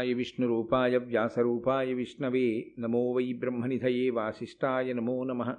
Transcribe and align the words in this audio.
य 0.00 0.14
विष्णुरूपाय 0.14 0.96
व्यासरूपाय 0.98 1.92
विष्णवे 1.94 2.46
नमो 2.82 3.02
वै 3.16 3.32
ब्रह्मनिधये 3.40 4.08
वासिष्ठाय 4.16 4.92
नमो 4.94 5.22
नमः 5.24 5.50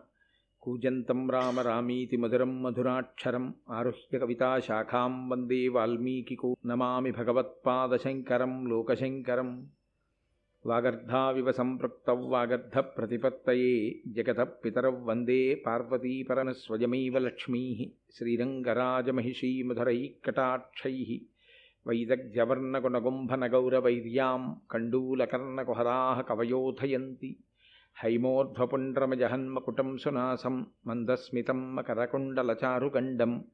कूजन्तं 0.63 1.27
राम 1.33 1.59
रामीति 1.67 2.17
मधुरं 2.23 2.53
मधुराक्षरम् 2.63 3.51
आरुह्य 3.77 4.19
कविताशाखां 4.19 5.09
वन्दे 5.29 5.61
वाल्मीकिको 5.75 6.49
नमामि 6.71 7.11
भगवत्पादशङ्करं 7.19 8.55
लोकशङ्करम् 8.71 9.53
वागर्धाविव 10.71 11.51
सम्पृक्तौ 11.59 12.17
वागर्धप्रतिपत्तये 12.33 13.73
जगतः 14.17 14.43
पितरौ 14.63 14.91
वन्दे 15.09 15.39
पार्वतीपरमस्वयमेव 15.65 17.17
लक्ष्मीः 17.27 17.79
श्रीरङ्गराजमहिषीमधुरैः 18.17 20.03
कटाक्षैः 20.25 21.11
వైదగ్జవర్ణగుణగుంభనగౌరవైర్యాం 21.86 24.56
కండూలకర్ణకుహరాహ 24.72 26.20
కవయోధయంతి 26.20 27.38
హైమోర్ధ్వపుండ్రమజహన్మకుటం 27.96 29.98
సునాసం 29.98 30.66
మందస్మితం 30.86 31.74
మకరకుండలచారుగండం 31.74 33.44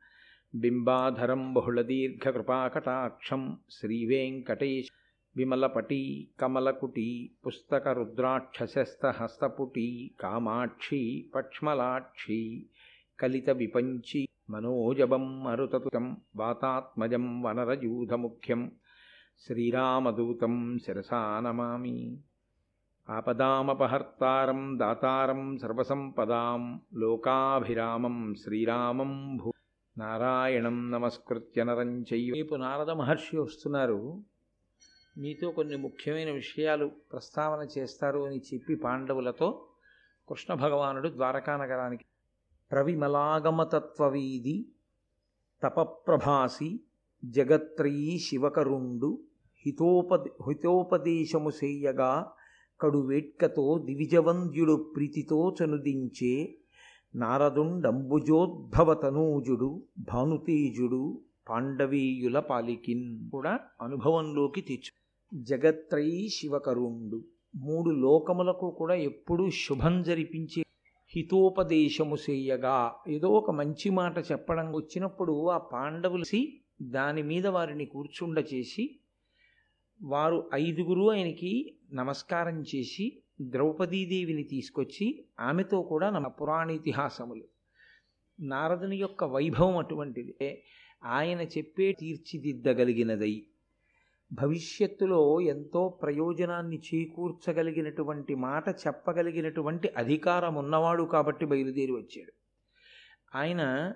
బింబాధరం 0.55 1.55
బహుళదీర్ఘకృపాకటాక్షం 1.55 3.59
శ్రీవేంకటేశ 3.71 4.89
విమలపటీ 5.37 6.29
కమలకుటీ 6.41 7.31
పుస్తకరుద్రాక్షసస్తహస్తపుటీ 7.47 10.15
కామాక్షీ 10.21 11.25
పక్ష్మలాక్షీ 11.35 12.67
కలిత 13.21 13.51
విపంచి 13.51 14.26
మనోజబం 14.51 15.45
మరుతతుతం 15.45 16.17
వాతాత్మజం 16.37 17.43
వనరయూధముఖ్యం 17.43 18.73
శ్రీరామదూతం 19.41 20.79
శిరసా 20.79 21.41
నమామి 21.41 22.19
ఆపదామపహర్తారం 23.09 24.79
దాతారం 24.79 25.59
సర్వసంపదాం 25.59 26.81
లోకాభిరామం 26.95 28.35
శ్రీరామం 28.35 29.37
భూ 29.37 29.53
నారాయణం 29.99 30.91
నమస్కృత్య 30.91 31.65
నరం 31.65 32.03
చెయ్యి 32.03 32.49
నారద 32.57 32.91
మహర్షి 32.91 33.37
వస్తున్నారు. 33.37 34.23
మీతో 35.19 35.51
కొన్ని 35.51 35.77
ముఖ్యమైన 35.77 36.31
విషయాలు 36.31 36.87
ప్రస్తావన 37.13 37.69
చేస్తారు 37.79 38.19
అని 38.19 38.41
చెప్పి 38.55 38.75
పాండవులతో 38.75 39.69
కృష్ణ 40.29 40.55
భగవానుడు 40.55 41.09
ద్వారకా 41.09 41.57
నగరానికి 41.57 42.05
ప్రవిమలాగమతత్వవీధి 42.73 44.67
తపప్రభాసి 45.63 46.81
జగత్రయీ 47.25 48.19
శివకరుండు 48.19 49.19
హితోపదే 49.67 50.31
హితోపదేశము 50.49 51.51
సేయగా 51.51 52.33
కడువేట్కతో 52.81 53.85
దివిజవంద్యుడు 53.85 54.93
ప్రీతితో 54.97 55.57
చనుదించే 55.63 56.59
నారదుండంబుజోద్భవతనూజుడు 57.15 59.83
భానుతేజుడు 59.99 61.23
పాండవీయుల 61.49 62.39
పాలికిన్ 62.39 63.31
కూడా 63.31 63.61
అనుభవంలోకి 63.83 64.61
తెచ్చు. 64.61 64.93
జగత్రయీ 65.33 66.29
శివకరుండు 66.29 67.25
మూడు 67.57 67.91
లోకములకు 67.91 68.71
కూడా 68.71 68.95
ఎప్పుడూ 68.95 69.51
శుభం 69.51 70.03
జరిపించే 70.03 70.63
హితోపదేశము 71.09 72.17
చేయగా. 72.31 72.95
ఏదో 73.09 73.29
ఒక 73.29 73.51
మంచి 73.51 73.91
మాట 73.91 74.19
చెప్పడం 74.19 74.75
వచ్చినప్పుడు 74.75 75.49
ఆ 75.49 75.59
పాండవులసి 75.59 76.61
దాని 76.83 77.23
మీద 77.23 77.47
వారిని 77.47 77.85
కూర్చుండ 77.85 78.45
చేసి 78.55 78.99
వారు 80.03 80.51
ఐదుగురు 80.55 81.11
ఆయనకి 81.11 81.77
నమస్కారం 81.93 82.63
చేసి 82.63 83.23
ద్రౌపదీదేవిని 83.41 84.43
తీసుకొచ్చి 84.43 85.25
ఆమెతో 85.41 85.83
కూడా 85.83 86.11
మన 86.11 86.27
పురాణితిహాసములు. 86.27 87.45
నారదుని 88.41 88.97
యొక్క 88.97 89.25
వైభవం 89.25 89.77
అటువంటిది. 89.77 90.63
ఆయన 91.05 91.41
చెప్పే 91.41 91.93
తీర్చిదిద్దగలిగినదై. 91.93 93.47
భవిష్యత్తులో 94.33 95.41
ఎంతో 95.41 95.89
ప్రయోజనాన్ని 95.89 96.83
చేకూర్చగలిగినటువంటి 96.95 98.35
మాట 98.35 98.69
చెప్పగలిగినటువంటి 98.69 99.89
అధికారం 99.89 100.55
ఉన్నవాడు 100.55 101.03
కాబట్టి 101.03 101.47
బయలుదేరి 101.47 101.93
వచ్చాడు. 101.93 102.33
ఆయన 103.35 103.93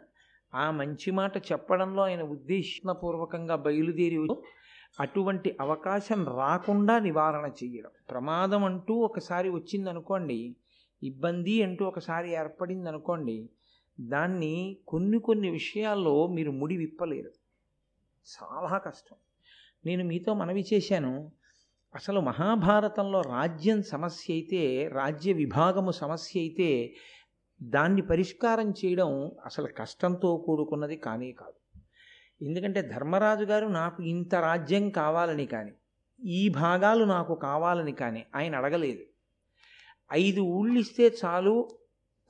ఆ 0.54 0.70
మంచి 0.70 1.10
మాట 1.10 1.36
చెప్పడంలో 1.36 2.02
ఆయన 2.02 2.22
ఉద్దేశపూర్వకంగా 2.22 3.56
బయలుదేరి 3.56 4.28
అటువంటి 5.00 5.56
అవకాశం 5.60 6.24
రాకుండా 6.24 6.98
నివారణ 6.98 7.50
చేయడం. 7.64 7.90
ప్రమాదం 8.10 8.64
అంటూ 8.64 8.94
ఒకసారి 8.94 9.48
వచ్చిందనుకోండి 9.48 10.56
ఇబ్బంది 11.02 11.62
అంటూ 11.62 11.84
ఒకసారి 11.84 12.32
ఏర్పడింది 12.32 12.88
అనుకోండి 12.88 13.50
దాన్ని 14.00 14.78
కొన్ని 14.88 15.18
కొన్ని 15.18 15.50
విషయాల్లో 15.50 16.26
మీరు 16.26 16.50
ముడి 16.50 16.76
విప్పలేరు 16.76 17.30
చాలా 18.42 18.78
కష్టం. 18.78 19.16
నేను 19.84 20.04
మీతో 20.04 20.34
మనవి 20.34 20.64
చేశాను. 20.74 21.32
అసలు 21.94 22.20
మహాభారతంలో 22.20 23.20
రాజ్యం 23.20 23.82
సమస్య 23.82 24.34
అయితే 24.34 24.88
రాజ్య 24.88 25.32
విభాగము 25.32 25.90
సమస్య 25.90 26.40
అయితే 26.40 26.94
దాన్ని 27.62 28.02
పరిష్కారం 28.02 28.70
చేయడం 28.70 29.30
అసలు 29.44 29.68
కష్టంతో 29.78 30.36
కూడుకున్నది 30.36 30.96
కానే 30.96 31.32
కాదు. 31.32 31.84
ఎందుకంటే 32.44 32.82
ధర్మరాజు 32.82 33.44
గారు 33.44 33.66
నాకు 33.66 34.02
ఇంత 34.02 34.34
రాజ్యం 34.34 34.90
కావాలని 34.90 35.46
కానీ 35.46 35.72
ఈ 36.24 36.48
భాగాలు 36.48 37.04
నాకు 37.04 37.34
కావాలని 37.34 37.92
కానీ 37.92 38.24
ఆయన 38.36 38.56
అడగలేదు. 38.56 39.04
ఐదు 40.12 40.40
ఊళ్ళు 40.40 40.78
ఇస్తే 40.80 41.16
చాలు 41.24 41.68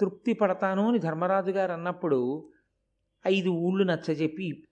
తృప్తి 0.01 0.33
పడతాను 0.33 0.89
అని 0.89 0.99
ధర్మరాజు 0.99 1.51
గారు 1.51 1.73
అన్నప్పుడు 1.73 2.51
ఐదు 3.27 3.51
ఊళ్ళు 3.51 3.85
నచ్చజెప్పి 3.85 4.63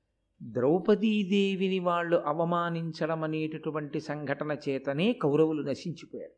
ద్రౌపదీదేవిని 0.43 1.79
వాళ్ళు 1.79 2.17
అవమానించడం 2.17 3.25
అనేటటువంటి 3.25 4.01
సంఘటన 4.01 4.57
చేతనే 4.69 5.13
కౌరవులు 5.13 5.63
నశించిపోయారు. 5.63 6.33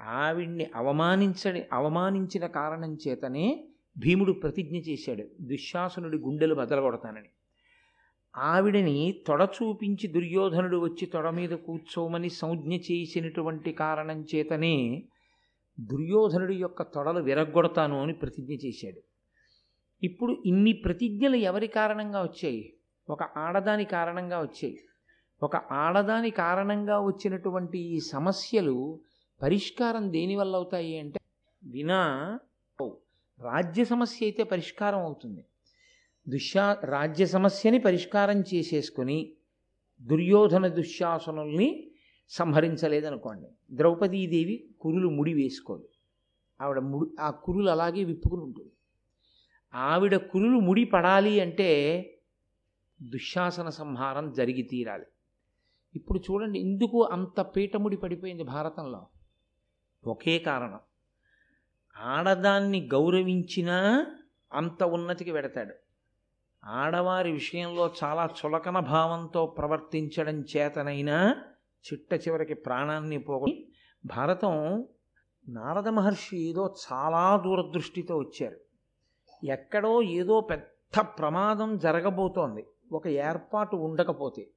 ఆవిడ్ని 0.00 0.66
అవమానించని 0.74 1.62
అవమానించిన 1.72 2.46
కారణం 2.46 2.98
చేతనే 3.08 3.68
భీముడు 3.98 4.32
ప్రతిజ్ఞ 4.32 4.76
చేశాడు 4.76 5.24
దుశ్శాసనుడి 5.40 6.18
గుండెలు 6.18 6.54
బదలగొడతానని. 6.54 7.28
ఆవిడని 8.36 9.24
తొడ 9.26 9.48
చూపించి 9.56 10.06
దుర్యోధనుడు 10.06 10.76
వచ్చి 10.76 11.06
తొడ 11.06 11.30
మీద 11.30 11.50
కూర్చోమని 11.50 12.30
సంజ్ఞ 12.30 12.76
చేసినటువంటి 12.76 13.72
కారణం 13.72 14.24
చేతనే 14.34 15.02
దుర్యోధనుడి 15.80 16.54
యొక్క 16.54 16.82
తొడలు 16.82 17.20
విరగ్గొడతాను 17.20 18.02
అని 18.02 18.12
ప్రతిజ్ఞ 18.12 18.52
చేశాడు. 18.66 19.00
ఇప్పుడు 20.02 20.42
ఇన్ని 20.46 20.72
ప్రతిజ్ఞలు 20.72 21.36
ఎవరి 21.36 21.66
కారణంగా 21.66 22.22
వచ్చాయి? 22.22 22.72
ఒక 23.10 23.22
ఆడదాని 23.22 23.84
కారణంగా 23.84 24.40
వచ్చాయి. 24.40 24.78
ఒక 25.42 25.56
ఆడదాని 25.56 26.30
కారణంగా 26.30 27.00
వచ్చినటువంటి 27.00 27.78
ఈ 27.78 28.00
సమస్యలు 28.00 29.00
పరిష్కారం 29.42 30.12
దేనివల్ల 30.12 30.56
అవుతాయి 30.56 30.98
అంటే 30.98 31.20
వినా 31.64 32.38
రాజ్య 33.40 33.84
సమస్య 33.84 34.26
అయితే 34.26 34.42
పరిష్కారం 34.42 34.98
అవుతుంది. 34.98 35.44
దుశ్యా 36.28 36.76
రాజ్య 36.84 37.26
సమస్యని 37.26 37.78
పరిష్కారం 37.78 38.40
చేసేసుకొని 38.54 39.32
దుర్యోధన 40.02 40.66
దుశ్శాసనుల్ని 40.66 41.90
సంహరించలేదనుకోండి. 42.28 43.76
ద్రౌపదీదేవి 43.76 44.70
కురులు 44.80 45.08
ముడి 45.08 45.34
వేసుకోదు. 45.34 45.88
ఆవిడ 46.60 46.78
ముడి 46.78 47.22
ఆ 47.22 47.30
కురులు 47.30 47.70
అలాగే 47.70 48.04
విప్పుకుని 48.04 48.42
ఉంటుంది. 48.42 48.70
ఆవిడ 49.74 50.16
కురులు 50.16 50.60
ముడి 50.60 50.84
పడాలి 50.84 51.40
అంటే 51.40 51.70
దుశ్శాసన 53.02 53.68
సంహారం 53.68 54.32
జరిగి 54.32 54.62
తీరాలి. 54.62 55.06
ఇప్పుడు 55.94 56.18
చూడండి 56.18 56.58
ఎందుకు 56.58 57.04
అంత 57.04 57.40
పీఠముడి 57.40 57.96
పడిపోయింది 57.96 58.42
భారతంలో. 58.42 59.06
ఒకే 60.06 60.38
కారణం. 60.38 60.80
ఆడదాన్ని 61.96 62.88
గౌరవించినా 62.92 64.06
అంత 64.52 64.82
ఉన్నతికి 64.82 65.30
వెడతాడు 65.30 65.74
ఆడవారి 66.64 67.32
విషయంలో 67.32 67.92
చాలా 68.04 68.28
చులకన 68.46 68.78
భావంతో 68.78 69.46
ప్రవర్తించడం 69.46 70.40
చేతనైనా 70.40 71.44
చిట్ట 71.92 72.14
చివరికి 72.14 72.54
ప్రాణాన్ని 72.54 73.18
పోగొ 73.18 73.46
భారతం 74.04 74.84
నారద 75.48 75.88
మహర్షి 75.88 76.48
ఏదో 76.48 76.74
చాలా 76.92 77.36
దూరదృష్టితో 77.36 78.16
వచ్చారు. 78.18 78.56
ఎక్కడో 79.46 80.02
ఏదో 80.02 80.40
పెద్ద 80.40 81.00
ప్రమాదం 81.00 81.78
జరగబోతోంది. 81.78 82.66
ఒక 82.92 83.08
ఏర్పాటు 83.08 83.76
ఉండకపోతే 83.76 84.50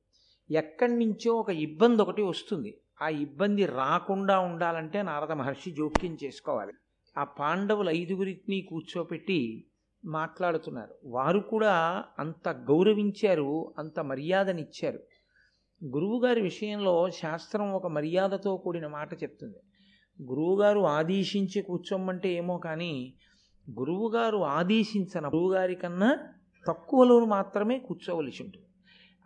ఎక్కడి 0.51 0.94
నుంచో 0.94 1.33
ఒక 1.33 1.50
ఇబ్బంది 1.50 2.01
ఒకటి 2.01 2.21
వస్తుంది. 2.21 2.81
ఆ 3.01 3.07
ఇబ్బంది 3.07 3.65
రాకుండా 3.65 4.39
ఉండాలంటే 4.39 5.01
నారద 5.01 5.31
మహర్షి 5.31 5.71
జోక్యం 5.71 6.18
చేసుకోవాలి. 6.24 6.71
ఆ 7.18 7.24
పాండవులు 7.24 7.89
ఐదుగురిని 7.89 8.62
కూర్చోపెట్టి 8.62 9.68
మాట్లాడుతున్నారు. 10.06 10.95
వారు 11.06 11.39
కూడా 11.39 12.03
అంత 12.19 12.50
గౌరవించారు 12.50 13.74
అంత 13.77 14.00
మర్యాదనిచ్చారు. 14.00 15.00
గురువుగారి 15.85 16.41
విషయంలో 16.41 17.09
శాస్త్రం 17.09 17.74
ఒక 17.74 17.88
మర్యాదతో 17.88 18.57
కూడిన 18.57 18.88
మాట 18.88 19.24
చెప్తుంది. 19.24 19.57
గురువుగారు 20.21 20.80
ఆదేశించి 20.80 21.62
కూర్చోమంటే 21.62 22.33
ఏమో 22.33 22.57
కానీ 22.57 23.13
గురువుగారు 23.80 24.38
ఆదేశించిన 24.38 25.27
గురువుగారి 25.27 25.75
కన్నా 25.75 26.18
తక్కువలోను 26.68 27.25
మాత్రమే 27.25 27.80
కూర్చోవలసి 27.80 28.44
ఉంటుంది. 28.44 28.65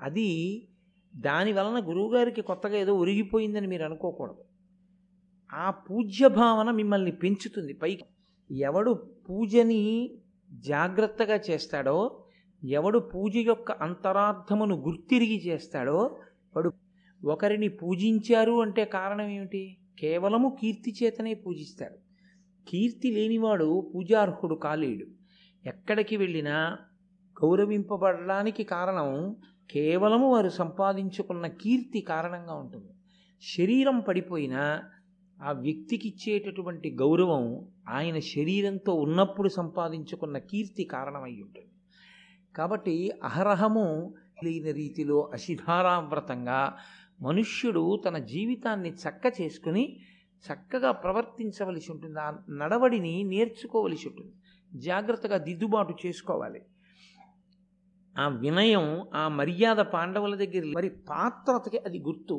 అది 0.02 0.68
దాని 1.16 1.54
వలన 1.54 1.88
గురువుగారికి 1.88 2.42
కొత్తగా 2.42 2.78
ఏదో 2.78 2.96
ఒరిగిపోయిందని 2.96 3.68
మీరు 3.68 3.84
అనుకోకూడదు. 3.84 4.44
ఆ 5.54 5.72
పూజ్య 5.72 6.28
భావన 6.28 6.72
మిమ్మల్ని 6.72 7.12
పెంచుతుంది. 7.12 7.74
పైకి 7.74 8.04
ఎవడు 8.58 9.10
పూజని 9.30 10.12
జాగ్రత్తగా 10.52 11.40
చేస్తాడో 11.50 12.24
ఎవడు 12.64 13.00
పూజ 13.00 13.38
యొక్క 13.38 13.72
అంతరార్థమును 13.72 14.76
గుర్తిరిగి 14.76 15.48
చేస్తాడో 15.48 16.18
వాడు 16.56 16.72
ఒకరిని 17.26 17.68
పూజించారు 17.68 18.62
అంటే 18.62 18.86
కారణం 18.86 19.28
ఏమిటి? 19.28 19.78
కేవలము 20.00 20.58
కీర్తి 20.62 20.96
చేతనే 21.04 21.34
పూజిస్తాడు. 21.34 21.98
కీర్తి 22.70 23.12
లేనివాడు 23.12 23.92
పూజార్హుడు 23.96 24.56
కాలేడు. 24.56 25.06
ఎక్కడికి 25.70 26.18
వెళ్ళినా 26.18 26.78
గౌరవింపబడడానికి 27.44 28.64
కారణం 28.64 29.36
కేవలము 29.72 30.34
వారు 30.34 30.50
సంపాదించుకున్న 30.50 31.48
కీర్తి 31.48 32.02
కారణంగా 32.02 32.54
ఉంటుంది. 32.54 32.94
శరీరం 33.58 34.00
పడిపోయినా 34.00 34.84
ఆ 35.44 35.52
వ్యక్తికి 35.52 36.08
ఇచ్చేటటువంటి 36.08 36.92
గౌరవం 36.92 37.68
ఆయన 37.90 38.20
శరీరంతో 38.20 38.94
ఉన్నప్పుడు 38.94 39.50
సంపాదించుకున్న 39.50 40.38
కీర్తి 40.38 40.84
కారణమై 40.84 41.42
ఉంటుంది. 41.42 41.72
కాబట్టి 42.56 43.12
అహరహము 43.24 44.14
లేని 44.44 44.72
రీతిలో 44.72 45.30
అశిధారావ్రతంగా 45.34 46.78
మనుష్యుడు 47.22 48.02
తన 48.08 48.18
జీవితాన్ని 48.18 48.90
చక్క 48.90 49.42
చేసుకుని 49.42 50.00
చక్కగా 50.54 50.92
ప్రవర్తించవలసి 50.92 51.92
ఉంటుంది. 51.92 52.20
ఆ 52.20 52.34
నడవడిని 52.50 53.24
నేర్చుకోవలసి 53.24 54.08
ఉంటుంది. 54.08 54.32
జాగ్రత్తగా 54.80 55.38
దిద్దుబాటు 55.38 55.94
చేసుకోవాలి. 56.06 56.62
ఆ 58.18 58.28
వినయం 58.28 59.08
ఆ 59.16 59.28
మర్యాద 59.28 59.78
పాండవుల 59.78 60.36
దగ్గర 60.36 60.64
మరి 60.76 60.90
పాత్రతకి 60.90 61.78
అది 61.78 62.00
గుర్తు. 62.00 62.38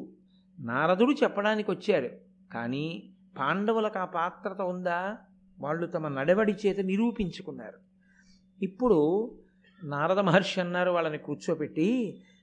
నారదుడు 0.58 1.12
చెప్పడానికి 1.12 1.70
వచ్చాడు 1.70 2.08
కానీ 2.52 2.86
పాండవులకు 3.38 3.98
ఆ 3.98 4.04
పాత్రత 4.04 4.60
ఉందా? 4.60 5.18
వాళ్ళు 5.58 5.86
తమ 5.86 6.08
నడవడి 6.08 6.52
చేత 6.52 6.80
నిరూపించుకున్నారు. 6.80 7.78
ఇప్పుడు 8.60 8.98
నారద 9.82 10.18
మహర్షి 10.18 10.60
అన్నారు 10.60 10.90
వాళ్ళని 10.90 11.18
కూర్చోపెట్టి 11.18 11.88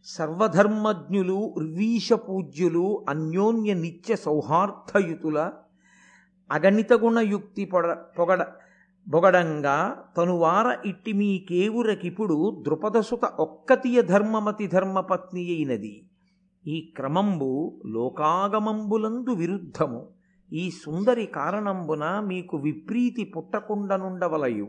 సర్వధర్మజ్ఞులు 0.04 1.34
ఉర్వీష 1.34 2.14
పూజ్యులు 2.14 3.06
అన్యోన్య 3.10 3.74
నిత్య 3.74 4.16
సౌహార్థయుతుల 4.16 5.52
అగణిత 6.52 6.94
గుణయుక్తి 6.94 7.66
పొడ 7.66 7.86
పొగడ 8.20 8.42
బొగడంగా 9.07 10.06
తనువార 10.18 10.78
ఇట్టి 10.86 11.13
మీ 11.13 11.46
కేవురకిప్పుడు 11.50 12.63
ద్రుపదసుత 12.63 13.25
ఒక్కతియ 13.25 14.02
ధర్మమతి 14.02 14.68
ధర్మపత్ని 14.68 15.56
అయినది. 15.56 16.04
ఈ 16.68 16.94
క్రమంబు 16.96 17.81
లోకాగమంబులందు 17.86 19.30
విరుద్ధము. 19.30 20.07
ఈ 20.54 20.69
సుందరి 20.69 21.25
కారణంబున 21.25 22.19
మీకు 22.19 22.57
విప్రీతి 22.57 23.24
పుట్టకుండనుండవలయు. 23.24 24.68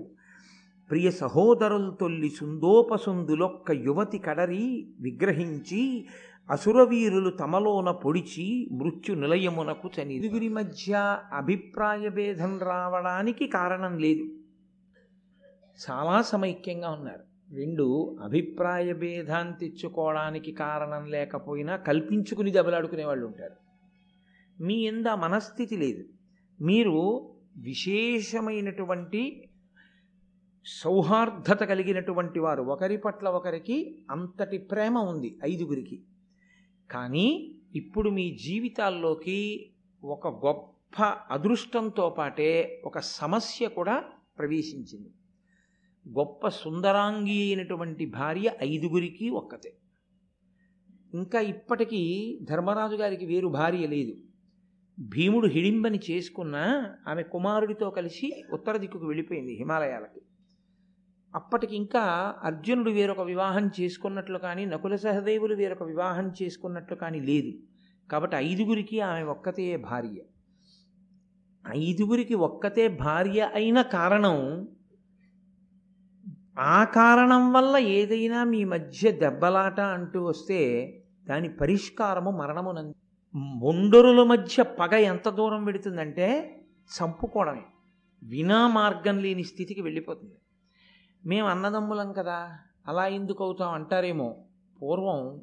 ప్రియ 0.91 1.11
సహోదరులు 1.11 1.91
తొల్లి 1.91 2.29
సుందోపసుందులొక్క 2.29 3.71
యువతి 3.71 4.19
కడరి 4.19 4.89
విగ్రహించి 5.00 6.06
అసురవీరులు 6.50 7.31
తమలోన 7.31 7.90
పొడిచి 7.90 8.69
మృత్యు 8.72 9.14
నిలయమునకు 9.14 9.90
చని 10.00 10.14
ఇరుగురి 10.14 10.48
మధ్య 10.48 11.19
అభిప్రాయ 11.32 12.08
భేదం 12.08 12.58
రావడానికి 12.58 13.46
కారణం 13.46 13.98
లేదు. 13.98 14.25
చాలా 15.90 16.22
సమైక్యంగా 16.22 16.90
ఉన్నారు. 16.90 17.54
రెండు 17.54 18.16
అభిప్రాయ 18.22 18.93
భేదాన్ని 18.93 19.54
తెచ్చుకోవడానికి 19.54 20.52
కారణం 20.52 21.10
లేకపోయినా 21.10 21.76
కల్పించుకుని 21.76 22.50
దెబ్బలాడుకునే 22.50 23.04
వాళ్ళు 23.04 23.26
ఉంటారు. 23.26 23.56
మీ 24.62 24.75
ఎంద 24.75 25.06
మనస్థితి 25.06 25.76
లేదు. 25.76 26.04
మీరు 26.60 27.31
విశేషమైనటువంటి 27.56 29.48
సౌహార్దత 30.66 31.64
కలిగినటువంటి 31.64 32.38
వారు. 32.38 32.62
ఒకరి 32.62 32.96
పట్ల 32.96 33.28
ఒకరికి 33.28 34.02
అంతటి 34.10 34.58
ప్రేమ 34.58 34.98
ఉంది 34.98 35.38
ఐదుగురికి. 35.44 36.02
కానీ 36.91 37.55
ఇప్పుడు 37.75 38.11
మీ 38.11 38.37
జీవితాల్లోకి 38.37 39.71
ఒక 40.05 40.47
గొప్ప 40.47 41.03
అదృష్టంతో 41.31 42.11
పాటే 42.11 42.83
ఒక 42.85 42.99
సమస్య 42.99 43.69
కూడా 43.69 44.05
ప్రవేశించింది. 44.38 45.11
గొప్ప 46.19 46.49
సుందరాంగి 46.49 47.43
అయినటువంటి 47.43 48.06
భార్య 48.06 48.53
ఐదుగురికి 48.62 49.29
ఒక్కతే. 49.29 49.77
ఇంకా 51.15 51.41
ఇప్పటికీ 51.41 52.38
ధర్మరాజు 52.43 52.97
గారికి 52.97 53.27
వేరు 53.27 53.49
భార్య 53.49 53.87
లేదు. 53.87 54.17
భీముడు 54.99 55.47
హిడింబని 55.47 56.00
చేసుకున్న 56.11 56.56
ఆమె 57.09 57.23
కుమారుడితో 57.23 57.91
కలిసి 57.91 58.44
ఉత్తర 58.53 58.77
దిక్కుకు 58.77 59.06
వెళ్ళిపోయింది 59.06 59.55
హిమాలయాలకి. 59.55 60.21
అప్పటికి 61.37 61.77
ఇంకా 61.77 62.03
అర్జునుడు 62.43 62.91
వేరొక 62.91 63.21
వివాహం 63.21 63.71
చేసుకున్నట్లు 63.81 64.38
కానీ 64.38 64.65
నకుల 64.65 64.97
సహదేవులు 64.97 65.55
వేరొక 65.55 65.83
వివాహం 65.83 66.33
చేసుకున్నట్లు 66.43 66.97
కానీ 66.97 67.21
లేదు. 67.21 67.53
కాబట్టి 68.11 68.37
ఐదుగురికి 68.37 69.00
ఆమె 69.00 69.23
ఒక్కతే 69.23 69.77
భార్య. 69.77 70.19
ఐదుగురికి 71.77 72.35
ఒక్కతే 72.35 72.88
భార్య 72.88 73.50
అయిన 73.55 73.83
కారణం 73.83 74.69
ఆ 76.59 76.85
కారణం 76.85 77.53
వల్ల 77.53 77.77
ఏదైనా 77.77 78.44
మీ 78.44 78.65
మధ్య 78.65 79.12
దెబ్బలాట 79.12 79.81
అంటూ 79.81 80.25
వస్తే 80.25 80.61
దాని 81.29 81.49
పరిష్కారము 81.49 82.31
మరణమునంది 82.31 82.94
మొండరుల 83.35 84.23
మధ్య 84.23 84.62
పగ 84.62 84.94
ఎంత 84.94 85.29
దూరం 85.29 85.65
పెడుతుందంటే 85.65 86.27
చంపుకోవడమే. 86.94 87.65
వినా 88.23 88.69
మార్గం 88.69 89.19
లేని 89.19 89.44
స్థితికి 89.44 89.81
వెళ్ళిపోతుంది. 89.81 90.35
మేము 91.26 91.49
అన్నదమ్ములం 91.49 92.12
కదా 92.12 92.52
అలా 92.88 93.06
ఎందుకు 93.06 93.44
అవుతాం 93.44 93.73
అంటారేమో. 93.73 94.37
పూర్వం 94.82 95.40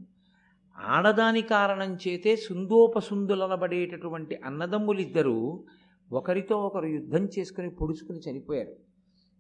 ఆడదాని 0.80 1.42
కారణం 1.42 1.96
చేతే 1.96 2.36
సుందోపసుందులనబడేటటువంటి 2.36 4.40
అన్నదమ్ములిద్దరూ 4.46 5.64
ఒకరితో 6.12 6.58
ఒకరు 6.58 6.86
యుద్ధం 6.86 7.26
చేసుకుని 7.26 7.70
పొడుచుకుని 7.70 8.20
చనిపోయారు. 8.20 8.72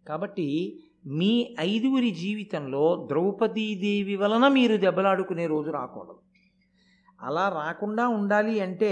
కాబట్టి 0.07 0.79
మీ 1.05 1.55
ఐదుగురి 1.59 2.11
జీవితంలో 2.11 3.07
ద్రౌపదీదేవి 3.11 4.15
వలన 4.15 4.47
మీరు 4.47 4.77
దెబ్బలాడుకునే 4.77 5.47
రోజు 5.47 5.71
రాకూడదు. 5.71 6.19
అలా 7.21 7.49
రాకుండా 7.49 8.07
ఉండాలి 8.07 8.59
అంటే 8.59 8.91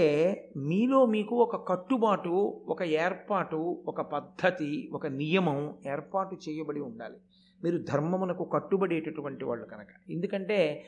మీలో 0.56 1.06
మీకు 1.06 1.36
ఒక 1.36 1.68
కట్టుబాటు 1.68 2.64
ఒక 2.68 2.82
ఏర్పాటు 2.82 3.82
ఒక 3.86 4.00
పద్ధతి 4.00 4.90
ఒక 4.92 5.06
నియమం 5.06 5.74
ఏర్పాటు 5.86 6.36
చేయబడి 6.48 6.80
ఉండాలి. 6.80 7.16
మీరు 7.64 7.78
ధర్మమునకు 7.78 8.44
కట్టుబడేటటువంటి 8.44 9.44
వాళ్ళు 9.44 9.64
కనుక. 9.64 10.10
ఎందుకంటే 10.10 10.84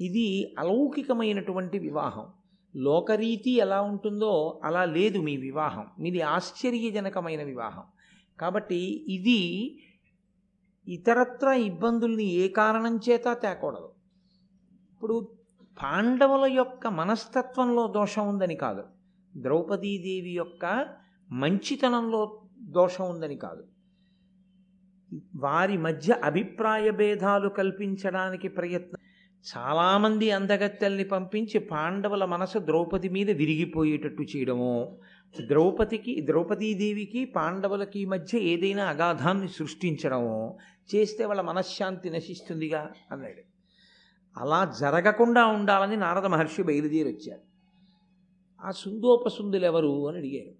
ఇది 0.00 0.54
అలౌకికమైనటువంటి 0.58 1.78
వివాహం. 1.78 2.26
లోకరీతి 2.76 3.50
ఎలా 3.50 3.80
ఉంటుందో 3.80 4.60
అలా 4.64 4.84
లేదు 4.84 5.18
మీ 5.18 5.36
వివాహం. 5.36 5.86
మీది 6.00 6.20
ఆశ్చర్యజనకమైన 6.20 7.42
వివాహం. 7.42 7.82
కాబట్టి 8.40 9.04
ఇది 9.08 9.78
ఇతరత్ర 10.88 11.48
ఇబ్బందుల్ని 11.48 12.24
ఏ 12.24 12.48
కారణం 12.48 13.00
చేత 13.10 13.24
తేకూడదు. 13.28 13.90
ఇప్పుడు 14.94 15.28
పాండవుల 15.82 16.52
యొక్క 16.52 16.86
మనస్తత్వంలో 16.86 17.86
దోషం 17.86 18.28
ఉందని 18.28 18.56
కాదు. 18.56 18.84
ద్రౌపదీదేవి 19.36 20.30
యొక్క 20.30 20.86
మంచితనంలో 21.30 22.42
దోషం 22.58 23.10
ఉందని 23.10 23.36
కాదు. 23.36 23.64
వారి 25.36 25.76
మధ్య 25.76 26.12
అభిప్రాయ 26.24 26.90
భేదాలు 26.90 27.48
కల్పించడానికి 27.48 28.48
ప్రయత్నం. 28.48 29.00
చాలామంది 29.56 30.30
అందగత్తెల్ని 30.30 31.04
పంపించి 31.04 31.58
పాండవుల 31.60 32.24
మనసు 32.24 32.58
ద్రౌపది 32.58 33.08
మీద 33.08 33.30
విరిగిపోయేటట్టు 33.30 34.22
చేయడము 34.22 34.98
ద్రౌపదికి 35.40 36.26
ద్రౌపదీదేవికి 36.26 37.24
పాండవులకి 37.24 38.04
మధ్య 38.04 38.38
ఏదైనా 38.38 38.84
అగాధాన్ని 38.84 39.48
సృష్టించడము 39.48 40.56
చేస్తే 40.94 41.24
వాళ్ళ 41.24 41.40
మనశ్శాంతి 41.40 42.10
నశిస్తుందిగా 42.10 42.90
అన్నాడు. 43.12 43.42
అలా 44.38 44.74
జరగకుండా 44.80 45.46
ఉండాలని 45.46 45.96
నారద 45.96 46.26
మహర్షి 46.26 46.62
బయలుదేరి 46.62 47.08
వచ్చారు 47.08 47.40
ఆ 48.66 48.70
సుందోపసుందులు 48.70 49.64
ఎవరు 49.64 50.08
అని 50.08 50.18
అడిగారు. 50.18 50.54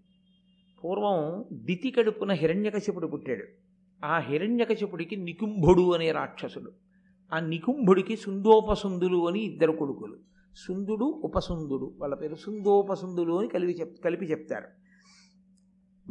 పూర్వం 0.84 1.44
దితి 1.52 1.90
కడుపున 1.90 2.32
హిరణ్యకశిపుడు 2.32 3.06
పుట్టాడు. 3.06 3.67
ఆ 4.04 4.18
హిరణ్యకశపుడికి 4.18 5.16
నికుంభుడు 5.16 5.94
అనే 5.94 6.12
రాక్షసుడు. 6.12 6.72
ఆ 7.32 7.40
నికుంభుడికి 7.40 8.16
సుందోపసుందులు 8.16 9.28
అని 9.28 9.40
ఇద్దరు 9.40 9.72
కొడుకులు. 9.72 10.16
సుందుడు 10.66 11.04
ఉపసుందుడు. 11.04 11.94
వాళ్ళ 11.98 12.14
పేరు 12.14 12.34
సుందోపసుందులు 12.34 13.38
అని 13.38 13.48
కలిపి 13.48 13.80
చెప్ 13.80 14.04
కలిపి 14.04 14.24
చెప్తారు. 14.24 14.68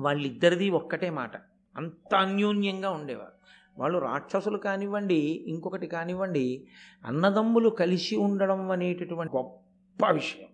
వాళ్ళిద్దరిది 0.01 0.69
ఒక్కటే 0.69 1.09
మాట. 1.09 1.31
అంత 1.77 2.15
అన్యోన్యంగా 2.15 2.89
ఉండేవారు. 2.89 3.31
వాళ్ళు 3.77 3.99
రాక్షసులు 3.99 4.57
కానివ్వండి 4.57 5.45
ఇంకొకటి 5.47 5.87
కానివ్వండి 5.87 6.67
అన్నదమ్ములు 7.05 7.69
కలిసి 7.69 8.15
ఉండడం 8.15 8.71
అనేటటువంటి 8.71 9.37
గొప్ప 9.37 10.11
విషయం. 10.11 10.47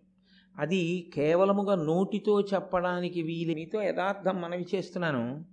అది 0.59 1.11
కేవలముగా 1.13 1.75
నోటితో 1.75 2.41
చెప్పడానికి 2.41 3.21
వీలు. 3.21 3.55
మీతో 3.55 3.81
యథార్థం 3.81 4.41
మనవి 4.41 4.65
చేస్తున్నాను. 4.75 5.52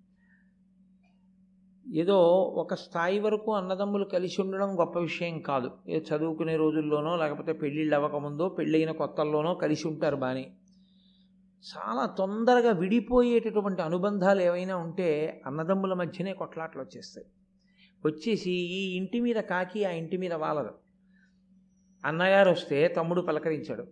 ఏదో 1.94 2.20
ఒక 2.38 2.74
స్థాయి 2.74 3.20
వరకు 3.20 3.54
అన్నదమ్ములు 3.54 4.04
కలిసి 4.04 4.42
ఉండడం 4.42 4.80
గొప్ప 4.80 4.98
విషయం 4.98 5.40
కాదు. 5.40 5.70
ఏ 5.88 6.00
చదువుకునే 6.00 6.56
రోజుల్లోనో 6.56 7.16
లేకపోతే 7.16 7.52
పెళ్ళిళ్ళు 7.52 7.94
అవ్వకముందో 7.94 8.48
పెళ్ళైన 8.48 8.90
కొత్తల్లోనో 8.90 9.54
కలిసి 9.54 9.88
ఉంటారు 9.88 10.16
బాని. 10.16 10.50
చాలా 11.60 12.06
తొందరగా 12.06 12.70
విడిపోయేటటువంటి 12.70 13.82
అనుబంధాలు 13.82 14.42
ఏవైనా 14.42 14.76
ఉంటే 14.76 15.42
అన్నదమ్ముల 15.46 15.94
మధ్యనే 15.94 16.32
కొట్లాట్లు 16.32 16.82
వచ్చేస్తాయి. 16.82 17.26
వచ్చేసి 18.06 18.52
ఈ 18.52 18.96
ఇంటి 18.96 19.20
మీద 19.20 19.36
కాకి 19.36 19.84
ఆ 19.84 19.90
ఇంటి 19.90 20.16
మీద 20.16 20.32
వాలదు. 20.32 20.70
అన్నగారు 22.04 22.50
వస్తే 22.50 22.88
తమ్ముడు 22.88 23.20
పలకరించాడు. 23.20 23.84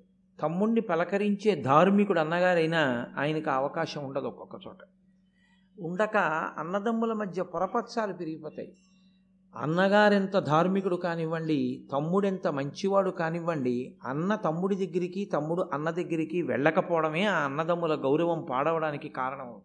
తమ్ముణ్ణి 0.43 0.81
పలకరించే 0.81 1.55
ధార్మికుడు 1.55 2.21
అన్నగారైనా 2.21 3.07
ఆయనకు 3.19 3.51
అవకాశం 3.51 4.05
ఉండదు 4.05 4.27
ఒక్కొక్క 4.27 4.67
చోట. 4.67 4.79
ఉండక 5.79 6.17
అన్నదమ్ముల 6.59 7.13
మధ్య 7.13 7.43
పొరపచ్చాలు 7.43 8.13
పెరిగిపోతాయి. 8.13 8.73
అన్నగారెంత 9.57 10.39
ధార్మికుడు 10.39 10.97
కానివ్వండి 10.97 11.89
తమ్ముడెంత 11.93 12.49
మంచివాడు 12.49 13.11
కానివ్వండి 13.11 13.99
అన్న 14.05 14.35
తమ్ముడి 14.35 14.87
దగ్గరికి 14.87 15.25
తమ్ముడు 15.25 15.71
అన్న 15.73 15.91
దగ్గరికి 15.91 16.43
వెళ్ళకపోవడమే 16.43 17.25
ఆ 17.25 17.39
అన్నదమ్ముల 17.39 17.95
గౌరవం 17.95 18.47
పాడవడానికి 18.51 19.09
కారణం 19.09 19.47
అవుతుంది 19.47 19.65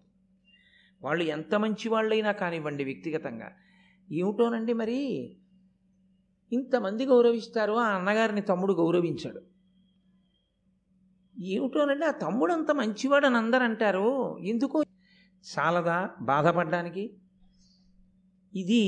వాళ్ళు 1.01 1.23
ఎంత 1.23 1.55
మంచి 1.55 1.89
వాళ్ళైనా 1.89 2.31
కానివ్వండి 2.31 2.83
వ్యక్తిగతంగా. 2.83 3.51
ఏమిటోనండి 4.11 4.73
మరి? 4.73 4.99
ఇంతమంది 6.51 7.05
గౌరవిస్తారు 7.05 7.73
ఆ 7.73 7.87
అన్నగారిని 7.87 8.41
తమ్ముడు 8.41 8.73
గౌరవించాడు. 8.73 9.41
ఏమిటోనండి? 11.39 12.05
ఆ 12.05 12.11
తమ్ముడు 12.11 12.53
అంత 12.53 12.71
మంచివాడని 12.71 13.37
అందరు 13.37 13.63
అంటారు 13.63 14.37
ఎందుకో 14.39 14.83
చాలదా 15.43 16.09
బాధపడడానికి? 16.21 17.13
ఇది 18.55 18.83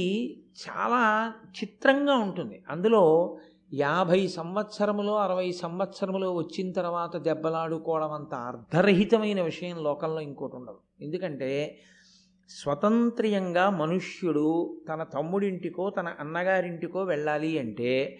చాలా 0.68 1.34
చిత్రంగా 1.64 2.16
ఉంటుంది. 2.16 2.64
అందులో 2.70 3.38
యాభై 3.74 4.28
సంవత్సరములో 4.28 5.16
అరవై 5.16 5.52
సంవత్సరములో 5.52 6.34
వచ్చిన 6.34 6.72
తర్వాత 6.72 7.18
దెబ్బలాడుకోవడం 7.18 8.12
అంత 8.12 8.36
అర్ధరహితమైన 8.36 9.42
విషయం 9.42 9.84
లోకంలో 9.84 10.22
ఇంకోటి 10.22 10.56
ఉండదు. 10.56 10.80
ఎందుకంటే 11.02 11.80
స్వతంత్ర్యంగా 12.50 13.70
మనుష్యుడు 13.70 14.82
తన 14.90 15.04
తమ్ముడింటికో 15.04 15.90
తన 15.90 16.14
అన్నగారింటికో 16.20 17.04
వెళ్ళాలి 17.04 17.60
అంటే 17.60 18.20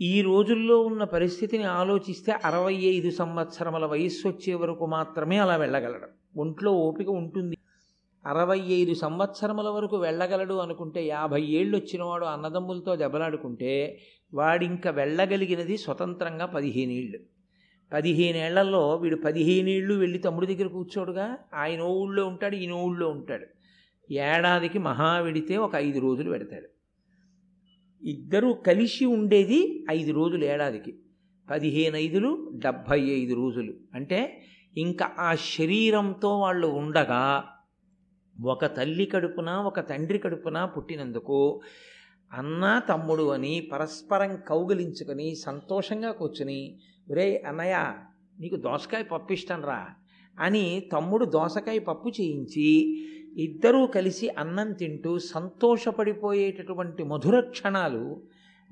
ఈ 0.00 0.22
రోజుల్లో 0.22 0.80
ఉన్న 0.80 1.04
పరిస్థితిని 1.04 1.64
ఆలోచిస్తే 1.64 2.32
అరవై 2.32 2.74
ఐదు 2.74 3.10
సంవత్సరముల 3.10 3.86
వయస్సు 3.86 4.28
వచ్చే 4.28 4.54
వరకు 4.54 4.86
మాత్రమే 4.86 5.36
అలా 5.38 5.56
వెళ్ళగలడు. 5.56 6.08
ఒంట్లో 6.36 6.72
ఓపిక 6.72 7.08
ఉంటుంది. 7.08 7.56
అరవై 8.26 8.58
ఐదు 8.58 8.94
సంవత్సరముల 8.94 9.68
వరకు 9.68 9.96
వెళ్ళగలడు 9.96 10.54
అనుకుంటే 10.54 11.06
యాభై 11.06 11.42
ఏళ్ళు 11.42 11.76
వచ్చినవాడు 11.76 12.24
అన్నదమ్ములతో 12.24 12.96
దెబ్బలాడుకుంటే 12.96 13.98
వాడింక 14.34 14.88
వెళ్ళగలిగినది 14.88 15.76
స్వతంత్రంగా 15.76 16.46
పదిహేనేళ్ళు. 16.46 17.18
పదిహేనేళ్ళలో 17.92 18.96
వీడు 18.96 19.16
పదిహేనేళ్ళు 19.16 19.94
వెళ్ళి 19.94 20.18
తమ్ముడి 20.18 20.54
దగ్గర 20.54 20.66
కూర్చోడుగా 20.66 21.38
ఆయన 21.54 21.80
ఊళ్ళో 21.80 22.26
ఉంటాడు 22.26 22.56
ఈయన 22.56 22.72
ఊళ్ళో 22.72 23.08
ఉంటాడు. 23.08 23.46
ఏడాదికి 24.12 24.78
మహా 24.78 25.20
వెడితే 25.20 25.56
ఒక 25.56 25.74
ఐదు 25.74 25.98
రోజులు 25.98 26.30
పెడతాడు. 26.30 26.68
ఇద్దరూ 28.06 28.52
కలిసి 28.52 29.04
ఉండేది 29.04 29.84
ఐదు 29.90 30.12
రోజులు 30.12 30.44
ఏడాదికి. 30.44 30.98
పదిహేను 31.50 31.96
ఐదులు 31.96 32.50
డెబ్భై 32.54 33.00
ఐదు 33.00 33.34
రోజులు. 33.34 33.72
అంటే 33.94 34.44
ఇంకా 34.76 35.14
ఆ 35.18 35.34
శరీరంతో 35.34 36.38
వాళ్ళు 36.38 36.66
ఉండగా 36.66 37.44
ఒక 38.40 38.66
తల్లి 38.66 39.06
కడుపున 39.06 39.50
ఒక 39.50 39.80
తండ్రి 39.80 40.18
కడుపున 40.18 40.64
పుట్టినందుకు 40.64 41.60
అన్న 42.32 42.82
తమ్ముడు 42.88 43.22
అని 43.22 43.68
పరస్పరం 43.72 44.36
కౌగిలించుకొని 44.36 45.34
సంతోషంగా 45.34 46.12
కూర్చుని 46.12 46.78
ఒరే 47.10 47.42
అన్నయ్య 47.46 47.94
నీకు 48.40 48.56
దోసకాయ 48.56 49.02
పప్పు 49.02 49.32
ఇష్టం 49.32 49.64
రా 49.64 49.94
అని 50.38 50.88
తమ్ముడు 50.92 51.24
దోసకాయ 51.24 51.78
పప్పు 51.78 52.08
చేయించి 52.08 52.68
ఇద్దరూ 53.36 53.86
కలిసి 53.86 54.28
అన్నం 54.28 54.72
తింటూ 54.72 55.18
సంతోషపడిపోయేటటువంటి 55.18 57.02
మధుర 57.02 57.40
క్షణాలు 57.40 58.22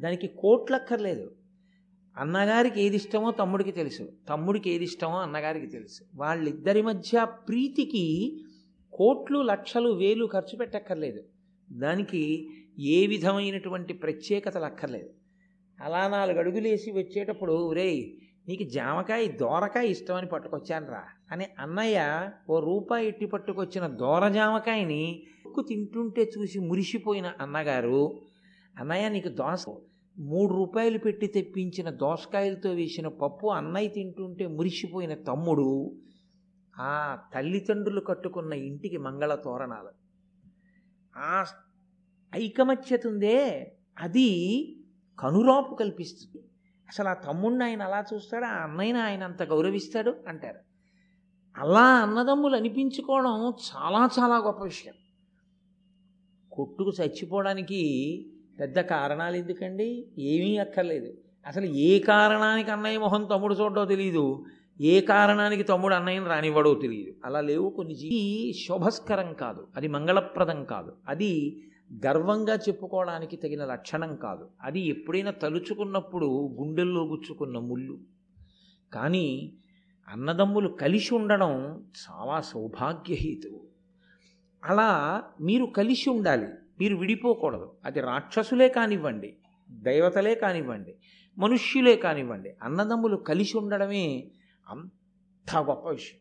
దానికి 0.00 0.26
కోట్లక్కర్లేదు. 0.26 1.30
అన్నగారికి 2.16 2.82
ఏది 2.82 2.96
ఇష్టమో 2.96 3.30
తమ్ముడికి 3.30 3.72
తెలుసు. 3.72 4.08
తమ్ముడికి 4.28 4.70
ఏది 4.70 4.84
ఇష్టమో 4.84 5.18
అన్నగారికి 5.18 5.66
తెలుసు. 5.66 6.04
వాళ్ళిద్దరి 6.14 6.82
మధ్య 6.82 7.26
ప్రీతికి 7.48 8.42
కోట్లు 8.92 9.38
లక్షలు 9.42 9.88
వేలు 9.88 10.26
ఖర్చు 10.32 10.56
పెట్టక్కర్లేదు. 10.56 11.22
దానికి 11.72 12.48
ఏ 12.78 13.06
విధమైనటువంటి 13.06 13.92
ప్రత్యేకతలు 13.92 14.64
అక్కర్లేదు. 14.64 15.10
అలా 15.80 16.08
నాలుగు 16.08 16.38
అడుగులేసి 16.38 16.90
వచ్చేటప్పుడు 16.90 17.72
రే 17.72 18.12
నీకు 18.48 18.62
జామకాయ 18.62 19.26
దోరకాయ 19.26 19.86
ఇష్టమని 19.86 20.26
పట్టుకొచ్చానురా 20.26 21.02
అని 21.30 21.46
అన్నయ్య 21.58 22.30
ఓ 22.50 22.60
రూపాయి 22.60 23.06
ఎట్టి 23.06 23.26
పట్టుకొచ్చిన 23.26 23.86
దోర 23.86 24.28
జామకాయని 24.28 25.22
ఉక్కు 25.46 25.60
తింటుంటే 25.60 26.30
చూసి 26.38 26.58
మురిసిపోయిన 26.58 27.32
అన్నగారు 27.40 28.20
అన్నయ్య 28.78 29.08
నీకు 29.08 29.28
దోస 29.28 29.64
మూడు 30.18 30.54
రూపాయలు 30.54 30.98
పెట్టి 30.98 31.26
తెప్పించిన 31.26 31.90
దోసకాయలతో 31.90 32.70
వేసిన 32.70 33.08
పప్పు 33.08 33.46
అన్నయ్య 33.46 33.88
తింటుంటే 33.88 34.46
మురిసిపోయిన 34.46 35.14
తమ్ముడు 35.14 35.96
ఆ 36.78 37.18
తల్లిదండ్రులు 37.34 38.00
కట్టుకున్న 38.00 38.52
ఇంటికి 38.52 38.96
మంగళ 38.96 39.34
తోరణాలు. 39.34 39.90
ఆ 41.16 41.44
ఐకమత్యత 42.34 43.06
ఉందే 43.06 43.72
అది 43.98 44.28
కనురాపు 45.18 45.74
కల్పిస్తుంది. 45.74 46.44
అసలు 46.88 47.08
ఆ 47.08 47.14
తమ్ముడిని 47.14 47.64
ఆయన 47.64 47.82
అలా 47.82 48.04
చూస్తాడు? 48.14 48.44
ఆ 48.44 48.48
అన్నయ్యని 48.48 49.00
ఆయన 49.00 49.22
అంత 49.22 49.42
గౌరవిస్తాడు? 49.42 50.14
అంటారు. 50.28 50.58
అలా 51.56 51.84
అన్నదమ్ములు 51.84 52.56
అనిపించుకోవడం 52.56 53.50
చాలా 53.50 54.08
చాలా 54.18 54.36
గొప్ప 54.38 54.64
విషయం. 54.64 54.94
కొట్టుకు 56.52 56.92
చచ్చిపోవడానికి 57.00 57.82
పెద్ద 58.62 58.80
కారణాలు 58.80 59.36
ఎందుకండి? 59.36 60.06
ఏమీ 60.18 60.56
అక్కర్లేదు. 60.56 61.14
అసలు 61.46 61.64
ఏ 61.64 61.98
కారణానికి 61.98 62.70
అన్నయ్య 62.70 62.98
మొహం 62.98 63.24
తమ్ముడు 63.24 63.54
చూడో 63.54 63.84
తెలియదు 63.84 64.44
ఏ 64.80 65.00
కారణానికి 65.00 65.62
తమ్ముడు 65.62 65.94
అన్నయ్యని 65.94 66.26
రానివ్వడో 66.26 66.74
తెలియదు 66.74 67.12
అలా 67.24 67.40
లేవు 67.40 67.70
కొన్ని 67.70 67.94
జీవి. 67.94 68.54
శుభస్కరం 68.68 69.34
కాదు. 69.34 69.66
అది 69.76 69.88
మంగళప్రదం 69.88 70.64
కాదు. 70.64 70.92
అది 71.08 71.62
గర్వంగా 72.06 72.54
చెప్పుకోవడానికి 72.54 73.36
తగిన 73.36 73.64
లక్షణం 73.64 74.16
కాదు. 74.16 74.48
అది 74.60 74.80
ఎప్పుడైనా 74.80 75.30
తలుచుకున్నప్పుడు 75.30 76.56
గుండెల్లో 76.60 77.04
గుచ్చుకున్న 77.04 77.58
ముళ్ళు. 77.58 77.98
కానీ 78.92 79.52
అన్నదమ్ములు 80.08 80.68
కలిసి 80.68 81.14
ఉండడం 81.14 81.84
చాలా 81.90 82.40
సౌభాగ్యహేతువు. 82.40 83.60
అలా 84.64 85.22
మీరు 85.40 85.64
కలిసి 85.66 86.10
ఉండాలి. 86.10 86.46
మీరు 86.82 86.96
విడిపోకూడదు. 86.96 87.72
అది 87.84 88.00
రాక్షసులే 88.00 88.68
కానివ్వండి 88.68 89.30
దైవతలే 89.70 90.34
కానివ్వండి 90.34 90.92
మనుష్యులే 91.38 91.96
కానివ్వండి 91.96 92.50
అన్నదమ్ములు 92.62 93.16
కలిసి 93.16 93.58
ఉండడమే 93.58 94.06
అంత 94.66 95.58
గొప్ప 95.58 95.88
విషయం. 95.88 96.18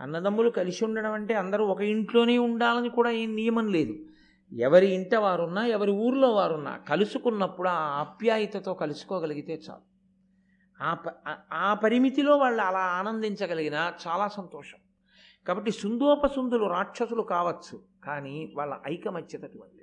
అన్నదమ్ములు 0.00 0.50
కలిసి 0.50 0.84
ఉండడం 0.84 1.12
అంటే 1.12 1.34
అందరూ 1.34 1.64
ఒక 1.66 1.80
ఇంట్లోనే 1.80 2.38
ఉండాలని 2.38 2.88
కూడా 2.88 3.10
ఏం 3.10 3.34
నియమం 3.34 3.68
లేదు. 3.68 3.94
ఎవరి 4.52 4.94
ఇంట 4.94 5.14
వారున్నా 5.14 5.66
ఎవరి 5.66 5.90
ఊర్లో 5.90 6.30
వారున్నా 6.34 6.76
కలుసుకున్నప్పుడు 6.76 7.68
ఆ 7.68 7.82
ఆప్యాయతతో 8.00 8.74
కలుసుకోగలిగితే 8.74 9.54
చాలు. 9.54 9.84
ఆ 10.82 10.94
ప 10.94 11.06
ఆ 11.52 11.74
పరిమితిలో 11.74 12.36
వాళ్ళు 12.36 12.62
అలా 12.62 12.84
ఆనందించగలిగిన 13.00 13.92
చాలా 14.06 14.28
సంతోషం. 14.28 14.80
కాబట్టి 15.46 15.70
సుందోపసుందులు 15.72 16.66
రాక్షసులు 16.66 17.22
కావచ్చు 17.22 17.76
కానీ 18.04 18.52
వాళ్ళ 18.56 18.74
ఐకమత్యత 18.88 19.44
అటువంటిది. 19.44 19.81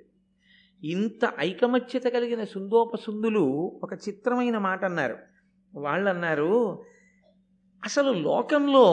ఇంత 0.84 1.32
ఐకమత్యత 1.38 2.02
కలిగిన 2.02 2.44
సుందోపసుందులు 2.44 3.40
ఒక 3.82 3.92
చిత్రమైన 3.92 4.58
మాట 4.58 4.84
అన్నారు 4.84 5.16
వాళ్ళు 5.74 6.10
అన్నారు 6.10 6.82
అసలు 7.84 8.12
లోకంలో 8.12 8.86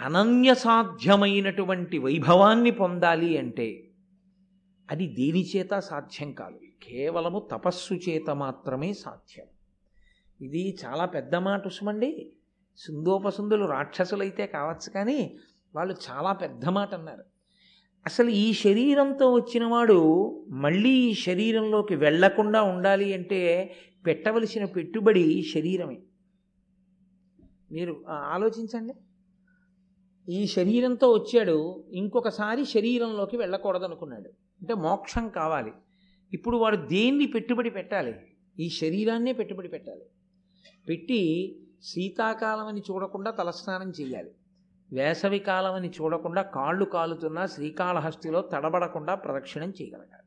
అనన్యసాధ్యమైనటువంటి 0.00 1.98
వైభవాన్ని 1.98 2.70
పొందాలి 2.70 3.38
అంటే 3.38 3.84
అది 4.90 5.06
దేని 5.06 5.50
చేత 5.56 5.78
సాధ్యం 5.78 6.32
కాదు. 6.32 6.58
కేవలము 6.82 7.48
తపస్సు 7.52 7.94
చేత 7.94 8.30
మాత్రమే 8.30 8.92
సాధ్యం. 8.92 9.46
ఇది 10.40 10.78
చాలా 10.84 11.04
పెద్ద 11.04 11.34
మాట 11.34 11.66
ఉసుమండి. 11.66 12.32
సుందోపసుందులు 12.76 13.64
రాక్షసులైతే 13.64 14.46
కావచ్చు 14.46 14.90
కానీ 14.90 15.38
వాళ్ళు 15.74 15.94
చాలా 16.10 16.32
పెద్ద 16.32 16.68
మాట 16.68 16.94
అన్నారు 16.94 17.31
అసలు 18.06 18.28
ఈ 18.28 18.52
శరీరంతో 18.52 19.32
వచ్చినవాడు 19.32 19.98
మళ్ళీ 20.48 20.90
ఈ 20.90 21.14
శరీరంలోకి 21.14 21.94
వెళ్ళకుండా 21.96 22.62
ఉండాలి 22.62 23.14
అంటే 23.14 23.74
పెట్టవలసిన 24.06 24.64
పెట్టుబడి 24.64 25.42
శరీరమే. 25.54 25.98
మీరు 27.72 28.04
ఆలోచించండి. 28.08 28.94
ఈ 30.28 30.46
శరీరంతో 30.46 31.12
వచ్చాడు 31.12 31.84
ఇంకొకసారి 31.92 32.64
శరీరంలోకి 32.64 33.36
వెళ్ళకూడదనుకున్నాడు. 33.36 34.28
అంటే 34.60 34.74
మోక్షం 34.74 35.28
కావాలి. 35.28 35.72
ఇప్పుడు 36.32 36.56
వాడు 36.56 36.76
దేన్ని 36.76 37.26
పెట్టుబడి 37.26 37.70
పెట్టాలి? 37.70 38.14
ఈ 38.58 38.68
శరీరాన్నే 38.70 39.32
పెట్టుబడి 39.32 39.68
పెట్టాలి. 39.68 40.02
పెట్టి 40.88 41.56
శీతాకాలం 41.82 42.66
అని 42.66 42.82
చూడకుండా 42.90 43.30
తలస్నానం 43.30 43.92
చేయాలి. 44.00 44.30
వేసవికాలం 44.92 45.74
అని 45.74 45.88
చూడకుండా 45.88 46.42
కాళ్ళు 46.42 46.84
కాలుతున్నా 46.84 47.46
శ్రీకాళహస్తిలో 47.46 48.40
తడబడకుండా 48.40 49.14
ప్రదక్షిణం 49.14 49.70
చేయగలగాలి. 49.70 50.22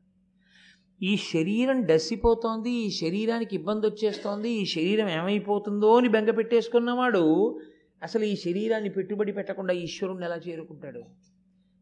ఈ 1.02 1.16
శరీరం 1.16 1.86
డసిపోతోంది 1.86 2.70
ఈ 2.70 2.90
శరీరానికి 2.90 3.54
ఇబ్బంది 3.56 3.86
వచ్చేస్తోంది 3.86 4.50
ఈ 4.50 4.64
శరీరం 4.64 5.08
ఏమైపోతుందో 5.08 5.96
అని 5.96 6.08
బెంగ 6.08 6.30
పెట్టేసుకున్నవాడు 6.30 7.58
అసలు 8.02 8.24
ఈ 8.24 8.36
శరీరాన్ని 8.36 8.90
పెట్టుబడి 8.90 9.32
పెట్టకుండా 9.32 9.74
ఈశ్వరుణ్ణి 9.74 10.24
ఎలా 10.24 10.36
చేరుకుంటాడు? 10.36 11.02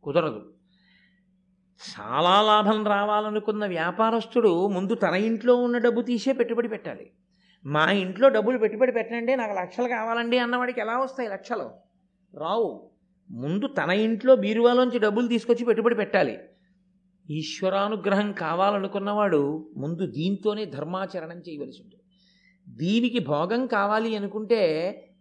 కుదరదు. 0.04 0.52
చాలా 1.80 2.42
లాభం 2.42 2.86
రావాలనుకున్న 2.86 3.66
వ్యాపారస్తుడు 3.66 4.68
ముందు 4.68 4.94
తన 4.94 5.14
ఇంట్లో 5.14 5.56
ఉన్న 5.56 5.78
డబ్బు 5.78 6.00
తీసే 6.00 6.32
పెట్టుబడి 6.32 6.68
పెట్టాలి. 6.68 7.10
మా 7.66 7.90
ఇంట్లో 7.90 8.28
డబ్బులు 8.28 8.58
పెట్టుబడి 8.58 8.92
పెట్టండి 8.92 9.36
నాకు 9.36 9.52
లక్షలు 9.52 9.88
కావాలండి 9.88 10.38
అన్నవాడికి 10.38 10.80
ఎలా 10.80 10.98
వస్తాయి 10.98 11.28
లక్షలు? 11.28 11.83
రావు 12.38 12.90
ముందు 13.30 13.66
తన 13.66 13.90
ఇంట్లో 13.90 14.36
బీరువాలోంచి 14.36 14.98
డబ్బులు 14.98 15.26
తీసుకొచ్చి 15.28 15.64
పెట్టుబడి 15.64 15.94
పెట్టాలి. 15.94 16.38
ఈశ్వరానుగ్రహం 17.30 18.32
కావాలనుకున్నవాడు 18.32 19.70
ముందు 19.76 20.06
దీంతోనే 20.06 20.64
ధర్మాచరణం 20.64 21.38
చేయవలసి 21.38 21.82
ఉంటుంది 21.82 22.02
దీనికి 22.68 23.18
భోగం 23.18 23.66
కావాలి 23.66 24.16
అనుకుంటే 24.16 24.60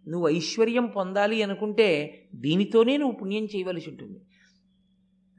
నువ్వు 0.08 0.28
ఐశ్వర్యం 0.28 0.86
పొందాలి 0.86 1.42
అనుకుంటే 1.42 1.88
దీనితోనే 2.34 2.96
నువ్వు 2.96 3.16
పుణ్యం 3.16 3.44
చేయవలసి 3.44 3.90
ఉంటుంది 3.90 4.20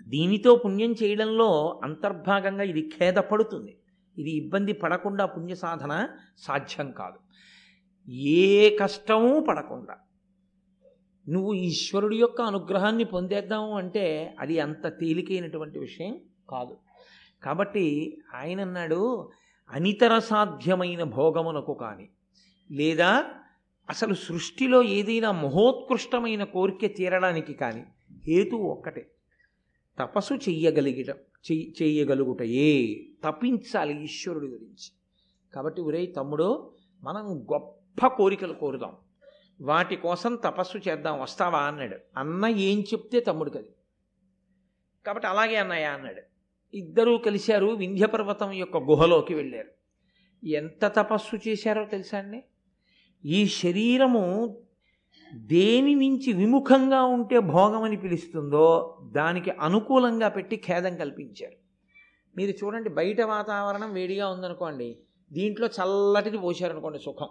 దీనితో 0.08 0.56
పుణ్యం 0.56 0.92
చేయడంలో 0.92 1.80
అంతర్భాగంగా 1.84 2.64
ఇది 2.64 2.90
ఖేదపడుతుంది. 2.98 3.78
ఇది 4.18 4.32
ఇబ్బంది 4.32 4.74
పడకుండా 4.74 5.26
పుణ్య 5.26 5.56
సాధన 5.56 6.08
సాధ్యం 6.38 6.92
కాదు. 6.92 7.20
ఏ 8.08 8.78
కష్టమూ 8.78 9.40
పడకుండా 9.40 9.96
నువ్వు 11.30 11.54
ఈశ్వరుడి 11.54 12.18
యొక్క 12.18 12.42
అనుగ్రహాన్ని 12.42 13.04
పొందేద్దాము 13.04 13.78
అంటే 13.78 14.36
అది 14.40 14.60
అంత 14.60 14.88
తేలికైనటువంటి 14.88 15.80
విషయం 15.80 16.20
కాదు. 16.50 16.78
కాబట్టి 17.44 18.18
ఆయన 18.36 18.62
అన్నాడు 18.62 19.30
అనితర 19.70 20.20
సాధ్యమైన 20.20 21.04
భోగమునకు 21.04 21.74
కానీ 21.74 22.10
లేదా 22.72 23.26
అసలు 23.90 24.14
సృష్టిలో 24.14 24.84
ఏదైనా 24.84 25.32
మహోత్కృష్టమైన 25.32 26.44
కోరిక 26.44 26.98
తీరడానికి 26.98 27.54
కానీ 27.54 27.84
హేతు 28.26 28.56
ఒక్కటే. 28.56 29.12
తపస్సు 30.00 30.34
చెయ్యగలిగటం 30.34 31.16
చెయ్యి 31.52 33.16
తపించాలి 33.26 34.04
ఈశ్వరుడి 34.04 34.46
గురించి. 34.46 34.92
కాబట్టి 35.54 35.82
ఒరే 35.82 36.06
తమ్ముడు 36.06 36.72
మనం 37.04 37.46
గొప్ప 37.54 38.08
కోరికలు 38.08 38.54
కోరుదాం. 38.54 38.96
వాటి 39.62 39.96
కోసం 39.96 40.36
తపస్సు 40.36 40.78
చేద్దాం 40.78 41.22
వస్తావా 41.22 41.60
అన్నాడు. 41.60 41.98
అన్న 42.18 42.48
ఏం 42.48 42.80
చెప్తే 42.82 43.20
తమ్ముడికి 43.20 43.58
అది 43.58 43.70
కాబట్టి 45.06 45.28
అలాగే 45.28 45.56
అన్నయ్య 45.56 45.86
అన్నాడు. 45.86 46.22
ఇద్దరూ 46.74 47.18
కలిశారు 47.18 47.66
వింధ్యపర్వతం 47.66 48.52
యొక్క 48.52 48.78
గుహలోకి 48.78 49.34
వెళ్ళారు. 49.34 49.68
ఎంత 50.48 50.86
తపస్సు 50.86 51.50
చేశారో 51.50 51.86
తెలుసా 51.86 52.18
అండి? 52.18 52.44
ఈ 53.26 53.48
శరీరము 53.48 54.58
దేని 55.34 55.96
నుంచి 55.96 56.34
విముఖంగా 56.34 57.04
ఉంటే 57.04 57.40
భోగమని 57.40 57.98
పిలుస్తుందో 57.98 58.98
దానికి 59.12 59.52
అనుకూలంగా 59.52 60.30
పెట్టి 60.30 60.56
ఖేదం 60.56 60.96
కల్పించారు. 60.96 61.56
మీరు 62.38 62.66
చూడండి 62.66 62.90
బయట 62.90 63.22
వాతావరణం 63.22 63.94
వేడిగా 63.94 64.30
ఉందనుకోండి 64.30 65.00
దీంట్లో 65.34 65.68
చల్లటిది 65.68 66.38
పోశారనుకోండి 66.38 67.00
సుఖం. 67.00 67.28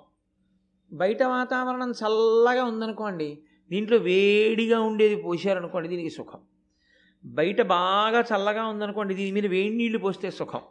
బయట 0.93 1.23
వాతావరణం 1.23 1.91
చల్లగా 1.91 2.65
ఉందనుకోండి 2.65 3.39
దీంట్లో 3.71 3.97
వేడిగా 3.99 4.81
ఉండేది 4.81 5.17
పోశారనుకోండి 5.17 5.89
దీనికి 5.89 6.11
సుఖం. 6.11 6.41
బయట 7.25 7.61
బాగా 7.63 8.21
చల్లగా 8.21 8.67
ఉందనుకోండి 8.67 9.15
దీని 9.15 9.33
మీద 9.33 9.47
వేడి 9.47 9.75
నీళ్ళు 9.77 9.99
పోస్తే 9.99 10.31
సుఖం. 10.31 10.63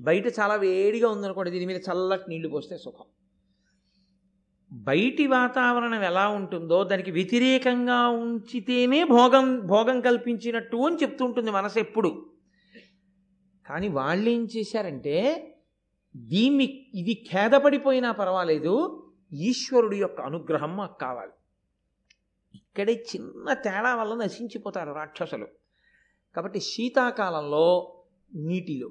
బయట 0.00 0.26
చాలా 0.38 0.54
వేడిగా 0.54 1.08
ఉందనుకోండి 1.08 1.50
దీని 1.50 1.66
మీద 1.66 1.80
చల్లటి 1.88 2.30
నీళ్ళు 2.30 2.48
పోస్తే 2.48 2.76
సుఖం. 2.76 3.06
బయటి 4.72 5.26
వాతావరణం 5.26 6.02
ఎలా 6.04 6.28
ఉంటుందో 6.28 6.84
దానికి 6.84 7.10
వ్యతిరేకంగా 7.10 8.08
ఉంచితేనే 8.08 9.04
భోగం 9.04 9.66
భోగం 9.66 10.00
కల్పించినట్టు 10.00 10.76
అని 10.76 10.96
చెప్తూ 10.96 11.24
ఉంటుంది 11.24 11.50
మనసు 11.50 11.78
ఎప్పుడు. 11.78 12.26
కానీ 13.66 13.88
వాళ్ళు 13.88 14.30
ఏం 14.30 14.44
చేశారంటే 14.44 15.16
దీన్ని 16.16 16.88
ఇది 16.94 17.14
ఖేదపడిపోయినా 17.32 18.12
పర్వాలేదు 18.12 18.74
ఈశ్వరుడి 19.32 19.96
యొక్క 19.96 20.20
అనుగ్రహం 20.20 20.76
మాకు 20.76 20.98
కావాలి. 20.98 21.32
ఇక్కడే 22.54 22.92
చిన్న 22.92 23.52
తేడా 23.52 23.94
వల్ల 23.96 24.24
నశించిపోతారు 24.24 24.92
రాక్షసులు. 24.92 25.46
కాబట్టి 26.36 26.60
శీతాకాలంలో 26.60 27.66
నీటిలో 28.34 28.90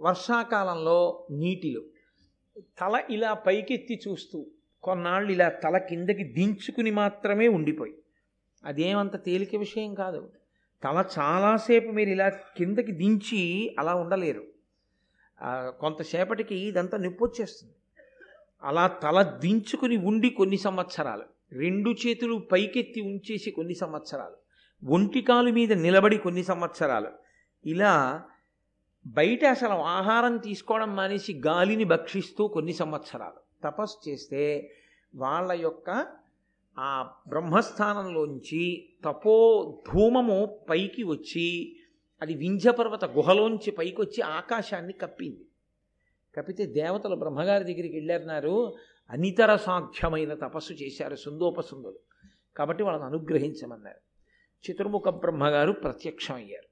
వర్షాకాలంలో 0.00 1.26
నీటిలో 1.30 1.82
తల 2.80 3.02
ఇలా 3.10 3.34
పైకెత్తి 3.34 4.00
చూస్తూ 4.08 4.46
కొన్నాళ్ళు 4.82 5.32
ఇలా 5.32 5.48
తల 5.48 5.78
కిందకి 5.78 6.24
దించుకుని 6.24 6.90
మాత్రమే 6.90 7.48
ఉండిపోయి. 7.48 7.94
అదేమంత 8.64 9.24
తేలిక 9.24 9.56
విషయం 9.56 9.94
కాదు. 9.94 10.32
తల 10.84 11.04
చాలాసేపు 11.18 11.90
మీరు 11.90 12.10
ఇలా 12.10 12.28
కిందకి 12.28 12.92
దించి 12.92 13.76
అలా 13.78 13.94
ఉండలేరు. 13.94 14.44
కొంతసేపటికి 15.80 16.54
ఇదంతా 16.68 16.98
నొప్పి 16.98 17.24
వచ్చేస్తుంది 17.24 17.74
అలా 18.62 18.86
తల 18.86 19.22
దించుకుని 19.22 19.96
ఉండి 19.96 20.30
కొన్ని 20.30 20.56
సంవత్సరాలు 20.56 21.24
రెండు 21.52 21.90
చేతులు 21.90 22.36
పైకెత్తి 22.52 23.00
ఉంచేసి 23.00 23.50
కొన్ని 23.50 23.74
సంవత్సరాలు 23.74 24.36
ఒంటికాలు 24.92 25.50
మీద 25.52 25.72
నిలబడి 25.72 26.18
కొన్ని 26.18 26.44
సంవత్సరాలు. 26.44 27.08
ఇలా 27.66 28.22
బయట 29.06 29.44
అసలు 29.44 29.72
ఆహారం 29.72 30.36
తీసుకోవడం 30.36 30.96
మానేసి 30.96 31.34
గాలిని 31.46 31.84
భక్షిస్తూ 31.84 32.48
కొన్ని 32.48 32.72
సంవత్సరాలు. 32.72 33.40
తపస్సు 33.64 34.10
చేస్తే 34.10 34.72
వాళ్ళ 35.14 35.52
యొక్క 35.52 36.06
ఆ 36.78 37.10
బ్రహ్మస్థానంలోంచి 37.28 38.88
తపో 39.04 39.36
ధూమము 39.92 40.58
పైకి 40.70 41.02
వచ్చి 41.02 41.76
అది 42.22 42.34
వింధ్యపర్వత 42.34 43.04
గుహలోంచి 43.04 43.70
పైకి 43.70 44.00
వచ్చి 44.00 44.20
ఆకాశాన్ని 44.22 44.92
కప్పింది. 44.92 45.45
కాకపోతే 46.36 46.66
దేవతలు 46.66 47.16
బ్రహ్మగారి 47.16 47.64
దగ్గరికి 47.64 47.96
వెళ్ళారన్నారు 47.96 48.74
అనితర 49.10 49.56
సాధ్యమైన 49.56 50.34
తపస్సు 50.34 50.72
చేశారు 50.72 51.16
సుందోపసుందులు. 51.16 51.98
కాబట్టి 52.56 52.82
వాళ్ళని 52.82 53.04
అనుగ్రహించమన్నారు. 53.04 54.06
చతుర్ముఖ 54.70 55.08
బ్రహ్మగారు 55.08 55.72
ప్రత్యక్షమయ్యారు. 55.72 56.68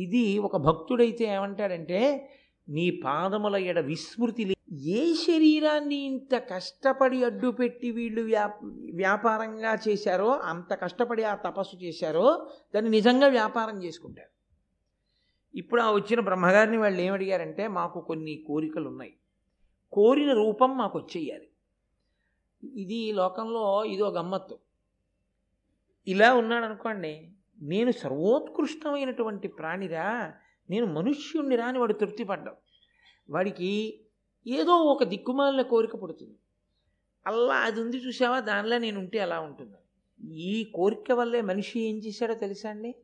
ఇది 0.00 0.38
ఒక 0.38 0.56
భక్తుడైతే 0.56 1.24
ఏమంటాడంటే 1.24 2.30
నీ 2.68 2.90
పాదముల 3.04 3.56
ఎడ 3.56 3.78
విస్మృతి 3.78 4.44
లే- 4.44 4.56
ఏ 4.78 5.14
శరీరాన్ని 5.14 5.94
ఇంత 5.94 6.34
కష్టపడి 6.34 7.24
అడ్డుపెట్టి 7.24 7.90
వీళ్ళు 7.90 8.22
వ్యా 8.22 8.54
వ్యాపారంగా 8.94 9.78
చేశారో 9.88 10.30
అంత 10.30 10.74
కష్టపడి 10.74 11.22
ఆ 11.22 11.34
తపస్సు 11.34 11.76
చేశారో 11.76 12.50
దాన్ని 12.74 12.90
నిజంగా 12.90 13.26
వ్యాపారం 13.26 13.84
చేసుకుంటారు. 13.84 14.35
ఇప్పుడు 15.56 15.80
ఆ 15.80 15.92
వచ్చిన 15.92 16.20
బ్రహ్మగారిని 16.20 16.76
వాళ్ళు 16.76 17.00
ఏమడిగారంటే 17.00 17.68
మాకు 17.68 18.00
కొన్ని 18.00 18.44
కోరికలు 18.46 18.88
ఉన్నాయి 18.88 19.16
కోరిన 19.92 20.32
రూపం 20.32 20.76
మాకు 20.76 20.98
వచ్చేయాలి. 20.98 21.48
ఇది 22.62 23.12
లోకంలో 23.12 23.84
ఇది 23.84 24.02
ఒక 24.02 24.14
గమ్మత్తు. 24.14 24.58
ఇలా 26.08 26.34
ఉన్నాడు 26.34 26.64
అనుకోండి 26.64 27.30
నేను 27.62 27.90
సర్వోత్కృష్టమైనటువంటి 27.90 29.48
ప్రాణిరా 29.48 30.34
నేను 30.70 30.86
మనుష్యుణ్ణిరా 30.86 31.66
అని 31.66 31.78
వాడు 31.78 31.92
తృప్తి 31.92 32.24
పడ్డాం 32.24 32.54
వాడికి 33.30 34.00
ఏదో 34.46 34.72
ఒక 34.72 35.04
దిక్కుమాలిన 35.04 35.62
కోరిక 35.62 36.02
పుడుతుంది. 36.02 36.36
అల్లా 37.26 37.54
అది 37.54 37.80
ఉంది 37.80 37.96
చూసావా 37.96 38.40
దానిలో 38.40 38.78
నేను 38.78 38.98
ఉంటే 38.98 39.18
ఎలా 39.18 39.40
ఉంటుంది? 39.40 39.78
ఈ 40.34 40.72
కోరిక 40.74 41.12
వల్లే 41.12 41.40
మనిషి 41.40 41.80
ఏం 41.80 41.96
చేశాడో 41.98 42.34
తెలుసా 42.34 42.70
అండి? 42.70 42.94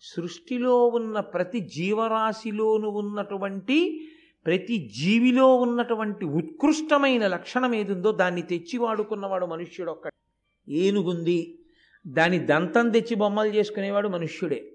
సృష్టిలో 0.00 0.86
ఉన్న 0.86 1.20
ప్రతి 1.20 1.60
జీవరాశిలోనూ 1.60 2.90
ఉన్నటువంటి 2.90 4.00
ప్రతి 4.46 4.90
జీవిలో 4.98 5.56
ఉన్నటువంటి 5.56 6.24
ఉత్కృష్టమైన 6.24 7.26
లక్షణం 7.26 7.74
ఏదుందో 7.74 8.12
దాన్ని 8.12 8.42
తెచ్చి 8.42 8.78
వాడుకున్నవాడు 8.78 9.46
మనుష్యుడు 9.46 9.90
ఒక్క 9.90 10.08
ఏనుగుంది 10.68 11.58
దాని 12.06 12.38
దంతం 12.38 12.90
తెచ్చి 12.90 13.16
బొమ్మలు 13.16 13.48
చేసుకునేవాడు 13.48 14.08
మనుష్యుడే. 14.08 14.72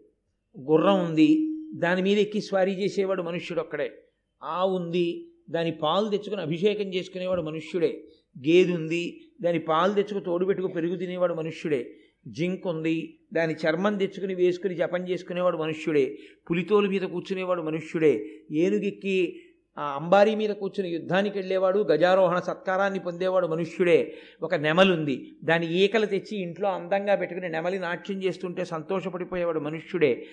గుర్రం 0.59 1.05
ఉంది 1.05 1.55
దాని 1.75 2.01
మీద 2.01 2.17
ఎక్కి 2.17 2.41
స్వారీ 2.41 2.71
చేసేవాడు 2.71 3.21
మనుష్యుడు 3.21 3.61
ఒక్కడే 3.61 4.03
ఆవు 4.43 4.75
ఉంది 4.75 5.31
దాని 5.49 5.71
పాలు 5.71 6.09
తెచ్చుకుని 6.09 6.41
అభిషేకం 6.41 6.93
చేసుకునేవాడు 6.93 7.41
మనుష్యుడే. 7.41 8.07
గేదె 8.47 8.73
ఉంది 8.73 9.21
దాని 9.41 9.59
పాలు 9.59 9.93
తెచ్చుకు 9.93 10.19
తోడు 10.19 10.45
పెట్టుకు 10.45 10.67
పెరుగు 10.67 10.95
తినేవాడు 10.95 11.33
మనుష్యుడే. 11.33 11.95
జింక్ 12.27 12.67
ఉంది 12.67 13.19
దాని 13.33 13.53
చర్మం 13.53 13.97
తెచ్చుకుని 13.97 14.35
వేసుకుని 14.35 14.75
జపం 14.75 15.09
చేసుకునేవాడు 15.09 15.57
మనుష్యుడే 15.57 16.17
పులితోలు 16.51 16.89
మీద 16.89 17.01
కూర్చునేవాడు 17.01 17.61
మనుష్యుడే 17.61 18.25
ఏనుగెక్కి 18.51 19.39
ఆ 19.77 19.95
అంబారీ 19.95 20.35
మీద 20.35 20.49
కూర్చుని 20.49 20.89
యుద్ధానికి 20.89 21.37
వెళ్ళేవాడు 21.37 21.79
గజారోహణ 21.79 22.39
సత్కారాన్ని 22.39 22.99
పొందేవాడు 22.99 23.47
మనుష్యుడే. 23.47 24.13
ఒక 24.41 24.55
నెమలుంది. 24.55 25.31
దాని 25.43 25.73
ఈకలు 25.73 26.05
తెచ్చి 26.05 26.41
ఇంట్లో 26.41 26.69
అందంగా 26.69 27.15
పెట్టుకుని 27.15 27.49
నెమలి 27.49 27.79
నాట్యం 27.79 28.23
చేస్తుంటే 28.23 28.65
సంతోషపడిపోయేవాడు 28.65 29.59
మనుష్యుడే. 29.59 30.25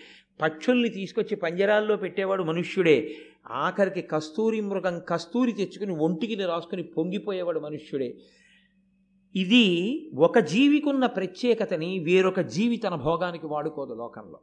పక్షుల్ని 0.43 0.89
తీసుకొచ్చి 0.89 1.37
పంజరాల్లో 1.37 1.97
పెట్టేవాడు 1.97 2.43
మనుష్యుడే. 2.43 3.15
ఆఖరికి 3.51 4.03
కస్తూరి 4.03 4.61
మృగం 4.61 5.01
కస్తూరి 5.09 5.53
తెచ్చుకుని 5.53 5.93
ఒంటికి 5.93 6.35
రాసుకుని 6.35 6.83
పొంగిపోయేవాడు 6.83 7.61
మనుష్యుడే. 7.61 8.15
ఇది 9.37 9.65
ఒక 10.15 10.39
జీవికున్న 10.39 11.07
ప్రత్యేకతని 11.07 11.99
వేరొక 11.99 12.41
జీవి 12.41 12.77
తన 12.77 12.95
భోగానికి 12.95 13.47
వాడుకోదు 13.47 13.95
లోకంలో. 13.95 14.41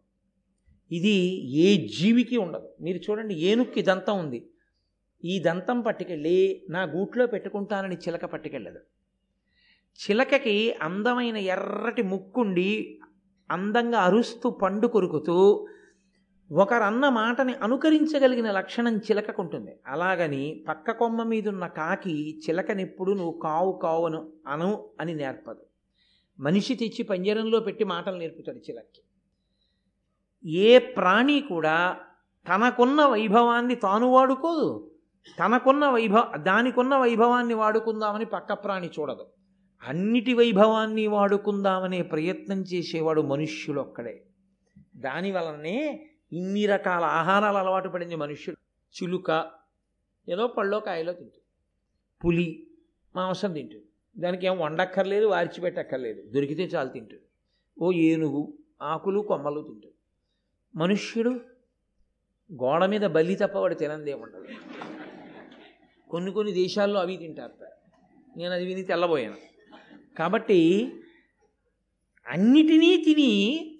ఇది 0.91 1.15
ఏ 1.51 1.87
జీవికి 1.87 2.37
ఉండదు. 2.37 2.69
మీరు 2.81 2.97
చూడండి 2.97 3.35
ఏనుక్కి 3.35 3.81
దంతం 3.81 4.19
ఉంది. 4.19 4.49
ఈ 5.25 5.39
దంతం 5.39 5.81
పట్టుకెళ్ళి 5.81 6.65
నా 6.69 6.83
గూట్లో 6.83 7.27
పెట్టుకుంటానని 7.27 7.95
చిలక 7.95 8.25
పట్టుకెళ్ళదు. 8.25 8.79
చిలకకి 9.97 10.73
అందమైన 10.73 11.37
ఎర్రటి 11.37 12.01
ముక్కుండి 12.01 12.99
అందంగా 13.51 13.99
అరుస్తూ 13.99 14.49
పండు 14.49 14.87
కొరుకుతూ 14.87 15.67
ఒకరన్న 16.51 17.09
మాటని 17.09 17.53
అనుకరించగలిగిన 17.53 18.51
లక్షణం 18.51 18.97
చిలకకుంటుంది. 18.97 19.79
అలాగని 19.87 20.65
పక్క 20.67 20.91
కొమ్మ 20.91 21.23
మీదున్న 21.23 21.67
కాకి 21.67 22.39
చిలకనెప్పుడు 22.39 23.11
నువ్వు 23.11 23.39
కావు 23.43 23.79
కావును 23.83 24.33
అను 24.47 24.89
అని 24.99 25.15
నేర్పదు. 25.15 25.65
మనిషి 26.39 26.75
తెచ్చి 26.75 27.03
పంజరంలో 27.03 27.59
పెట్టి 27.59 27.83
మాటలు 27.83 28.17
నేర్పుతాడు 28.17 28.57
చిలక్కి. 28.57 29.01
ఏ 30.49 30.79
ప్రాణి 30.79 31.39
కూడా 31.39 31.97
తనకున్న 32.47 33.05
వైభవాన్ని 33.05 33.75
తాను 33.75 34.07
వాడుకోదు. 34.07 34.91
తనకున్న 35.39 35.87
వైభవ 35.87 36.31
దానికున్న 36.37 36.95
వైభవాన్ని 36.95 37.53
వాడుకుందామని 37.53 38.25
పక్క 38.25 38.53
ప్రాణి 38.53 38.87
చూడదు. 38.87 39.25
అన్నిటి 39.87 40.33
వైభవాన్ని 40.33 41.07
వాడుకుందామనే 41.07 42.01
ప్రయత్నం 42.01 42.61
చేసేవాడు 42.61 43.21
మనుష్యులు 43.21 43.81
ఒక్కడే. 43.81 44.25
దానివలనే 44.95 46.06
ఇన్ని 46.33 46.65
రకాల 46.65 47.03
ఆహారాలు 47.03 47.57
అలవాటు 47.57 47.89
పడింది 47.89 48.15
మనుష్యుడు 48.15 48.57
చిలుక 48.89 49.51
ఏదో 50.29 50.47
పళ్ళో 50.47 50.79
కాయలో 50.79 51.13
తింటుంది. 51.13 51.43
పులి 52.25 52.67
మాంసం 53.15 53.53
తింటుంది. 53.53 53.85
దానికి 54.17 54.45
ఏం 54.45 54.59
వండక్కర్లేదు 54.59 55.25
వార్చిపెట్టక్కర్లేదు. 55.25 56.21
దొరికితే 56.21 56.63
చాలు 56.63 56.89
తింటుంది. 56.89 57.21
ఓ 57.81 57.91
ఏనుగు 57.91 58.53
ఆకులు 58.81 59.19
కొమ్మలు 59.19 59.61
తింటుంది. 59.61 59.93
మనుష్యుడు 60.75 61.29
గోడ 62.53 62.85
మీద 62.85 63.01
బలి 63.01 63.35
తప్ప 63.35 63.57
వాడు 63.57 63.73
తినందే 63.73 64.13
ఉండదు. 64.13 64.47
కొన్ని 66.09 66.31
కొన్ని 66.31 66.53
దేశాల్లో 66.53 66.99
అవి 66.99 67.17
తింటారు. 67.17 67.67
నేను 68.37 68.53
అది 68.53 68.65
విని 68.65 68.81
తెల్లబోయాను. 68.81 69.37
కాబట్టి 70.17 70.89
అన్నిటినీ 72.27 72.97
తిని 72.97 73.31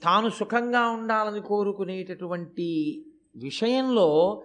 తాను 0.03 0.29
సుఖంగా 0.29 0.87
ఉండాలని 0.87 1.41
కోరుకునేటటువంటి 1.41 3.05
విషయంలో 3.35 4.43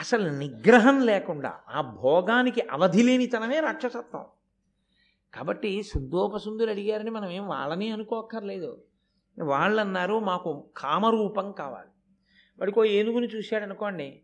అసలు 0.00 0.30
నిగ్రహం 0.30 1.06
లేకుండా 1.06 1.60
ఆ 1.68 1.80
భోగానికి 1.80 2.60
అవధి 2.70 3.02
లేనితనమే 3.02 3.60
రాక్షసత్వం. 3.60 4.24
కాబట్టి 5.34 5.82
శుద్ధోపశుద్ధులు 5.82 6.70
అడిగారని 6.70 7.10
మనం 7.10 7.30
ఏం 7.30 7.48
వాళ్ళని 7.48 7.90
అనుకోక్కర్లేదు. 7.90 8.82
వాళ్ళు 9.38 9.80
అన్నారు 9.80 10.18
మాకు 10.18 10.70
కామరూపం 10.76 11.52
కావాలి. 11.52 11.88
వాడికో 12.58 12.84
ఏనుగుని 12.84 13.26
చూశాడనుకోండి 13.26 14.22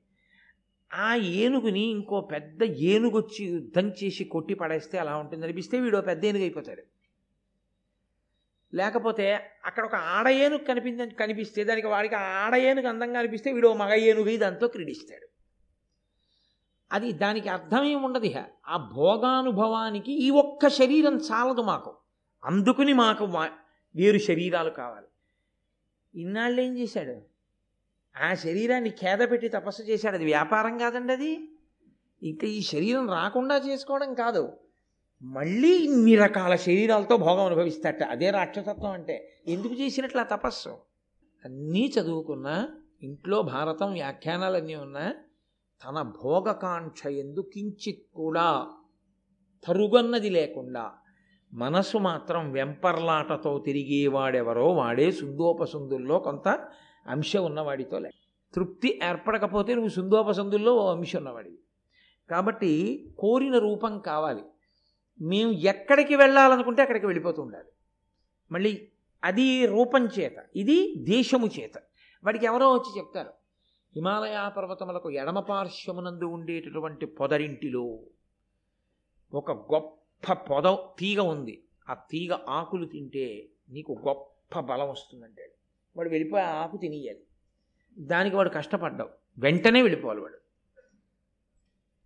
ఆ 0.95 1.15
ఏనుగుని 1.15 1.81
ఇంకో 1.81 2.21
పెద్ద 2.21 2.63
ఏనుగొచ్చి 2.65 3.47
యుద్ధం 3.47 3.89
చేసి 3.89 4.25
కొట్టి 4.25 4.55
పడేస్తే 4.55 4.99
అలా 4.99 5.17
ఉంటుంది 5.17 5.45
అనిపిస్తే 5.45 5.81
వీడో 5.81 6.01
పెద్ద 6.01 6.25
ఏనుగు 6.25 6.43
అయిపోతాడు 6.43 6.96
లేకపోతే 8.77 9.51
అక్కడ 9.65 9.85
ఒక 9.85 9.95
ఆడ 9.95 10.29
ఏనుగు 10.29 10.65
కనిపించ 10.65 11.09
కనిపిస్తే 11.09 11.65
దానికి 11.65 11.87
వాడికి 11.87 12.15
ఆడ 12.15 12.55
ఏనుగు 12.55 12.89
అందంగా 12.89 13.19
అనిపిస్తే 13.19 13.53
వీడు 13.53 13.73
మగ 13.73 13.95
ఏనుగు 13.95 14.37
దాంతో 14.37 14.69
క్రీడిస్తాడు. 14.69 15.27
అది 16.93 17.13
దానికి 17.13 17.49
అర్థం 17.49 18.03
ఉండదు 18.03 18.33
ఆ 18.69 18.91
భోగానుభవానికి 18.95 20.13
ఈ 20.13 20.31
ఒక్క 20.31 20.69
శరీరం 20.69 21.17
చాలదు 21.17 21.63
మాకు. 21.63 21.97
అందుకుని 22.45 22.93
మాకు 22.93 23.25
వేరు 23.97 24.19
శరీరాలు 24.19 24.71
కావాలి. 24.71 25.07
ఇన్నాళ్ళు 26.21 26.61
ఏం 26.61 26.79
చేశాడు? 26.79 27.23
ఆ 28.25 28.35
శరీరాన్ని 28.35 28.91
ఖేద 28.91 29.19
పెట్టి 29.19 29.49
తపస్సు 29.49 29.83
చేశాడు. 29.83 30.15
అది 30.15 30.25
వ్యాపారం 30.25 30.79
కాదండి 30.79 31.13
అది. 31.13 31.51
ఇంకా 32.23 32.47
ఈ 32.47 32.63
శరీరం 32.63 33.11
రాకుండా 33.11 33.57
చేసుకోవడం 33.57 34.15
కాదు. 34.15 34.59
మళ్ళీ 35.23 35.69
ఇన్ని 35.69 36.17
రకాల 36.17 36.57
శరీరాలతో 36.57 37.17
భోగం 37.17 37.45
అనుభవిస్తాట 37.45 38.03
అదే 38.03 38.31
రాక్షసత్వం 38.31 38.91
అంటే. 38.91 39.43
ఎందుకు 39.47 39.75
చేసినట్లు 39.75 40.21
ఆ 40.21 40.25
తపస్సు? 40.25 40.69
అన్నీ 41.45 41.93
చదువుకున్నా 42.01 42.69
ఇంట్లో 43.03 43.43
భారతం 43.43 43.93
వ్యాఖ్యానాలన్నీ 43.93 44.75
ఉన్నా 44.75 45.15
తన 45.85 46.13
భోగకాంక్ష 46.25 47.07
ఎందు 47.07 47.41
కించిత్ 47.55 48.15
కూడా 48.15 48.67
తరుగన్నది 49.65 50.31
లేకుండా 50.31 50.93
మనసు 51.55 51.99
మాత్రం 51.99 52.53
వెంపర్లాటతో 52.53 53.63
తిరిగేవాడెవరో 53.67 54.73
వాడే 54.73 55.13
సుందోపసుందుల్లో 55.13 56.19
కొంత 56.19 56.49
అంశం 57.07 57.45
ఉన్నవాడితో 57.45 57.99
లే. 57.99 58.11
తృప్తి 58.55 59.01
ఏర్పడకపోతే 59.05 59.75
నువ్వు 59.75 59.91
సుందోపసందుల్లో 59.91 60.75
ఓ 60.75 60.95
అంశం 60.95 61.19
ఉన్నవాడివి. 61.19 61.59
కాబట్టి 62.31 63.05
కోరిన 63.19 63.59
రూపం 63.59 63.99
కావాలి. 63.99 64.43
మేము 65.21 65.53
ఎక్కడికి 65.53 66.17
వెళ్ళాలనుకుంటే 66.17 66.83
అక్కడికి 66.83 67.07
వెళ్ళిపోతూ 67.07 67.43
ఉండాలి. 67.43 67.69
మళ్ళీ 68.53 68.89
అది 69.25 69.67
రూపం 69.67 70.07
చేత 70.07 70.47
ఇది 70.57 70.95
దేశము 70.97 71.47
చేత. 71.47 71.73
వాడికి 72.25 72.47
ఎవరో 72.47 72.73
వచ్చి 72.73 72.99
చెప్తారు 72.99 73.29
హిమాలయ 73.97 74.51
పర్వతములకు 74.57 75.11
ఎడమ 75.11 75.41
పార్శ్వమునందు 75.41 76.25
ఉండేటటువంటి 76.25 77.07
పొదరింటిలో 77.07 78.01
ఒక 79.35 79.53
గొప్ప 79.53 80.33
పొద 80.33 80.77
తీగ 80.99 81.21
ఉంది. 81.21 81.65
ఆ 81.89 81.95
తీగ 81.95 82.39
ఆకులు 82.49 82.87
తింటే 82.87 83.49
నీకు 83.69 84.05
గొప్ప 84.09 84.61
బలం 84.61 84.89
వస్తుందంటాడు 84.89 85.53
వాడు 85.97 86.09
వెళ్ళిపోయి 86.09 86.45
ఆ 86.45 86.51
ఆకు 86.51 86.77
తినేయాలి. 86.77 87.21
దానికి 87.99 88.37
వాడు 88.37 88.49
కష్టపడ్డావు. 88.49 89.11
వెంటనే 89.39 89.83
వెళ్ళిపోవాలి 89.83 90.21
వాడు. 90.21 90.39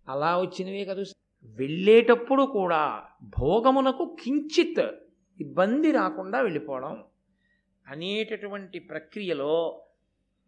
అలా 0.09 0.41
వచ్చినవే 0.41 0.85
కదా 0.85 1.03
వెళ్ళేటప్పుడు 1.45 2.43
కూడా 2.43 3.03
భోగమునకు 3.39 4.17
కించిత్ 4.25 4.91
ఇబ్బంది 5.41 5.93
రాకుండా 5.93 6.41
వెళ్ళిపోవడం 6.41 7.05
అనేటటువంటి 7.89 8.79
ప్రక్రియలో 8.79 9.83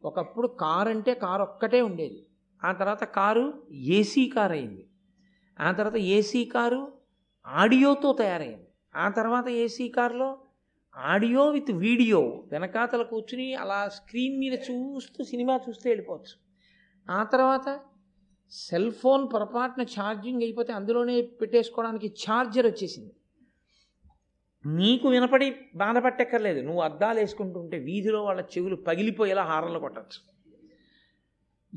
ఒకప్పుడు 0.04 0.48
కారు 0.48 0.88
అంటే 0.88 1.14
కారు 1.14 1.42
ఒక్కటే 1.42 1.80
ఉండేది. 1.80 2.26
ఆ 2.64 2.72
తర్వాత 2.72 3.04
కారు 3.04 3.66
ఏసీ 3.72 4.28
కారు 4.28 4.52
అయింది. 4.52 4.86
ఆ 5.60 5.72
తర్వాత 5.72 5.96
ఏసీ 5.96 6.44
కారు 6.44 6.92
ఆడియోతో 7.46 8.12
తయారైంది. 8.12 8.66
ఆ 8.96 9.08
తర్వాత 9.08 9.48
ఏసీ 9.48 9.88
కారులో 9.88 10.38
ఆడియో 10.96 11.48
విత్ 11.48 11.72
వీడియో 11.72 12.20
వెనకాతల 12.52 13.02
కూర్చుని 13.02 13.54
అలా 13.54 13.88
స్క్రీన్ 13.88 14.38
మీద 14.38 14.52
చూస్తూ 14.52 15.24
సినిమా 15.24 15.60
చూస్తూ 15.68 15.90
వెళ్ళిపోవచ్చు. 15.90 16.34
ఆ 17.10 17.24
తర్వాత 17.24 17.80
సెల్ 18.52 18.92
ఫోన్ 18.92 19.28
పొరపాటున 19.34 19.82
ఛార్జింగ్ 19.82 20.42
అయిపోతే 20.42 20.72
అందులోనే 20.72 21.22
పెట్టేసుకోవడానికి 21.22 22.06
ఛార్జర్ 22.06 22.66
వచ్చేసింది. 22.66 23.12
నీకు 24.66 25.08
వినపడి 25.08 25.56
బాధపట్టక్కర్లేదు 25.74 26.60
నువ్వు 26.60 26.82
అద్దాలు 26.82 27.20
వేసుకుంటుంటే 27.20 27.78
వీధిలో 27.78 28.24
వాళ్ళ 28.24 28.40
చెవులు 28.40 28.76
పగిలిపోయేలా 28.76 29.42
హారలు 29.42 29.78
కొట్టచ్చు. 29.78 30.32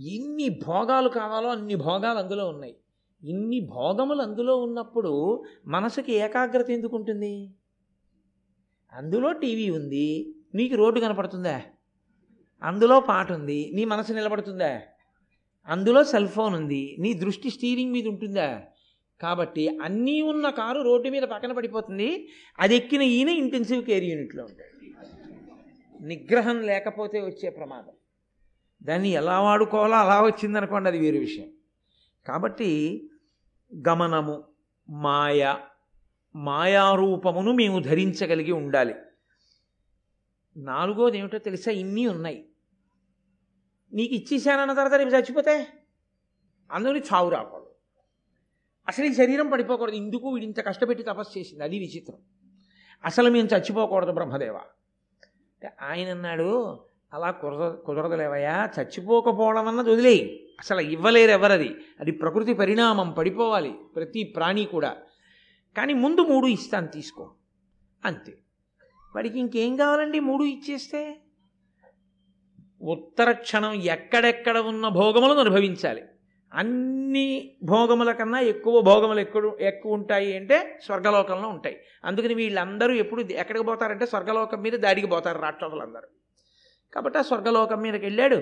ఎన్ని 0.02 0.50
భోగాలు 0.50 1.10
కావాలో 1.10 1.50
అన్ని 1.50 1.76
భోగాలు 1.76 2.20
అందులో 2.20 2.48
ఉన్నాయి. 2.48 2.76
ఇన్ని 3.24 3.60
భోగములు 3.60 4.22
అందులో 4.22 4.58
ఉన్నప్పుడు 4.58 5.44
మనసుకి 5.68 6.14
ఏకాగ్రత 6.14 6.70
ఎందుకు 6.70 6.96
ఉంటుంది? 6.96 7.54
అందులో 8.94 9.32
టీవీ 9.32 9.70
ఉంది. 9.70 10.36
నీకు 10.56 10.76
రోడ్డు 10.76 11.00
కనపడుతుందా? 11.00 11.62
అందులో 12.64 13.00
పాట 13.00 13.32
ఉంది. 13.32 13.72
నీ 13.76 13.86
మనసు 13.86 14.14
నిలబడుతుందా? 14.14 14.82
అందులో 15.68 16.04
సెల్ 16.04 16.28
ఫోన్ 16.28 16.56
ఉంది. 16.56 16.96
నీ 17.00 17.14
దృష్టి 17.14 17.50
స్టీరింగ్ 17.50 17.92
మీద 17.92 18.08
ఉంటుందా? 18.08 18.62
కాబట్టి 19.22 19.80
అన్నీ 19.82 20.22
ఉన్న 20.22 20.50
కారు 20.50 20.82
రోడ్డు 20.82 21.10
మీద 21.10 21.24
పక్కన 21.24 21.52
పడిపోతుంది. 21.52 22.30
అది 22.60 22.76
ఎక్కిన 22.76 23.02
ఈయన 23.02 23.30
ఇంటెన్సివ్ 23.30 23.86
కేర్ 23.86 24.04
యూనిట్లో 24.04 24.44
ఉంటాడు. 24.44 24.76
నిగ్రహం 26.04 26.62
లేకపోతే 26.62 27.20
వచ్చే 27.20 27.50
ప్రమాదం. 27.50 27.92
దాన్ని 28.84 29.10
ఎలా 29.10 29.42
వాడుకోవాలో 29.42 29.96
అలా 29.96 30.22
వచ్చిందనుకోండి 30.22 30.90
అది 30.90 31.00
వేరే 31.00 31.20
విషయం. 31.20 31.48
కాబట్టి 32.28 33.02
గమనము 33.88 34.44
మాయ 34.90 35.56
మాయారూపమును 36.36 37.52
మేము 37.52 37.80
ధరించగలిగి 37.80 38.52
ఉండాలి. 38.52 38.94
నాలుగోది 40.58 41.18
ఏమిటో 41.18 41.38
తెలుసా? 41.38 41.72
ఇన్ని 41.72 42.08
ఉన్నాయి. 42.08 42.46
నీకు 43.96 44.14
ఇచ్చేసానన్న 44.14 44.74
తర్వాత 44.74 44.94
రేపు 44.94 45.10
చచ్చిపోతే? 45.10 45.68
అందుకని 46.72 47.00
చావు 47.00 47.30
రాకూడదు. 47.30 47.66
అసలు 48.88 49.06
ఈ 49.06 49.14
శరీరం 49.14 49.50
పడిపోకూడదు. 49.50 49.96
ఇందుకు 49.96 50.30
వీడు 50.30 50.46
ఇంత 50.46 50.66
కష్టపెట్టి 50.66 51.04
తపస్సు 51.04 51.40
చేసింది. 51.40 51.64
అది 51.64 51.80
విచిత్రం. 51.80 52.18
అసలు 53.06 53.30
మేము 53.30 53.48
చచ్చిపోకూడదు 53.48 54.12
బ్రహ్మదేవ. 54.12 54.60
ఆయన 55.82 56.10
అన్నాడు 56.10 56.80
అలా 57.14 57.32
కుదర 57.32 57.70
కుదరదులేవయ్యా. 57.70 58.70
చచ్చిపోకపోవడం 58.82 59.68
అన్నది 59.68 59.92
వదిలేయి. 59.92 60.56
అసలు 60.60 60.80
ఇవ్వలేరు 60.80 61.32
ఎవరది? 61.32 61.76
అది 62.00 62.12
ప్రకృతి 62.12 62.54
పరిణామం. 62.54 63.12
పడిపోవాలి. 63.12 63.76
ప్రతి 63.96 64.24
ప్రాణి 64.24 64.66
కూడా. 64.66 64.98
కానీ 65.78 65.94
ముందు 65.94 66.22
మూడు 66.22 66.48
ఇస్తాను 66.48 66.88
తీసుకో. 66.88 67.34
అంతే. 68.06 68.38
వాడికి 69.16 69.40
ఇంకేం 69.40 69.76
కావాలండి 69.76 70.20
మూడు 70.20 70.44
ఇచ్చేస్తే? 70.44 71.22
ఉత్తర 72.86 73.32
క్షణం 73.32 73.74
ఎక్కడెక్కడ 73.74 74.58
ఉన్న 74.58 74.88
భోగములను 74.88 75.40
అనుభవించాలి. 75.40 76.04
అన్ని 76.54 77.56
భోగముల 77.64 78.12
కన్నా 78.12 78.40
ఎక్కువ 78.40 78.82
భోగములు 78.82 79.20
ఎక్కువ 79.20 79.58
ఎక్కువ 79.62 79.94
ఉంటాయి 79.94 80.38
అంటే 80.38 80.80
స్వర్గలోకంలో 80.84 81.50
ఉంటాయి. 81.50 81.78
అందుకని 82.06 82.34
వీళ్ళందరూ 82.34 82.94
ఎప్పుడు 82.94 83.24
ఎక్కడికి 83.32 83.66
పోతారంటే 83.66 84.06
స్వర్గలోకం 84.06 84.62
మీద 84.62 84.74
దాడికి 84.74 85.08
పోతారు 85.08 85.40
రాక్షసులందరూ. 85.40 86.08
కాబట్టి 86.94 87.20
ఆ 87.20 87.22
స్వర్గలోకం 87.22 87.82
మీదకి 87.82 88.06
వెళ్ళాడు. 88.06 88.42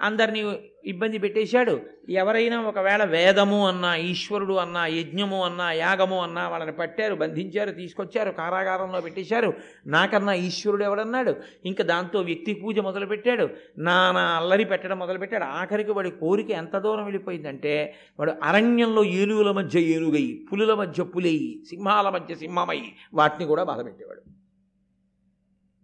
అందరినీ 0.00 0.58
ఇబ్బంది 0.84 1.18
పెట్టేశాడు. 1.18 1.80
ఎవరైనా 2.08 2.60
ఒకవేళ 2.60 3.04
వేదము 3.04 3.68
అన్నా 3.68 3.96
ఈశ్వరుడు 3.96 4.54
అన్నా 4.54 4.86
యజ్ఞము 4.86 5.44
అన్నా 5.44 5.72
యాగము 5.72 6.22
అన్నా 6.22 6.48
వాళ్ళని 6.48 6.72
పట్టారు 6.72 7.14
బంధించారు 7.14 7.70
తీసుకొచ్చారు 7.70 8.30
కారాగారంలో 8.30 9.00
పెట్టేశారు. 9.00 9.54
నాకన్నా 9.86 10.32
ఈశ్వరుడు 10.32 10.84
ఎవడన్నాడు? 10.84 11.36
ఇంకా 11.64 11.84
దాంతో 11.84 12.20
వ్యక్తి 12.20 12.54
పూజ 12.54 12.78
మొదలుపెట్టాడు. 12.78 13.48
నానా 13.78 14.20
అల్లరి 14.20 14.64
పెట్టడం 14.64 14.98
మొదలుపెట్టాడు. 14.98 15.44
ఆఖరికి 15.44 15.92
వాడి 15.92 16.10
కోరిక 16.10 16.50
ఎంత 16.50 16.76
దూరం 16.76 17.04
వెళ్ళిపోయిందంటే 17.04 17.94
వాడు 18.18 18.32
అరణ్యంలో 18.42 19.04
ఏనుగుల 19.04 19.50
మధ్య 19.50 19.80
ఏనుగై 19.80 20.46
పులుల 20.52 20.74
మధ్య 20.74 21.02
పులేయి 21.04 21.64
సింహాల 21.70 22.08
మధ్య 22.08 22.34
సింహమై 22.34 22.82
వాటిని 23.14 23.44
కూడా 23.44 23.62
బాధపెట్టేవాడు. 23.62 24.20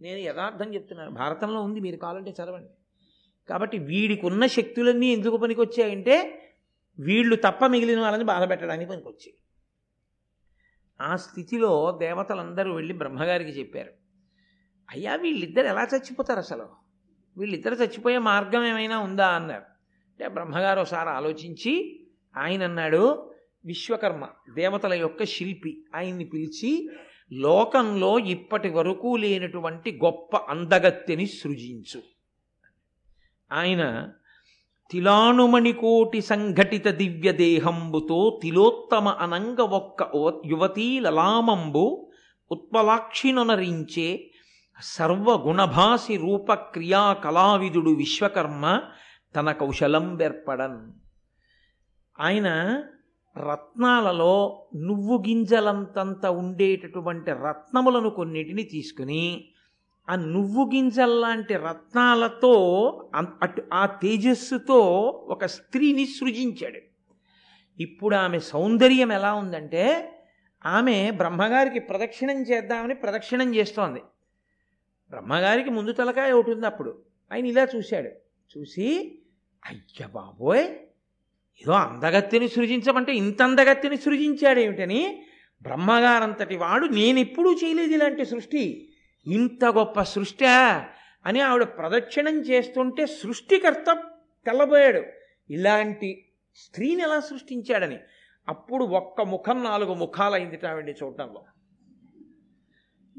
నేను 0.03 0.19
యథార్థం 0.19 0.75
చెప్తున్నాను. 0.75 1.11
భారతంలో 1.11 1.61
ఉంది 1.61 1.81
మీరు 1.81 1.97
కావాలంటే 1.97 2.31
చదవండి. 2.31 2.69
కాబట్టి 3.51 3.79
వీడికి 3.79 4.27
ఉన్న 4.27 4.47
శక్తులన్నీ 4.47 5.07
ఎందుకు 5.07 5.37
పనికొచ్చాయంటే 5.37 6.47
వీళ్ళు 6.99 7.37
తప్ప 7.37 7.67
మిగిలిన 7.67 8.01
వాళ్ళని 8.01 8.25
బాధ 8.25 8.51
పెట్టడానికి 8.51 8.91
పనికొచ్చాయి. 8.91 9.35
ఆ 11.01 11.17
స్థితిలో 11.17 11.99
దేవతలందరూ 12.01 12.75
వెళ్ళి 12.75 12.95
బ్రహ్మగారికి 12.95 13.51
చెప్పారు 13.51 13.93
అయ్యా 14.91 15.17
వీళ్ళిద్దరు 15.17 15.67
ఎలా 15.67 15.83
చచ్చిపోతారు 15.83 16.39
అసలు? 16.39 16.69
వీళ్ళిద్దరు 17.37 17.75
చచ్చిపోయే 17.75 18.19
మార్గం 18.19 18.65
ఏమైనా 18.65 18.99
ఉందా? 18.99 19.29
అన్నారు. 19.29 19.63
అంటే 20.11 20.29
బ్రహ్మగారు 20.29 20.81
ఒకసారి 20.81 21.09
ఆలోచించి 21.09 22.01
ఆయన 22.37 22.63
అన్నాడు 22.63 23.33
విశ్వకర్మ 23.65 24.29
దేవతల 24.55 24.93
యొక్క 24.93 25.25
శిల్పి 25.25 25.85
ఆయన్ని 25.95 26.25
పిలిచి 26.25 26.89
లోకంలో 27.33 28.19
ఇప్పటి 28.19 28.69
వరకు 28.69 29.17
లేనటువంటి 29.17 29.93
గొప్ప 30.05 30.37
అందగత్తెని 30.37 31.27
సృజించు. 31.27 32.03
ఆయన 33.51 33.83
తిలానుమణికోటి 34.91 36.21
సంఘటిత 36.21 36.89
దివ్య 36.97 37.31
దేహంబుతో 37.39 38.21
తిలోత్తమ 38.43 39.09
అనంగ 39.21 39.61
ఒక్క 39.73 40.09
యువతీ 40.45 40.89
లలామంబు 41.01 41.85
ఉత్పలాక్షినొనరించే 42.51 44.09
సర్వగుణభాసి 44.79 46.15
రూపక్రియా 46.17 47.03
కళావిదుడు 47.25 47.93
విశ్వకర్మ 47.97 48.65
తన 49.35 49.51
కౌశలం 49.53 50.07
బెర్పడన్ 50.17 50.81
ఆయన 52.19 52.49
రత్నాలలో 53.37 54.35
నువ్వు 54.83 55.17
గింజలంతంత 55.27 56.27
ఉండేటటువంటి 56.41 57.33
రత్నములను 57.43 58.11
కొన్నిటిని 58.11 58.65
తీసుకుని 58.65 59.25
ఆ 60.09 60.17
నువ్వు 60.27 60.63
గింజల్లాంటి 60.73 61.55
రత్నాలతో 61.59 62.53
అటు 63.43 63.63
ఆ 63.73 63.83
తేజస్సుతో 64.03 64.79
ఒక 65.29 65.45
స్త్రీని 65.57 66.07
సృజించాడు. 66.17 66.81
ఇప్పుడు 67.79 68.15
ఆమె 68.17 68.39
సౌందర్యం 68.53 69.13
ఎలా 69.13 69.33
ఉందంటే 69.35 69.85
ఆమె 70.65 70.97
బ్రహ్మగారికి 71.13 71.81
ప్రదక్షిణం 71.81 72.39
చేద్దామని 72.43 72.95
ప్రదక్షిణం 72.95 73.49
చేస్తోంది. 73.55 74.01
బ్రహ్మగారికి 75.11 75.71
ముందు 75.71 75.93
తలకాయ 75.93 76.33
ఒకటి 76.33 76.51
ఉంది 76.51 76.67
అప్పుడు. 76.67 76.93
ఆయన 77.31 77.47
ఇలా 77.47 77.65
చూశాడు. 77.75 78.11
చూసి 78.51 78.87
అయ్య 79.63 80.07
బాబోయ్! 80.15 80.67
ఏదో 81.63 81.75
అందగత్తిని 81.85 82.49
సృజించమంటే 82.49 83.13
ఇంత 83.15 83.41
అందగత్తిని 83.43 83.97
సృజించాడేమిటని 83.97 85.01
బ్రహ్మగారంతటి 85.63 86.57
వాడు 86.57 86.87
నేనెప్పుడూ 86.95 87.51
చేయలేదు 87.55 87.93
ఇలాంటి 87.93 88.25
సృష్టి. 88.25 88.63
ఇంత 89.27 89.65
గొప్ప 89.65 90.03
సృష్టి 90.03 90.47
అని 91.27 91.41
ఆవిడ 91.41 91.63
ప్రదక్షిణం 91.63 92.41
చేస్తుంటే 92.41 93.07
సృష్టికర్త 93.07 94.03
తెల్లబోయాడు. 94.47 95.03
ఇలాంటి 95.51 96.33
స్త్రీని 96.57 97.03
ఎలా 97.03 97.21
సృష్టించాడని? 97.21 97.99
అప్పుడు 98.49 98.85
ఒక్క 98.85 99.21
ముఖం 99.21 99.65
నాలుగు 99.65 99.95
ముఖాలైంది 99.95 100.67
ఆవిడ్ని 100.67 100.93
చూడడంలో. 100.93 101.45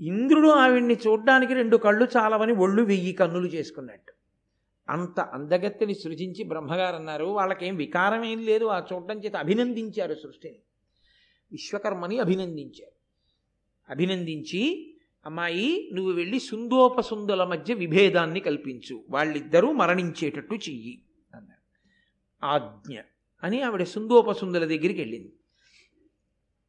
ఇంద్రుడు 0.04 0.50
ఆవిడ్ని 0.50 0.98
చూడ్డానికి 1.08 1.54
రెండు 1.54 1.78
కళ్ళు 1.78 2.08
చాలవని 2.18 2.54
ఒళ్ళు 2.54 2.84
వెయ్యి 2.84 3.14
కన్నులు 3.14 3.48
చేసుకున్నట్టు. 3.48 4.14
అంత 4.90 5.20
అందగత్తెని 5.20 5.96
సృజించి 5.96 6.44
బ్రహ్మగారు 6.44 6.96
అన్నారు 6.96 7.26
వాళ్ళకేం 7.26 7.76
వికారం 7.76 8.24
ఏం 8.24 8.40
లేదు. 8.40 8.66
ఆ 8.66 8.84
చూడడం 8.94 9.20
చేత 9.20 9.36
అభినందించారు 9.36 10.14
సృష్టిని. 10.14 10.60
విశ్వకర్మని 11.52 12.20
అభినందించారు. 12.20 12.92
అభినందించి 13.90 14.91
అమ్మాయి 15.26 15.90
నువ్వు 15.94 16.12
వెళ్ళి 16.12 16.40
సుందోపసుందుల 16.40 17.44
మధ్య 17.44 17.74
విభేదాన్ని 17.74 18.40
కల్పించు. 18.40 19.04
వాళ్ళిద్దరూ 19.10 19.72
మరణించేటట్టు 19.72 20.56
చెయ్యి 20.56 21.02
అన్నారు 21.36 21.62
ఆజ్ఞ 22.46 23.00
అని 23.44 23.62
ఆవిడ 23.62 23.84
సుందోపసుందుల 23.84 24.66
దగ్గరికి 24.66 25.02
వెళ్ళింది. 25.02 25.34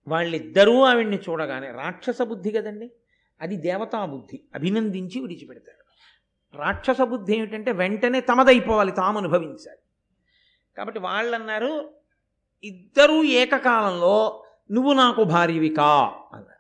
వాళ్ళిద్దరూ 0.09 0.83
ఆవిడ్ని 0.83 1.17
చూడగానే 1.17 1.71
రాక్షస 1.71 2.23
బుద్ధి 2.23 2.51
కదండి? 2.51 2.91
అది 3.41 3.57
దేవతా 3.57 4.05
బుద్ధి. 4.05 4.41
అభినందించి 4.55 5.21
విడిచిపెడతారు. 5.21 5.83
రాక్షస 6.57 7.01
బుద్ధి 7.01 7.37
ఏమిటంటే 7.37 7.73
వెంటనే 7.73 8.21
తమదైపోవాలి 8.21 8.93
తాము 8.93 9.19
అనుభవించాలి. 9.19 9.79
కాబట్టి 10.77 11.01
వాళ్ళు 11.01 11.35
అన్నారు 11.35 11.95
ఇద్దరూ 12.65 13.23
ఏకకాలంలో 13.23 14.45
నువ్వు 14.71 14.93
నాకు 14.93 15.25
భార్యవికా 15.25 16.19
అన్నారు. 16.33 16.52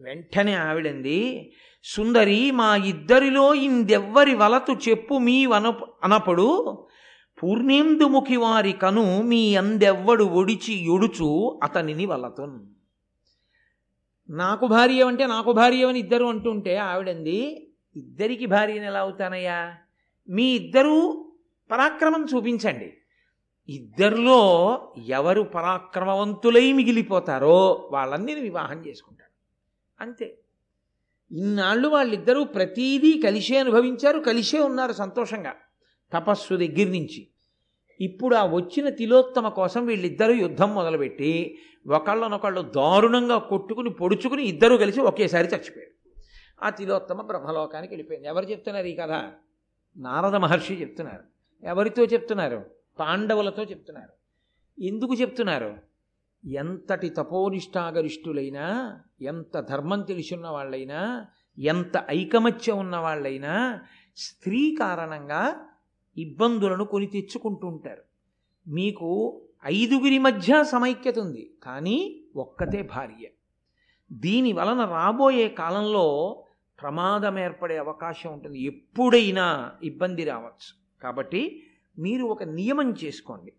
వెంటనే 0.00 0.54
ఆవిడంది 0.54 1.52
సుందరి 1.84 2.50
మా 2.50 2.76
ఇద్దరిలో 2.76 3.54
ఇందెవ్వరి 3.54 4.34
వలతు 4.34 4.72
చెప్పు 4.88 5.14
మీ 5.14 5.46
వన 5.46 5.72
అనప్పుడు 6.04 6.78
పూర్ణేందుముఖి 7.42 8.36
వారి 8.36 8.72
కను 8.72 9.22
మీ 9.22 9.56
అందెవ్వడు 9.56 10.24
ఒడిచి 10.24 10.88
ఒడుచు 10.88 11.60
అతనిని 11.62 12.06
వలతున్. 12.06 12.60
నాకు 14.30 14.66
భార్య 14.66 15.02
అంటే 15.02 15.26
నాకు 15.26 15.52
భార్యవని 15.52 15.98
ఇద్దరు 15.98 16.24
అంటుంటే 16.24 16.76
ఆవిడంది 16.76 17.70
ఇద్దరికి 17.96 18.46
భార్యని 18.46 18.86
ఎలా 18.86 19.00
అవుతానయ్యా? 19.00 19.74
మీ 20.28 20.44
ఇద్దరూ 20.54 21.26
పరాక్రమం 21.70 22.26
చూపించండి. 22.36 22.94
ఇద్దరిలో 23.68 24.40
ఎవరు 25.06 25.42
పరాక్రమవంతులై 25.42 26.72
మిగిలిపోతారో 26.72 27.88
వాళ్ళని 27.92 28.24
నేను 28.24 28.40
వివాహం 28.40 28.86
చేసుకుంటాను. 28.86 29.23
అంతే. 30.00 30.38
ఇన్నాళ్ళు 31.32 31.88
వాళ్ళిద్దరూ 31.88 32.44
ప్రతీదీ 32.44 33.20
కలిసే 33.24 33.58
అనుభవించారు 33.58 34.20
కలిసే 34.20 34.58
ఉన్నారు 34.58 34.92
సంతోషంగా. 34.92 35.54
తపస్సు 36.12 36.54
దగ్గర 36.54 36.86
నుంచి. 36.86 37.28
ఇప్పుడు 38.00 38.36
ఆ 38.36 38.46
వచ్చిన 38.46 38.88
తిలోత్తమ 38.88 39.48
కోసం 39.48 39.86
వీళ్ళిద్దరూ 39.86 40.34
యుద్ధం 40.34 40.74
మొదలుపెట్టి 40.74 41.58
ఒకళ్ళనొకళ్ళు 41.86 42.60
దారుణంగా 42.60 43.38
కొట్టుకుని 43.38 43.90
పొడుచుకుని 43.90 44.42
ఇద్దరూ 44.42 44.78
కలిసి 44.78 45.00
ఒకేసారి 45.00 45.48
చచ్చిపోయారు. 45.48 46.20
ఆ 46.62 46.70
తిలోత్తమ 46.70 47.22
బ్రహ్మలోకానికి 47.22 47.92
వెళ్ళిపోయింది. 47.92 48.28
ఎవరు 48.28 48.44
చెప్తున్నారు 48.44 48.86
ఈ 48.86 48.96
కథ? 48.96 49.32
నారద 49.96 50.34
మహర్షి 50.34 50.74
చెప్తున్నారు. 50.74 51.24
ఎవరితో 51.62 52.04
చెప్తున్నారు? 52.04 52.64
పాండవులతో 52.98 53.62
చెప్తున్నారు. 53.62 54.12
ఎందుకు 54.82 55.14
చెప్తున్నారు? 55.14 55.93
ఎంతటి 56.46 57.08
తపోనిష్టాగరిష్ఠులైనా 57.08 58.98
ఎంత 59.22 59.60
ధర్మం 59.60 60.02
తెలిసిన 60.02 60.46
వాళ్ళైనా 60.46 61.26
ఎంత 61.58 62.04
ఐకమత్యం 62.10 62.78
ఉన్న 62.78 62.96
వాళ్ళైనా 62.96 63.80
స్త్రీ 64.16 64.76
కారణంగా 64.80 65.68
ఇబ్బందులను 66.18 66.84
కొని 66.84 67.06
తెచ్చుకుంటూ 67.06 67.66
ఉంటారు 67.66 68.02
మీకు 68.68 69.40
ఐదుగురి 69.64 70.18
మధ్య 70.18 70.64
సమైక్యత 70.64 71.18
ఉంది 71.18 71.50
కానీ 71.62 72.24
ఒక్కతే 72.36 72.82
భార్య. 72.82 73.28
దీని 74.12 74.52
వలన 74.52 74.84
రాబోయే 74.84 75.48
కాలంలో 75.48 76.44
ప్రమాదం 76.82 77.38
ఏర్పడే 77.38 77.78
అవకాశం 77.78 78.32
ఉంటుంది. 78.32 78.60
ఎప్పుడైనా 78.60 79.72
ఇబ్బంది 79.82 80.24
రావచ్చు. 80.24 81.02
కాబట్టి 81.02 81.62
మీరు 81.98 82.24
ఒక 82.24 82.42
నియమం 82.42 82.90
చేసుకోండి. 82.90 83.52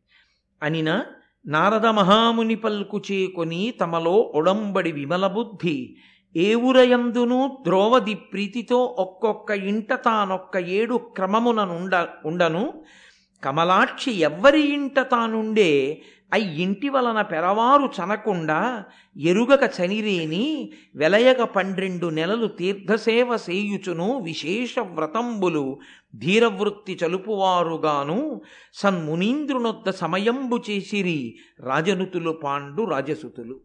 అనినా 0.64 1.06
నారద 1.48 1.86
మహాముని 1.86 2.56
పల్కు 2.56 3.02
చేకొని 3.12 3.74
తమలో 3.82 4.12
ఒడంబడి 4.12 4.92
విమల 4.92 5.28
బుద్ధి. 5.28 5.96
ఏవురయందును 6.36 7.58
ద్రోవది 7.66 8.14
ప్రీతితో 8.14 8.96
ఒక్కొక్క 9.00 9.52
ఇంట 9.52 9.94
తానొక్క 9.94 10.58
ఏడు 10.58 10.96
క్రమముననుండ 10.96 12.08
ఉండను. 12.26 12.74
కమలాక్షి 13.44 14.12
ఎవ్వరి 14.12 14.62
ఇంట 14.74 15.00
తానుండే 15.00 16.02
అయి 16.34 16.62
ఇంటి 16.62 16.90
వలన 16.90 17.22
పెరవారు 17.22 17.86
చనకుండా 17.86 18.84
ఎరుగక 19.18 19.72
చనిరేని 19.82 20.72
వెలయక 20.96 21.42
పన్నెండు 21.42 22.08
నెలలు 22.08 22.48
తీర్థసేవ 22.48 23.38
సేయుచును 23.38 24.20
విశేష 24.20 24.80
వ్రతంబులు 24.80 25.80
ధీరవృత్తి 26.16 27.00
చలుపువారుగాను 27.06 28.42
సన్మునీంద్రునొద్ద 28.74 29.90
సమయంబు 29.90 30.60
చేసిరి 30.70 31.36
రాజనుతులు 31.60 32.32
పాండు 32.44 32.84
రాజసుతులు. 32.84 33.60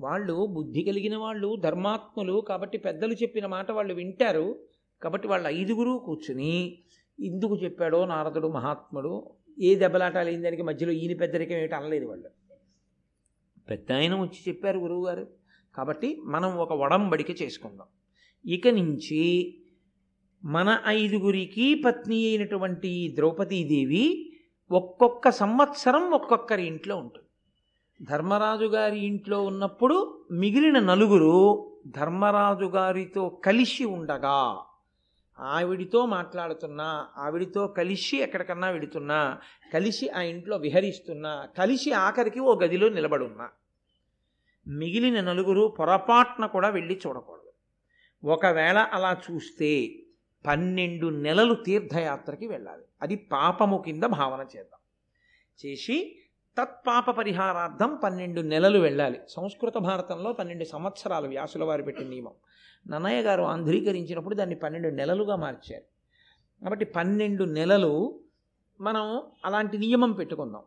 వాళ్ళు 0.00 0.46
బుద్ధి 0.46 0.82
కలిగిన 0.82 1.16
వాళ్ళు 1.16 1.56
ధర్మాత్ములు 1.56 2.44
కాబట్టి 2.48 2.78
పెద్దలు 2.78 3.12
చెప్పిన 3.12 3.46
మాట 3.46 3.70
వాళ్ళు 3.70 3.94
వింటారు. 3.94 4.58
కాబట్టి 5.02 5.28
వాళ్ళ 5.28 5.46
ఐదుగురు 5.46 6.02
కూర్చుని 6.06 6.78
ఇందుకు 7.20 7.56
చెప్పాడో 7.56 8.06
నారదుడు 8.06 8.48
మహాత్ముడు? 8.48 9.30
ఏ 9.60 9.74
దెబ్బలాటాలు 9.74 10.28
అయిన 10.28 10.42
దానికి 10.42 10.62
మధ్యలో 10.62 10.92
ఈయన 10.92 11.16
పెద్దరికం 11.16 11.56
ఏమిటి 11.56 11.74
అనలేదు 11.74 12.06
వాళ్ళు. 12.06 12.30
పెద్ద 13.70 13.92
ఆయన 13.92 14.14
వచ్చి 14.14 14.38
చెప్పారు 14.48 14.78
గురువుగారు. 14.78 15.26
కాబట్టి 15.74 16.20
మనం 16.24 16.56
ఒక 16.56 16.72
వడంబడిక 16.72 17.42
చేసుకుందాం. 17.42 17.86
ఇక 18.46 18.68
నుంచి 18.68 19.54
మన 20.44 20.82
ఐదుగురికి 20.86 21.82
పత్ని 21.86 22.26
అయినటువంటి 22.26 23.12
ద్రౌపదీదేవి 23.16 24.32
ఒక్కొక్క 24.70 25.30
సంవత్సరం 25.30 26.10
ఒక్కొక్కరి 26.10 26.66
ఇంట్లో 26.66 26.96
ఉంటుంది. 26.96 27.26
ధర్మరాజు 28.04 28.64
గారి 28.64 28.98
ఇంట్లో 28.98 29.42
ఉన్నప్పుడు 29.42 30.24
మిగిలిన 30.30 30.78
నలుగురు 30.78 31.68
ధర్మరాజు 31.86 32.64
గారితో 32.64 33.28
కలిసి 33.28 33.84
ఉండగా 33.84 34.62
ఆవిడితో 35.42 36.06
మాట్లాడుతున్నా 36.06 37.08
ఆవిడితో 37.16 37.66
కలిసి 37.66 38.18
ఎక్కడికన్నా 38.18 38.70
వెడుతున్నా 38.70 39.38
కలిసి 39.72 40.08
ఆ 40.08 40.20
ఇంట్లో 40.20 40.56
విహరిస్తున్నా 40.56 41.48
కలిసి 41.58 41.92
ఆఖరికి 41.92 42.40
ఓ 42.40 42.58
గదిలో 42.58 42.88
నిలబడున్నా. 42.88 43.48
మిగిలిన 44.66 45.20
నలుగురు 45.20 45.76
పొరపాటున 45.78 46.46
కూడా 46.46 46.68
వెళ్ళి 46.68 47.00
చూడకూడదు. 47.06 47.52
ఒకవేళ 48.26 48.78
అలా 48.78 49.20
చూస్తే 49.30 49.92
పన్నెండు 50.46 51.06
నెలలు 51.06 51.54
తీర్థయాత్రకి 51.54 52.46
వెళ్ళాలి. 52.46 52.82
అది 53.02 53.16
పాపము 53.16 53.82
కింద 53.86 54.04
భావన 54.04 54.40
చేద్దాం. 54.40 54.80
చేసి 55.66 56.18
తత్పాప 56.62 57.10
పరిహారార్థం 57.10 58.00
పన్నెండు 58.04 58.40
నెలలు 58.40 58.78
వెళ్ళాలి. 58.78 59.20
సంస్కృత 59.28 59.78
భారతంలో 59.78 60.32
పన్నెండు 60.32 60.64
సంవత్సరాలు 60.64 61.28
వ్యాసుల 61.28 61.64
వారు 61.64 61.82
పెట్టిన 61.82 62.08
నియమం. 62.08 62.32
నన్నయ్య 62.88 63.22
గారు 63.22 63.42
ఆంధ్రీకరించినప్పుడు 63.42 64.34
దాన్ని 64.34 64.54
పన్నెండు 64.54 64.88
నెలలుగా 64.88 65.36
మార్చారు. 65.36 65.82
కాబట్టి 66.64 66.84
పన్నెండు 66.84 67.44
నెలలు 67.44 68.20
మనం 68.80 69.22
అలాంటి 69.44 69.78
నియమం 69.78 70.12
పెట్టుకుందాం. 70.12 70.62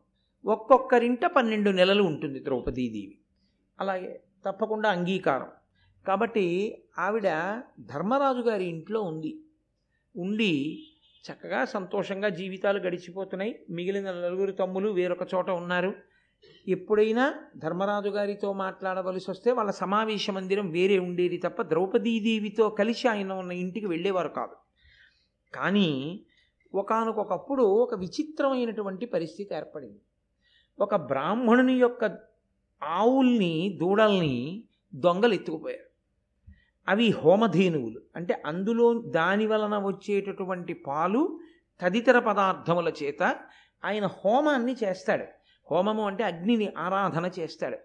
ఒక్కొక్కరింట 0.46 1.26
పన్నెండు 1.26 1.70
నెలలు 1.70 2.04
ఉంటుంది 2.04 2.44
ద్రౌపదీదేవి 2.44 3.18
అలాగే 3.80 4.22
తప్పకుండా 4.46 4.90
అంగీకారం. 4.90 5.48
కాబట్టి 6.08 6.78
ఆవిడ 7.00 7.24
ధర్మరాజు 7.80 8.40
గారి 8.40 8.66
ఇంట్లో 8.66 9.02
ఉంది. 9.02 9.40
ఉండి 10.18 10.84
చక్కగా 11.32 11.66
సంతోషంగా 11.66 12.30
జీవితాలు 12.30 12.80
గడిచిపోతున్నాయి. 12.80 13.66
మిగిలిన 13.70 14.12
నలుగురు 14.12 14.52
తమ్ములు 14.52 14.90
వేరొక 14.90 15.34
చోట 15.36 15.50
ఉన్నారు. 15.50 15.96
ఎప్పుడైనా 16.68 17.34
ధర్మరాజు 17.58 18.10
గారితో 18.10 18.54
మాట్లాడవలసి 18.54 19.32
వస్తే 19.32 19.52
వాళ్ళ 19.52 19.72
సమావేశ 19.72 20.30
మందిరం 20.30 20.70
వేరే 20.70 21.00
ఉండేది 21.00 21.38
తప్ప 21.38 21.62
ద్రౌపదీదేవితో 21.62 22.70
కలిసి 22.70 23.08
ఆయన 23.08 23.34
ఉన్న 23.34 23.52
ఇంటికి 23.52 23.86
వెళ్ళేవారు 23.86 24.28
కాదు. 24.28 24.56
కానీ 25.56 26.26
ఒకనకొకప్పుడు 26.74 27.64
ఒక 27.64 27.96
విచిత్రమైనటువంటి 27.96 29.06
పరిస్థితి 29.06 29.56
ఏర్పడింది. 29.56 30.02
ఒక 30.80 30.96
బ్రాహ్మణుని 30.96 31.74
యొక్క 31.74 32.18
ఆవుల్ని 32.84 33.78
దూడల్ని 33.82 34.64
దొంగలు 34.96 35.34
ఎత్తుకుపోయారు. 35.34 35.84
అవి 36.88 37.10
హోమధేనువులు. 37.10 38.02
అంటే 38.16 38.44
అందులో 38.46 39.02
దాని 39.02 39.48
వలన 39.48 39.78
వచ్చేటటువంటి 39.78 40.74
పాలు 40.74 41.40
తదితర 41.82 42.20
పదార్థముల 42.20 42.94
చేత 43.04 43.24
ఆయన 43.86 44.06
హోమాన్ని 44.06 44.76
చేస్తాడు. 44.84 45.26
హోమము 45.72 46.08
అంటే 46.08 46.24
అగ్నిని 46.24 46.70
ఆరాధన 46.78 47.32
చేస్తాడు. 47.40 47.78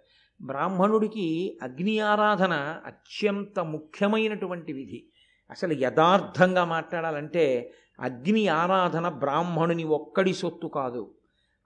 బ్రాహ్మణుడికి 0.42 1.58
అగ్ని 1.62 2.00
ఆరాధన 2.00 2.52
అత్యంత 2.86 3.60
ముఖ్యమైనటువంటి 3.60 4.72
విధి. 4.72 5.04
అసలు 5.50 5.72
యథార్థంగా 5.72 6.64
మాట్లాడాలంటే 6.64 7.72
అగ్ని 8.00 8.48
ఆరాధన 8.48 9.08
బ్రాహ్మణుని 9.08 9.84
ఒక్కడి 9.84 10.34
సొత్తు 10.34 10.66
కాదు. 10.66 11.14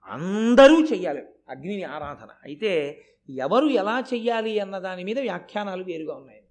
అందరూ 0.07 0.85
చెయ్యాలి 0.85 1.21
అగ్నిని 1.49 1.83
ఆరాధన. 1.83 2.27
అయితే 2.43 3.01
ఎవరు 3.29 3.65
ఎలా 3.65 4.03
చెయ్యాలి 4.13 4.59
అన్న 4.59 4.79
దాని 4.79 5.03
మీద 5.03 5.19
వ్యాఖ్యానాలు 5.19 5.83
వేరుగా 5.83 6.15
ఉన్నాయి 6.15 6.41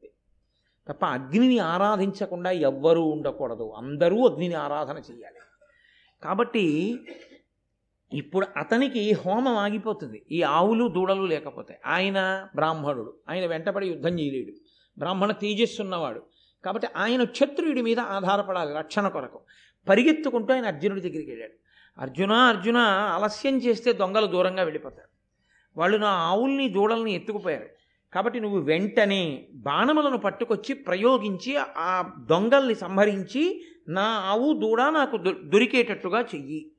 తప్ప 0.88 1.04
అగ్నిని 1.04 1.58
ఆరాధించకుండా 1.58 2.50
ఎవ్వరూ 2.50 3.02
ఉండకూడదు. 3.02 3.72
అందరూ 3.76 4.28
అగ్నిని 4.28 4.54
ఆరాధన 4.54 4.96
చెయ్యాలి. 4.96 5.36
కాబట్టి 6.22 6.96
ఇప్పుడు 8.14 8.46
అతనికి 8.56 9.12
హోమం 9.12 9.56
ఆగిపోతుంది. 9.56 10.26
ఈ 10.30 10.42
ఆవులు 10.42 10.88
దూడలు 10.88 11.22
లేకపోతే. 11.22 11.80
ఆయన 11.86 12.48
బ్రాహ్మణుడు. 12.54 13.16
ఆయన 13.30 13.46
వెంటబడి 13.46 13.86
యుద్ధం 13.86 14.20
చేయలేడు. 14.20 14.52
బ్రాహ్మణ 14.98 15.32
తేజస్సు 15.32 15.82
ఉన్నవాడు 15.82 16.22
కాబట్టి 16.64 16.88
ఆయన 16.96 17.24
క్షత్రియుడి 17.24 17.82
మీద 17.82 18.00
ఆధారపడాలి 18.00 18.74
రక్షణ 18.74 19.08
కొరకు. 19.08 19.40
పరిగెత్తుకుంటూ 19.88 20.54
ఆయన 20.54 20.66
అర్జునుడి 20.66 21.00
దగ్గరికి 21.00 21.30
వెళ్ళాడు. 21.30 21.52
అర్జున 22.00 22.32
అర్జున 22.32 22.76
ఆలస్యం 23.12 23.58
చేస్తే 23.58 23.92
దొంగలు 23.92 24.26
దూరంగా 24.26 24.62
వెళ్ళిపోతారు. 24.62 25.08
వాళ్ళు 25.76 25.98
నా 25.98 26.08
ఆవుల్ని 26.08 26.68
దూడల్ని 26.68 27.12
ఎత్తుకుపోయారు. 27.12 27.66
కాబట్టి 28.14 28.40
నువ్వు 28.40 28.60
వెంటనే 28.60 29.48
బాణములను 29.54 30.18
పట్టుకొచ్చి 30.18 30.74
ప్రయోగించి 30.74 31.56
ఆ 31.56 32.10
దొంగల్ని 32.18 32.74
సంహరించి 32.74 33.64
నా 33.88 34.02
ఆవు 34.02 34.52
దూడ 34.52 34.82
నాకు 34.82 35.16
దొ- 35.16 35.48
దొరికేటట్టుగా 35.48 36.20
చెయ్యి. 36.20 36.70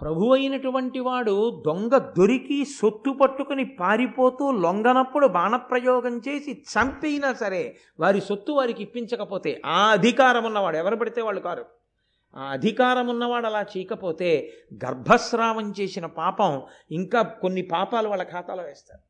ప్రభు 0.00 0.34
అయినటువంటి 0.34 0.98
వాడు 0.98 1.62
దొంగ 1.66 1.98
దొరికి 1.98 2.64
సొత్తు 2.64 3.10
పట్టుకుని 3.10 3.64
పారిపోతూ 3.64 4.50
లొంగనప్పుడు 4.50 5.26
బాణప్రయోగం 5.26 6.20
చేసి 6.28 6.52
చంపైనా 6.52 7.32
సరే 7.32 7.76
వారి 8.00 8.20
సొత్తు 8.20 8.52
వారికి 8.52 8.82
ఇప్పించకపోతే 8.82 9.62
ఆ 9.66 9.90
అధికారం 9.90 10.44
ఉన్నవాడు 10.44 10.76
ఎవరు 10.76 10.96
పడితే 10.96 11.22
వాళ్ళు 11.22 11.40
కారు. 11.40 11.64
ఆ 12.36 12.42
అధికారం 12.42 13.06
ఉన్నవాడు 13.06 13.46
అలా 13.46 13.64
చేయకపోతే 13.76 14.52
గర్భస్రావం 14.84 15.74
చేసిన 15.80 16.06
పాపం 16.06 16.62
ఇంకా 16.90 17.22
కొన్ని 17.22 17.62
పాపాలు 17.62 18.08
వాళ్ళ 18.08 18.22
ఖాతాలో 18.22 18.62
వేస్తారు. 18.62 19.02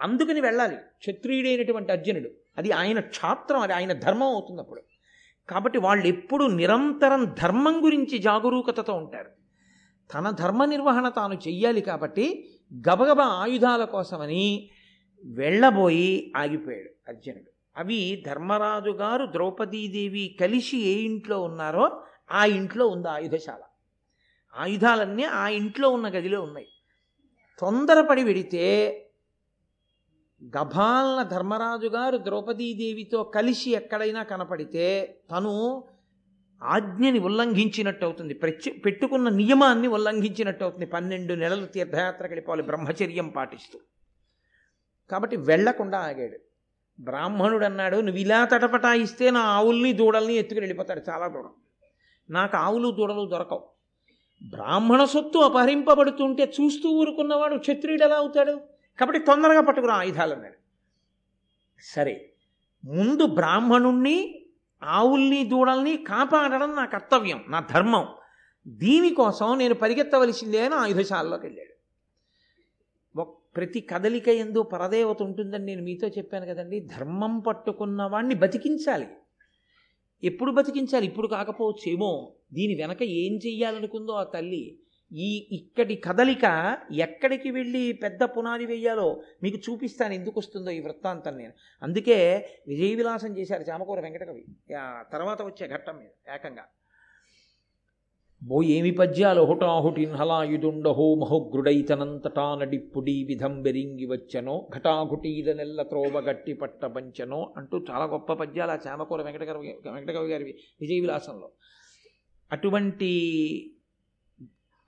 అందుకని 0.00 0.40
వెళ్ళాలి. 0.40 0.76
క్షత్రియుడైనటువంటి 0.76 1.92
అర్జునుడు. 1.92 2.30
అది 2.58 2.72
ఆయన 2.72 3.00
క్షాత్రం 3.00 3.60
అది 3.60 3.72
ఆయన 3.72 3.92
ధర్మం 3.92 4.28
అవుతుంది 4.28 4.60
అప్పుడు 4.60 4.82
కాబట్టి 5.48 5.78
వాళ్ళు 5.78 6.06
ఎప్పుడు 6.06 6.44
నిరంతరం 6.44 7.34
ధర్మం 7.42 7.84
గురించి 7.84 8.18
జాగరూకతతో 8.18 8.92
ఉంటారు. 8.92 9.37
తన 10.14 10.30
ధర్మ 10.30 10.64
నిర్వహణ 10.64 11.08
తాను 11.08 11.34
చెయ్యాలి 11.34 11.80
కాబట్టి 11.80 12.50
గబగబ 12.74 13.20
ఆయుధాల 13.20 13.84
కోసమని 13.84 14.70
వెళ్ళబోయి 15.24 16.32
ఆగిపోయాడు 16.36 16.90
అర్జునుడు. 17.08 17.50
అవి 17.76 18.24
ధర్మరాజు 18.26 18.90
గారు 18.90 19.26
ద్రౌపదీదేవి 19.26 20.36
కలిసి 20.40 20.78
ఏ 20.78 20.94
ఇంట్లో 21.00 21.42
ఉన్నారో 21.42 22.02
ఆ 22.30 22.44
ఇంట్లో 22.44 22.86
ఉంది 22.86 23.08
ఆయుధశాల. 23.08 23.60
ఆయుధాలన్నీ 24.56 25.24
ఆ 25.24 25.48
ఇంట్లో 25.48 25.90
ఉన్న 25.90 26.08
గదిలో 26.08 26.42
ఉన్నాయి. 26.42 26.68
తొందరపడి 27.58 28.24
వెడితే 28.24 29.04
గభాలన 30.44 31.22
ధర్మరాజు 31.22 31.86
గారు 31.86 32.16
ద్రౌపదీదేవితో 32.16 33.22
కలిసి 33.22 33.70
ఎక్కడైనా 33.70 34.22
కనపడితే 34.22 35.16
తను 35.30 35.84
ఆజ్ఞని 36.62 37.18
ఉల్లంఘించినట్టు 37.18 38.04
అవుతుంది 38.04 38.34
ప్రత్యే 38.34 38.72
పెట్టుకున్న 38.72 39.28
నియమాన్ని 39.28 39.88
ఉల్లంఘించినట్టు 39.88 40.64
అవుతుంది 40.64 40.86
పన్నెండు 40.86 41.34
నెలలు 41.34 41.66
తీర్థయాత్రకు 41.66 42.28
వెళ్ళిపోవాలి 42.28 42.62
బ్రహ్మచర్యం 42.62 43.28
పాటిస్తూ. 43.28 43.78
కాబట్టి 45.10 45.36
వెళ్ళకుండా 45.36 45.98
ఆగాడు. 45.98 46.38
బ్రాహ్మణుడు 47.02 47.64
అన్నాడు 47.64 47.96
నువ్వు 47.96 48.20
ఇలా 48.20 48.44
తటపటాయిస్తే 48.44 49.30
నా 49.30 49.40
ఆవుల్ని 49.40 49.92
దూడల్ని 49.92 50.34
ఎత్తుకుని 50.34 50.60
వెళ్ళిపోతాడు. 50.60 51.10
చాలా 51.10 51.28
దూరం. 51.28 51.50
నాకు 52.30 52.56
ఆవులు 52.56 52.90
దూడలు 52.90 53.28
దొరకవు. 53.28 53.64
బ్రాహ్మణ 54.48 55.04
సొత్తు 55.04 55.38
అపహరింపబడుతుంటే 55.38 56.52
చూస్తూ 56.60 56.88
ఊరుకున్నవాడు 56.88 57.56
క్షత్రియుడు 57.56 58.04
ఎలా 58.04 58.16
అవుతాడు? 58.16 58.60
కాబట్టి 59.00 59.26
తొందరగా 59.26 59.60
పట్టుకురా 59.60 59.94
ఆయుధాలు 59.94 60.34
అన్నాడు 60.34 60.54
సరే. 61.82 62.32
ముందు 62.84 63.26
బ్రాహ్మణుణ్ణి 63.26 64.37
ఆవుల్ని 64.82 65.44
దూడల్ని 65.44 65.96
కాపాడడం 65.96 66.74
నా 66.74 66.84
కర్తవ్యం 66.84 67.44
నా 67.48 67.60
ధర్మం. 67.60 68.06
దీనికోసం 68.66 69.58
నేను 69.58 69.74
పరిగెత్తవలసిందే 69.74 70.64
అని 70.64 70.74
ఆయుధశాలలోకి 70.74 71.46
వెళ్ళాడు. 71.46 71.74
ప్రతి 73.56 73.80
కదలిక 73.80 74.28
ఎందు 74.28 74.62
పరదేవత 74.62 75.22
ఉంటుందని 75.22 75.64
నేను 75.64 75.82
మీతో 75.82 76.08
చెప్పాను 76.08 76.46
కదండి. 76.46 76.80
ధర్మం 76.80 77.38
పట్టుకున్న 77.38 78.02
వాణ్ణి 78.02 78.34
బతికించాలి. 78.34 79.06
ఎప్పుడు 80.24 80.52
బతికించాలి? 80.52 81.06
ఇప్పుడు 81.06 81.26
కాకపోవచ్చు 81.26 81.92
ఏమో 81.92 82.32
దీని 82.52 82.74
వెనక 82.74 83.02
ఏం 83.02 83.32
చెయ్యాలనుకుందో 83.46 84.12
ఆ 84.12 84.22
తల్లి 84.24 84.78
ఈ 85.12 85.48
ఇక్కడి 85.52 85.96
కదలిక 85.96 86.44
ఎక్కడికి 86.92 87.50
వెళ్ళి 87.50 87.92
పెద్ద 87.92 88.22
పునాది 88.24 88.66
వేయాలో 88.66 89.22
మీకు 89.42 89.56
చూపిస్తాను 89.56 90.12
ఎందుకు 90.12 90.40
వస్తుందో 90.40 90.70
ఈ 90.70 90.80
వృత్తాంతం 90.80 91.38
నేను. 91.38 91.52
అందుకే 91.82 92.18
విజయ 92.68 92.94
విలాసం 92.94 93.38
చేశారు 93.38 93.62
చామకూర 93.62 94.00
వెంకటకవి. 94.00 94.44
తర్వాత 95.12 95.42
వచ్చే 95.42 95.68
ఘట్టం 95.68 95.96
మీద 95.96 96.34
ఏకంగా. 96.34 96.64
బో 98.42 98.62
ఏమి 98.62 98.90
పద్యాలు 98.90 99.42
హుటాహుటిన్ 99.42 100.12
హలాయుదుండహో 100.12 101.14
మహోగ్రుడైతనంతటా 101.14 102.54
నడిప్పుడి 102.54 103.24
విధం 103.24 103.62
బెరింగి 103.62 104.06
వచ్చనో 104.06 104.68
ఘటాఘుటీల 104.76 105.52
నెల్ల 105.52 105.82
త్రోవ 105.82 106.20
గట్టి 106.20 106.52
పట్ట 106.52 106.84
పంచనో 106.84 107.54
అంటూ 107.56 107.84
చాలా 107.90 108.04
గొప్ప 108.04 108.32
పద్యాలు 108.32 108.70
ఆ 108.70 108.78
చామకూర 108.86 109.22
వెంకటకవి 109.22 109.74
వెంకటకవి 109.84 110.30
గారి 110.32 110.44
విజయ 110.80 111.00
విలాసంలో 111.00 111.52
అటువంటి 112.52 113.10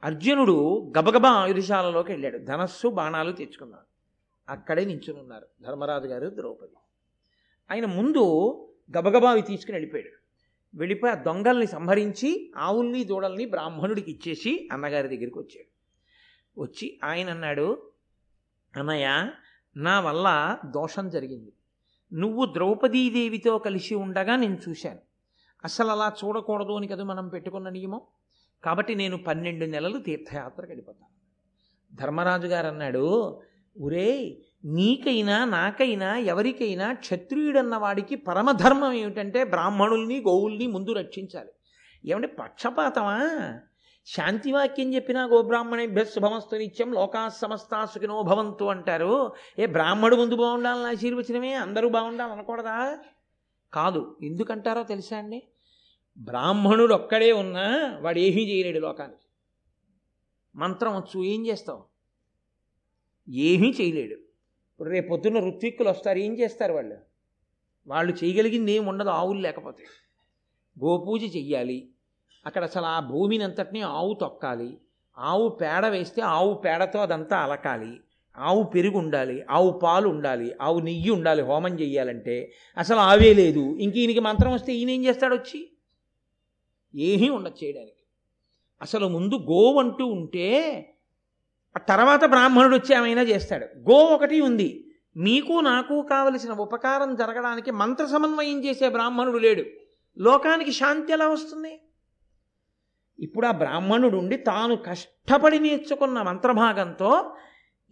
అర్జునుడు 0.05 0.93
గబగబా 0.99 1.31
ఆయుధశాలలోకి 1.31 2.13
వెళ్ళాడు. 2.13 2.39
ధనస్సు 2.39 2.89
బాణాలు 2.89 3.33
తెచ్చుకున్నాడు. 3.33 3.91
అక్కడే 4.53 4.85
నించునున్నారు 4.85 5.47
ధర్మరాజు 5.63 6.07
గారు 6.07 6.29
ద్రౌపది. 6.29 6.77
ఆయన 7.71 7.87
ముందు 7.87 8.55
గబగబా 8.99 9.31
అవి 9.31 9.43
తీసుకుని 9.43 9.75
వెళ్ళిపోయాడు. 9.75 10.21
వెళ్ళిపోయి 10.75 11.13
ఆ 11.13 11.17
దొంగల్ని 11.17 11.67
సంహరించి 11.67 12.53
ఆవుల్ని 12.57 13.05
దూడల్ని 13.05 13.47
బ్రాహ్మణుడికి 13.47 14.11
ఇచ్చేసి 14.11 14.69
అన్నగారి 14.73 15.09
దగ్గరికి 15.09 15.39
వచ్చాడు. 15.39 15.71
వచ్చి 16.61 17.01
ఆయన 17.05 17.31
అన్నాడు 17.31 17.91
అన్నయ్య 18.77 19.31
నా 19.77 20.01
వల్ల 20.01 20.59
దోషం 20.67 21.09
జరిగింది. 21.09 21.53
నువ్వు 22.13 22.47
ద్రౌపదీదేవితో 22.47 23.59
కలిసి 23.59 23.95
ఉండగా 23.95 24.37
నేను 24.37 24.59
చూశాను. 24.69 24.99
అసలు 25.65 25.89
అలా 25.89 26.13
చూడకూడదు 26.25 26.73
అని 26.73 26.89
కదా 26.89 27.05
మనం 27.05 27.29
పెట్టుకున్న 27.29 27.69
నియమం? 27.69 28.01
కాబట్టి 28.65 28.95
నేను 28.95 29.17
పన్నెండు 29.17 29.65
నెలలు 29.65 29.99
తీర్థయాత్రకు 29.99 30.67
వెళ్ళిపోతాను 30.67 31.11
ధర్మరాజు 31.97 32.47
గారు 32.47 32.67
అన్నాడు 32.67 33.41
ఒరే 33.81 34.39
నీకైనా 34.65 35.45
నాకైనా 35.45 36.17
ఎవరికైనా 36.17 36.93
క్షత్రియుడన్న 36.93 37.77
వాడికి 37.77 38.17
పరమధర్మం 38.17 38.93
ఏమిటంటే 38.93 39.45
బ్రాహ్మణుల్ని 39.45 40.21
గోవుల్ని 40.21 40.67
ముందు 40.67 40.93
రక్షించాలి. 40.93 41.49
ఏమంటే 42.05 42.27
పక్షపాతమా? 42.27 43.19
శాంతివాక్యం 44.07 44.95
చెప్పినా 44.95 45.25
గోబ్రాహ్మణేభ్య 45.25 46.05
శుభమస్తు 46.05 46.57
నిత్యం 46.57 46.93
లోకా 46.93 47.29
సమస్తా 47.29 47.85
సుఖినో 47.85 48.23
భవంతు 48.23 48.65
అంటారు. 48.65 49.33
ఏ 49.59 49.67
బ్రాహ్మడు 49.67 50.17
ముందు 50.17 50.37
బాగుండాలని 50.37 50.85
ఆశీర్వచనమే? 50.85 51.55
అందరూ 51.55 51.89
బాగుండాలనకూడదా? 51.89 52.99
కాదు 53.73 54.17
ఎందుకంటారో 54.23 54.83
తెలుసా 54.83 55.17
అండి? 55.17 55.43
బ్రాహ్మణుడు 56.21 56.95
ఒక్కడే 56.95 57.33
ఉన్నా 57.33 57.99
వాడు 58.01 58.19
ఏమీ 58.19 58.43
చేయలేడు 58.43 58.79
లోకానికి. 58.79 59.27
మంత్రం 60.57 60.97
వచ్చు 60.97 61.25
ఏం 61.25 61.47
చేస్తావు? 61.47 61.85
ఏమీ 63.31 63.75
చేయలేడు. 63.81 64.15
ఇప్పుడు 64.71 64.91
రేపు 64.91 65.09
పొద్దున్న 65.09 65.39
ఋత్విక్కులు 65.39 65.89
వస్తారు 65.89 66.19
ఏం 66.19 66.39
చేస్తారు 66.39 66.73
వాళ్ళు? 66.73 66.97
వాళ్ళు 67.87 68.25
చేయగలిగింది 68.25 68.73
ఏమి 68.73 68.89
ఉండదు 68.89 69.09
ఆవులు 69.09 69.41
లేకపోతే. 69.41 69.85
గోపూజ 70.85 71.23
చెయ్యాలి. 71.23 71.89
అక్కడ 72.47 72.65
అసలు 72.65 72.85
ఆ 72.85 73.01
భూమిని 73.01 73.45
అంతటినీ 73.45 73.81
ఆవు 73.81 74.15
తొక్కాలి. 74.21 74.79
ఆవు 75.19 75.49
పేడ 75.49 75.87
వేస్తే 75.87 76.23
ఆవు 76.23 76.55
పేడతో 76.55 76.99
అదంతా 76.99 77.37
అలకాలి. 77.37 78.01
ఆవు 78.37 78.63
పెరుగు 78.63 78.99
ఉండాలి 78.99 79.45
ఆవు 79.51 79.71
పాలు 79.71 80.09
ఉండాలి 80.09 80.55
ఆవు 80.61 80.81
నెయ్యి 80.81 81.11
ఉండాలి 81.11 81.43
హోమం 81.43 81.81
చెయ్యాలంటే. 81.81 82.53
అసలు 82.79 82.97
ఆవే 82.97 83.35
లేదు. 83.35 83.77
ఇంక 83.77 83.97
ఈయనకి 83.97 84.21
మంత్రం 84.21 84.53
వస్తే 84.53 84.75
ఈయన 84.75 84.91
ఏం 84.91 85.05
చేస్తాడు 85.05 85.35
వచ్చి 85.35 85.73
ఏమీ 86.95 87.29
ఉండదు 87.29 87.65
చేయడానికి. 87.65 88.05
అసలు 88.83 89.09
ముందు 89.09 89.35
గో 89.35 89.79
అంటూ 89.79 90.07
ఉంటే 90.07 90.49
ఆ 91.77 91.81
తర్వాత 91.81 92.25
బ్రాహ్మణుడు 92.25 92.77
వచ్చి 92.77 92.97
ఏమైనా 92.97 93.23
చేస్తాడు. 93.23 93.65
గో 93.65 93.95
ఒకటి 93.95 94.41
ఉంది. 94.41 94.87
మీకు 95.17 95.61
నాకు 95.61 96.03
కావలసిన 96.03 96.51
ఉపకారం 96.51 97.17
జరగడానికి 97.17 97.71
మంత్ర 97.71 98.07
సమన్వయం 98.07 98.65
చేసే 98.65 98.89
బ్రాహ్మణుడు 98.89 99.39
లేడు. 99.39 99.65
లోకానికి 100.19 100.73
శాంతి 100.73 101.13
ఎలా 101.13 101.29
వస్తుంది? 101.29 101.81
ఇప్పుడు 103.19 103.47
ఆ 103.47 103.51
బ్రాహ్మణుడు 103.51 104.17
ఉండి 104.17 104.37
తాను 104.37 104.77
కష్టపడి 104.77 105.59
నేర్చుకున్న 105.59 106.23
మంత్రభాగంతో 106.23 107.37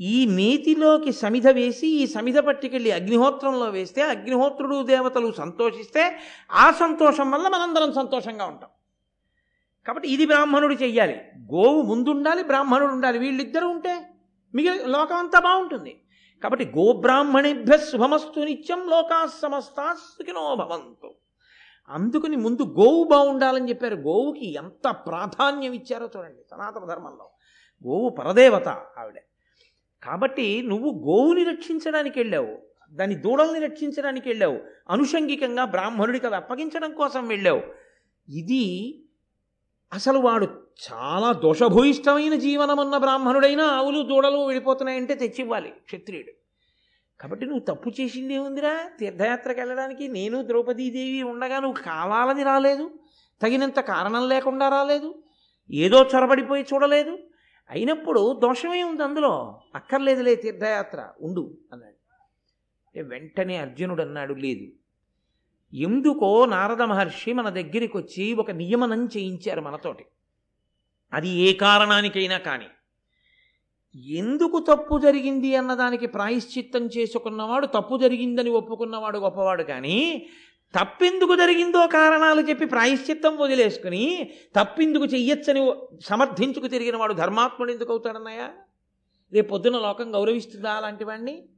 ఈ 0.01 0.27
నేతిలోకి 0.27 1.13
సమిధ 1.13 1.49
వేసి 1.49 1.89
ఈ 1.89 2.07
సమిధ 2.07 2.39
పట్టుకెళ్ళి 2.39 2.91
అగ్నిహోత్రంలో 2.91 3.67
వేస్తే 3.67 4.03
అగ్నిహోత్రుడు 4.03 4.83
దేవతలు 4.83 5.33
సంతోషిస్తే 5.33 6.19
ఆ 6.53 6.71
సంతోషం 6.71 7.31
వల్ల 7.31 7.49
మనందరం 7.49 7.93
సంతోషంగా 7.93 8.45
ఉంటాం. 8.45 8.71
కాబట్టి 9.89 10.09
ఇది 10.09 10.27
బ్రాహ్మణుడు 10.27 10.75
చెయ్యాలి. 10.75 11.21
గోవు 11.55 11.83
ముందుండాలి 11.83 12.43
బ్రాహ్మణుడు 12.43 12.93
ఉండాలి. 12.93 13.19
వీళ్ళిద్దరూ 13.19 13.69
ఉంటే 13.69 14.11
మిగిలి 14.55 14.87
లోకం 14.87 15.17
అంతా 15.17 15.41
బాగుంటుంది. 15.41 16.01
కాబట్టి 16.43 16.73
గోబ్రాహ్మణిభ్య 16.79 17.79
శుభమస్తు 17.79 18.41
నిత్యం 18.41 18.89
లోకా 18.89 19.31
సమస్తా 19.43 19.95
సుఖినో 19.95 20.55
భవంతు. 20.55 21.15
అందుకని 21.89 22.37
ముందు 22.37 22.63
గోవు 22.63 23.05
బాగుండాలని 23.05 23.69
చెప్పారు. 23.69 23.95
గోవుకి 23.95 24.53
ఎంత 24.53 24.91
ప్రాధాన్యం 24.91 25.73
ఇచ్చారో 25.73 26.11
చూడండి 26.17 26.43
సనాతన 26.51 26.85
ధర్మంలో. 26.85 27.31
గోవు 27.87 28.09
పరదేవత 28.09 28.69
ఆవిడ. 28.69 29.15
కాబట్టి 30.03 30.63
నువ్వు 30.63 31.03
గోవుని 31.07 31.45
రక్షించడానికి 31.45 32.21
వెళ్ళావు. 32.21 32.59
దాని 32.91 33.15
దూడల్ని 33.15 33.61
రక్షించడానికి 33.61 34.29
వెళ్ళావు. 34.29 34.59
అనుషంగికంగా 34.91 35.65
బ్రాహ్మణుడికి 35.65 36.27
అది 36.27 36.37
అప్పగించడం 36.37 36.93
కోసం 36.93 37.29
వెళ్ళావు. 37.29 37.63
ఇది 38.31 38.99
అసలు 39.93 40.19
వాడు 40.19 40.49
చాలా 40.93 41.33
దోషభూయిష్టమైన 41.33 42.35
జీవనమన్న 42.35 42.97
బ్రాహ్మణుడైనా 42.97 43.65
ఆవులు 43.65 44.03
దూడలు 44.03 44.39
వెళ్ళిపోతున్నాయంటే 44.39 45.15
తెచ్చివ్వాలి 45.15 45.69
క్షత్రియుడు. 45.69 46.33
కాబట్టి 47.21 47.47
నువ్వు 47.47 47.75
తప్పు 47.75 47.91
చేసింది 48.01 48.35
ఏముందిరా? 48.35 48.91
తీర్థయాత్రకు 49.01 49.59
వెళ్ళడానికి 49.59 50.09
నేను 50.09 50.43
ద్రౌపదీదేవి 50.43 51.23
ఉండగా 51.23 51.61
నువ్వు 51.61 51.83
కావాలని 51.83 52.43
రాలేదు 52.43 52.91
తగినంత 53.43 53.81
కారణం 53.81 54.29
లేకుండా 54.29 54.69
రాలేదు 54.69 55.23
ఏదో 55.71 56.07
చొరబడిపోయి 56.15 56.67
చూడలేదు. 56.75 57.19
అయినప్పుడు 57.71 58.41
దోషమే 58.43 58.83
ఉంది 58.83 59.03
అందులో. 59.03 59.61
అక్కర్లేదులే 59.75 60.35
తీర్థయాత్ర 60.35 61.09
ఉండు 61.21 61.59
అన్నాడు. 61.73 61.99
వెంటనే 63.03 63.57
అర్జునుడు 63.57 64.03
అన్నాడు 64.03 64.35
లేదు. 64.35 64.78
ఎందుకో 65.73 66.47
నారద 66.47 66.83
మహర్షి 66.83 67.33
మన 67.33 67.49
దగ్గరికి 67.49 67.97
వచ్చి 67.97 68.35
ఒక 68.35 68.51
నియమనం 68.51 69.05
చేయించారు 69.05 69.61
మనతోటి. 69.61 70.05
అది 71.13 71.29
ఏ 71.29 71.53
కారణానికైనా 71.53 72.39
కానీ. 72.39 72.69
ఎందుకు 74.07 74.59
తప్పు 74.59 74.99
జరిగింది 74.99 75.57
అన్నదానికి 75.57 76.07
ప్రాయశ్చిత్తం 76.07 76.87
చేసుకున్నవాడు 76.87 77.67
తప్పు 77.67 77.97
జరిగిందని 77.97 78.51
ఒప్పుకున్నవాడు 78.51 79.19
గొప్పవాడు 79.19 79.63
కానీ 79.63 80.29
తప్పెందుకు 80.75 81.35
జరిగిందో 81.37 81.87
కారణాలు 81.87 82.41
చెప్పి 82.41 82.67
ప్రాయశ్చిత్తం 82.67 83.37
వదిలేసుకుని 83.37 84.31
తప్పెందుకు 84.57 85.05
చెయ్యొచ్చని 85.05 85.73
సమర్థించుకు 86.05 86.67
తిరిగిన 86.67 86.97
వాడు 86.97 87.13
ధర్మాత్ముడు 87.13 87.71
ఎందుకు 87.71 87.91
అవుతాడన్నాయా 87.91 88.49
రేపు 89.33 89.49
పొద్దున 89.49 89.79
లోకం 89.79 90.15
గౌరవిస్తుందా 90.15 90.71
అలాంటి 90.71 91.05
వాడిని 91.05 91.49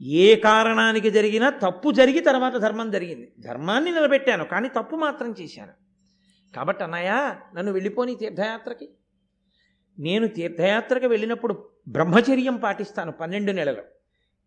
ఏ 0.00 0.36
కారణానికి 0.36 1.10
జరిగినా 1.10 1.50
తప్పు 1.50 1.90
జరిగి 1.90 2.20
తర్వాత 2.20 2.56
ధర్మం 2.56 2.90
జరిగింది. 2.90 3.32
ధర్మాన్ని 3.40 3.92
నిలబెట్టాను 3.92 4.44
కానీ 4.44 4.68
తప్పు 4.68 4.96
మాత్రం 4.96 5.34
చేశాను. 5.40 5.72
కాబట్టి 6.56 6.84
అన్నయ్య 6.84 7.34
నన్ను 7.54 7.72
వెళ్ళిపోని 7.72 8.14
తీర్థయాత్రకి. 8.14 8.88
నేను 9.98 10.28
తీర్థయాత్రకి 10.28 11.06
వెళ్ళినప్పుడు 11.06 11.70
బ్రహ్మచర్యం 11.88 12.56
పాటిస్తాను 12.56 13.12
పన్నెండు 13.12 13.52
నెలలు. 13.52 13.82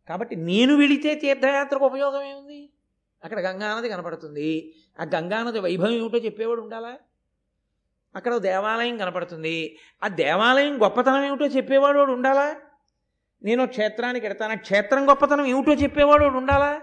కాబట్టి 0.10 0.36
నేను 0.36 0.76
వెళితే 0.76 1.16
తీర్థయాత్రకు 1.16 1.86
ఉపయోగం 1.86 2.22
ఏముంది? 2.22 2.70
అక్కడ 3.24 3.40
గంగానది 3.40 3.90
కనపడుతుంది. 3.90 4.74
ఆ 5.00 5.04
గంగానది 5.04 5.60
వైభవం 5.60 5.90
ఏమిటో 5.90 6.18
చెప్పేవాడు 6.18 6.62
ఉండాలా? 6.62 6.98
అక్కడ 8.16 8.38
దేవాలయం 8.38 8.98
కనపడుతుంది. 8.98 9.78
ఆ 10.04 10.08
దేవాలయం 10.08 10.84
గొప్పతనం 10.84 11.24
ఏమిటో 11.24 11.46
చెప్పేవాడు 11.46 11.98
వాడు 11.98 12.12
ఉండాలా? 12.12 12.56
నేను 13.44 13.68
క్షేత్రానికి 13.68 14.26
ఎడతాను? 14.26 14.58
క్షేత్రం 14.58 15.10
గొప్పతనం 15.10 15.46
ఏమిటో 15.46 15.74
చెప్పేవాడు 15.74 16.26
ఉండాలా? 16.26 16.82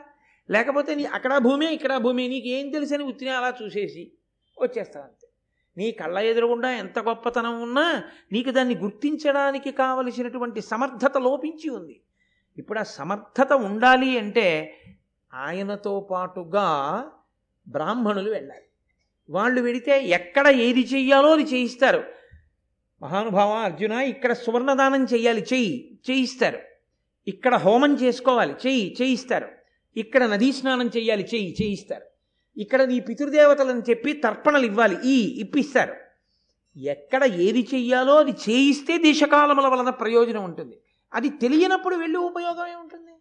లేకపోతే 0.51 0.95
నీ 0.95 1.05
అక్కడ 1.05 1.39
భూమి 1.39 1.75
ఇక్కడ 1.75 1.97
భూమి 1.97 2.29
నీకు 2.29 2.49
ఏం 2.49 2.71
తెలుసని 2.71 3.05
ఉత్తిని 3.05 3.31
అలా 3.31 3.55
చూసేసి 3.63 4.13
వచ్చేస్తావు 4.61 5.05
అంతే. 5.05 5.27
నీ 5.77 5.93
కళ్ళ 5.93 6.19
ఎదురుగుండా 6.19 6.71
ఎంత 6.71 6.99
గొప్పతనం 6.99 7.63
ఉన్నా 7.63 8.03
నీకు 8.33 8.51
దాన్ని 8.51 8.77
గుర్తించడానికి 8.77 9.71
కావలసినటువంటి 9.71 10.61
సమర్థత 10.61 11.19
లోపించి 11.19 11.71
ఉంది. 11.71 12.01
ఇప్పుడు 12.59 12.79
ఆ 12.79 12.83
సమర్థత 12.83 13.53
ఉండాలి 13.53 14.19
అంటే 14.19 14.77
ఆయనతో 15.35 16.09
పాటుగా 16.11 17.05
బ్రాహ్మణులు 17.69 18.31
వెళ్ళాలి. 18.31 18.65
వాళ్ళు 19.31 19.61
వెడితే 19.61 20.03
ఎక్కడ 20.05 20.47
ఏది 20.49 20.81
చెయ్యాలో 20.81 21.33
అది 21.33 21.43
చేయిస్తారు. 21.43 22.20
మహానుభావ 23.03 23.53
అర్జున 23.53 23.93
ఇక్కడ 23.93 24.33
సువర్ణదానం 24.33 25.05
చేయాలి 25.05 25.41
చెయ్యి 25.53 26.01
చేయిస్తారు 26.11 26.59
ఇక్కడ 27.27 27.55
హోమం 27.55 27.95
చేసుకోవాలి 27.95 28.55
చెయ్యి 28.67 28.97
చేయిస్తారు 29.03 29.49
ఇక్కడ 29.97 30.25
నదీ 30.25 30.53
స్నానం 30.53 30.91
చేయాలి 30.97 31.29
చెయ్యి 31.35 31.57
చేయిస్తారు 31.63 32.07
ఇక్కడ 32.57 32.83
నీ 32.83 33.01
పితృదేవతలను 33.01 33.83
చెప్పి 33.91 34.13
తర్పణలు 34.13 34.65
ఇవ్వాలి 34.65 34.97
ఈ 35.05 35.17
ఇప్పిస్తారు. 35.39 35.95
ఎక్కడ 36.77 37.25
ఏది 37.25 37.69
చెయ్యాలో 37.75 38.17
అది 38.17 38.31
చేయిస్తే 38.31 38.99
దేశకాలముల 38.99 39.67
వలన 39.67 39.91
ప్రయోజనం 39.91 40.45
ఉంటుంది. 40.45 40.77
అది 41.15 41.29
తెలియనప్పుడు 41.29 41.97
వెళ్ళి 41.97 42.19
ఉపయోగమే 42.19 42.75
ఉంటుంది. 42.75 43.13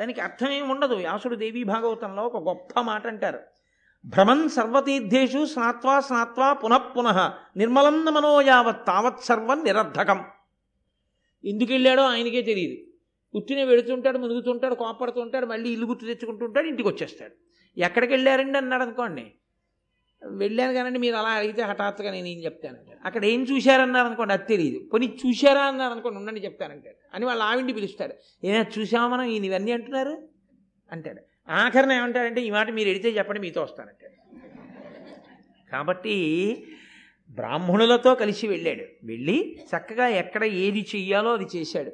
దానికి 0.00 0.20
అర్థమేమి 0.20 0.70
ఉండదు. 0.72 0.94
వ్యాసుడు 0.94 1.36
దేవీ 1.36 1.64
భాగవతంలో 1.64 2.22
ఒక 2.22 2.48
గొప్ప 2.48 2.80
మాట 2.80 3.06
అంటారు 3.06 3.53
భ్రమన్ 4.04 4.48
సర్వతీర్థేషు 4.48 5.46
స్నాత్వా 5.46 6.00
స్నాత్వా 6.00 6.52
పునఃపునః 6.52 7.32
నిర్మలం 7.56 8.04
మనో 8.04 8.40
యావత్ 8.40 8.86
తావత్ 8.86 9.24
సర్వం 9.24 9.64
నిరర్ధకం. 9.64 10.24
ఎందుకు 11.44 11.72
వెళ్ళాడో 11.72 12.02
ఆయనకే 12.02 12.42
తెలియదు. 12.42 12.76
ఉత్తినే 13.34 13.64
వెళుతుంటాడు 13.64 14.18
మునుగుతుంటాడు 14.18 14.74
కోపడుతుంటాడు 14.74 15.46
మళ్ళీ 15.46 15.70
ఇల్లు 15.70 15.86
గుర్తు 15.86 16.04
తెచ్చుకుంటుంటాడు 16.04 16.66
ఇంటికి 16.66 16.88
వచ్చేస్తాడు. 16.88 17.34
ఎక్కడికి 17.76 18.12
వెళ్ళారండి 18.12 18.58
అన్నాడు 18.58 18.82
అనుకోండి. 18.82 19.32
వెళ్ళాను 20.22 20.72
కానండి 20.72 20.98
మీరు 20.98 21.16
అలా 21.16 21.28
అడిగితే 21.28 21.62
హఠాత్తుగా 21.62 22.10
నేను 22.10 22.26
ఏం 22.26 22.44
చెప్తానంటాడు 22.44 22.98
అక్కడ 23.04 23.24
ఏం 23.24 23.42
చూశారన్నారు 23.42 24.06
అనుకోండి 24.06 24.34
అది 24.34 24.44
తెలియదు. 24.44 24.88
పోనీ 24.88 25.18
చూశారా 25.26 25.62
అన్నారు 25.62 25.92
అనుకోండి 25.92 26.18
ఉండండి 26.18 26.40
చెప్తానంటాడు 26.40 26.96
అని 27.14 27.24
వాళ్ళు 27.24 27.44
ఆవిండి 27.44 27.72
పిలుస్తాడు. 27.72 28.46
ఏమైనా 28.46 28.66
చూసామా 28.78 29.16
మనం? 29.16 29.24
ఈయన 29.24 29.44
ఇవన్నీ 29.44 29.72
అంటున్నారు? 29.72 30.28
అంటాడు. 30.92 31.33
ఆఖరణ 31.48 31.92
ఏమంటారంటే 31.92 32.40
ఈ 32.40 32.50
మాట 32.50 32.70
మీరు 32.70 32.88
ఎడితే 32.88 33.08
చెప్పండి 33.08 33.40
మీతో 33.40 33.62
వస్తానంటాడు. 33.62 34.14
కాబట్టి 35.72 36.14
బ్రాహ్మణులతో 37.30 38.14
కలిసి 38.14 38.48
వెళ్ళాడు. 38.48 39.06
వెళ్ళి 39.06 39.58
చక్కగా 39.76 40.06
ఎక్కడ 40.06 40.44
ఏది 40.44 40.86
చెయ్యాలో 40.96 41.32
అది 41.32 41.46
చేశాడు. 41.56 41.92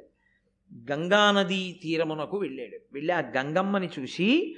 గంగానదీ 0.93 1.81
తీరమునకు 1.83 2.37
వెళ్ళాడు. 2.39 2.79
వెళ్ళి 2.93 3.13
ఆ 3.13 3.21
గంగమ్మని 3.21 3.89
చూసి 3.99 4.57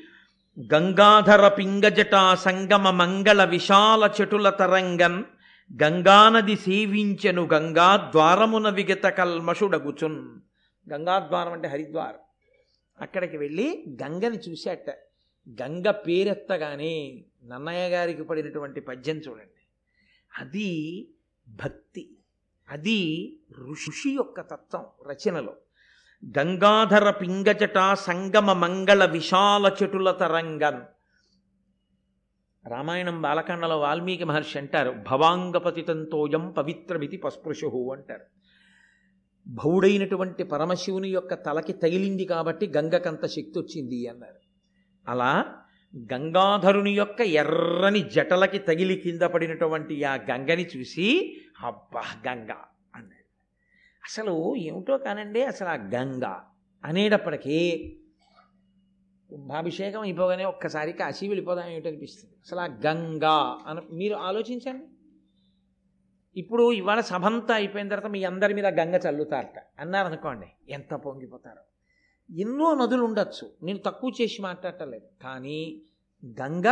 గంగాధర 0.74 1.48
పింగజటా 1.48 2.34
సంగమ 2.34 2.90
మంగళ 2.90 3.44
విశాల 3.44 4.10
చెటుల 4.20 4.50
తరంగన్ 4.50 5.24
గంగానది 5.82 6.56
సేవించెను 6.56 7.48
గంగా 7.52 8.08
ద్వారమున 8.12 8.68
విగత 8.68 9.06
కల్మషుడగుచున్. 9.06 10.28
గంగాద్వారం 10.92 11.52
అంటే 11.52 11.68
హరిద్వారం. 11.68 12.31
అక్కడికి 13.00 13.36
వెళ్ళి 13.36 13.84
గంగని 13.88 14.38
చూశాట 14.38 14.90
గంగ 15.62 15.90
పేరెత్తగానే 15.90 17.24
నన్నయ్య 17.44 17.88
గారికి 17.88 18.22
పడినటువంటి 18.22 18.80
పద్యం 18.80 19.16
చూడండి. 19.16 19.62
అది 20.38 21.08
భక్తి 21.48 22.10
అది 22.68 23.32
ఋషి 23.70 24.10
యొక్క 24.10 24.40
తత్వం 24.40 24.84
రచనలో. 25.10 25.56
గంగాధర 26.38 27.10
పింగజట 27.10 27.94
సంగమ 27.94 28.52
మంగళ 28.52 29.04
విశాల 29.04 29.76
చెటుల 29.82 30.10
తరంగన్ 30.10 30.80
రామాయణం 32.68 33.22
బాలకాండలో 33.22 33.78
వాల్మీకి 33.78 34.24
మహర్షి 34.24 34.58
అంటారు 34.58 34.90
భవాంగపతితంతోయం 34.90 36.50
పవిత్రమితి 36.50 37.16
పస్పృశు 37.16 37.90
అంటారు. 37.92 38.41
భౌడైనటువంటి 39.46 40.44
పరమశివుని 40.44 41.08
యొక్క 41.08 41.34
తలకి 41.34 41.72
తగిలింది 41.72 42.24
కాబట్టి 42.24 42.72
గంగకంత 42.76 43.26
శక్తి 43.26 43.58
వచ్చింది 43.58 44.08
అన్నారు. 44.08 44.40
అలా 45.08 45.54
గంగాధరుని 46.12 46.92
యొక్క 46.92 47.20
ఎర్రని 47.20 48.00
జటలకి 48.00 48.58
తగిలి 48.58 48.96
కింద 48.96 49.22
పడినటువంటి 49.22 50.04
ఆ 50.04 50.14
గంగని 50.14 50.66
చూసి 50.76 51.36
అబ్బా 51.60 52.02
గంగ 52.28 52.50
అన్నాడు. 52.94 53.26
అసలు 54.04 54.56
ఏమిటో 54.56 54.98
కానండి 54.98 55.42
అసలు 55.42 55.68
ఆ 55.68 55.74
గంగ 55.74 56.34
అనేటప్పటికీ 56.84 57.58
కుంభాభిషేకం 59.30 60.00
అయిపోగానే 60.00 60.44
ఒక్కసారి 60.44 60.92
కాశీ 60.92 61.28
వెళ్ళిపోదాం 61.28 61.68
ఏమిటనిపిస్తుంది. 61.68 62.34
అసలు 62.46 62.60
ఆ 62.60 62.66
గంగా 62.66 63.58
అన 63.66 63.82
మీరు 63.92 64.14
ఆలోచించండి. 64.14 64.86
ఇప్పుడు 66.36 66.72
ఇవాళ 66.72 67.00
సభంతా 67.00 67.54
అయిపోయిన 67.54 67.88
తర్వాత 67.88 68.10
మీ 68.10 68.24
అందరి 68.24 68.54
మీద 68.54 68.66
గంగ 68.66 68.94
చల్లుతారట. 68.94 69.62
అన్నారనుకోండి 69.78 70.46
ఎంత 70.68 70.94
పొంగిపోతారో. 70.94 71.62
ఎన్నో 72.36 72.74
నదులు 72.74 73.02
ఉండొచ్చు 73.02 73.50
నేను 73.62 73.78
తక్కువ 73.78 74.12
చేసి 74.20 74.42
మాట్లాడటలేదు 74.42 75.06
కానీ 75.22 75.82
గంగ 76.26 76.68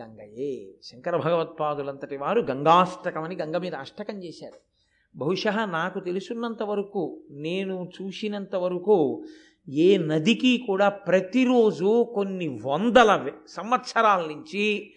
గంగయే. 0.00 0.74
శంకర 0.82 1.16
భగవత్పాదులంతటి 1.16 2.16
వారు 2.16 2.40
గంగాష్టకమని 2.40 3.36
గంగ 3.36 3.56
మీద 3.56 3.74
అష్టకం 3.74 4.22
చేశారు. 4.22 4.72
బహుశా 5.16 5.64
నాకు 5.64 6.00
తెలుసున్నంత 6.00 6.62
వరకు 6.62 7.22
నేను 7.30 7.90
చూసినంత 8.02 8.56
వరకు 8.56 9.24
ఏ 9.68 9.98
నదికి 9.98 10.58
కూడా 10.66 10.88
ప్రతిరోజు 10.88 12.12
కొన్ని 12.14 12.60
వందల 12.64 13.30
సంవత్సరాల 13.48 14.20
నుంచి 14.20 14.94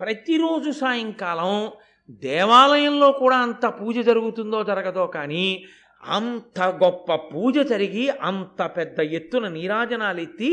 ప్రతిరోజు 0.00 0.70
సాయంకాలం 0.70 1.70
దేవాలయంలో 2.22 3.08
కూడా 3.12 3.36
అంత 3.38 3.66
పూజ 3.78 3.98
జరుగుతుందో 4.00 4.58
జరగదో 4.62 5.04
కానీ 5.08 5.44
అంత 6.02 6.60
గొప్ప 6.82 7.14
పూజ 7.26 7.58
జరిగి 7.68 8.04
అంత 8.22 8.60
పెద్ద 8.76 9.00
ఎత్తున 9.12 9.48
నీరాజనాలు 9.48 10.20
ఎత్తి 10.20 10.52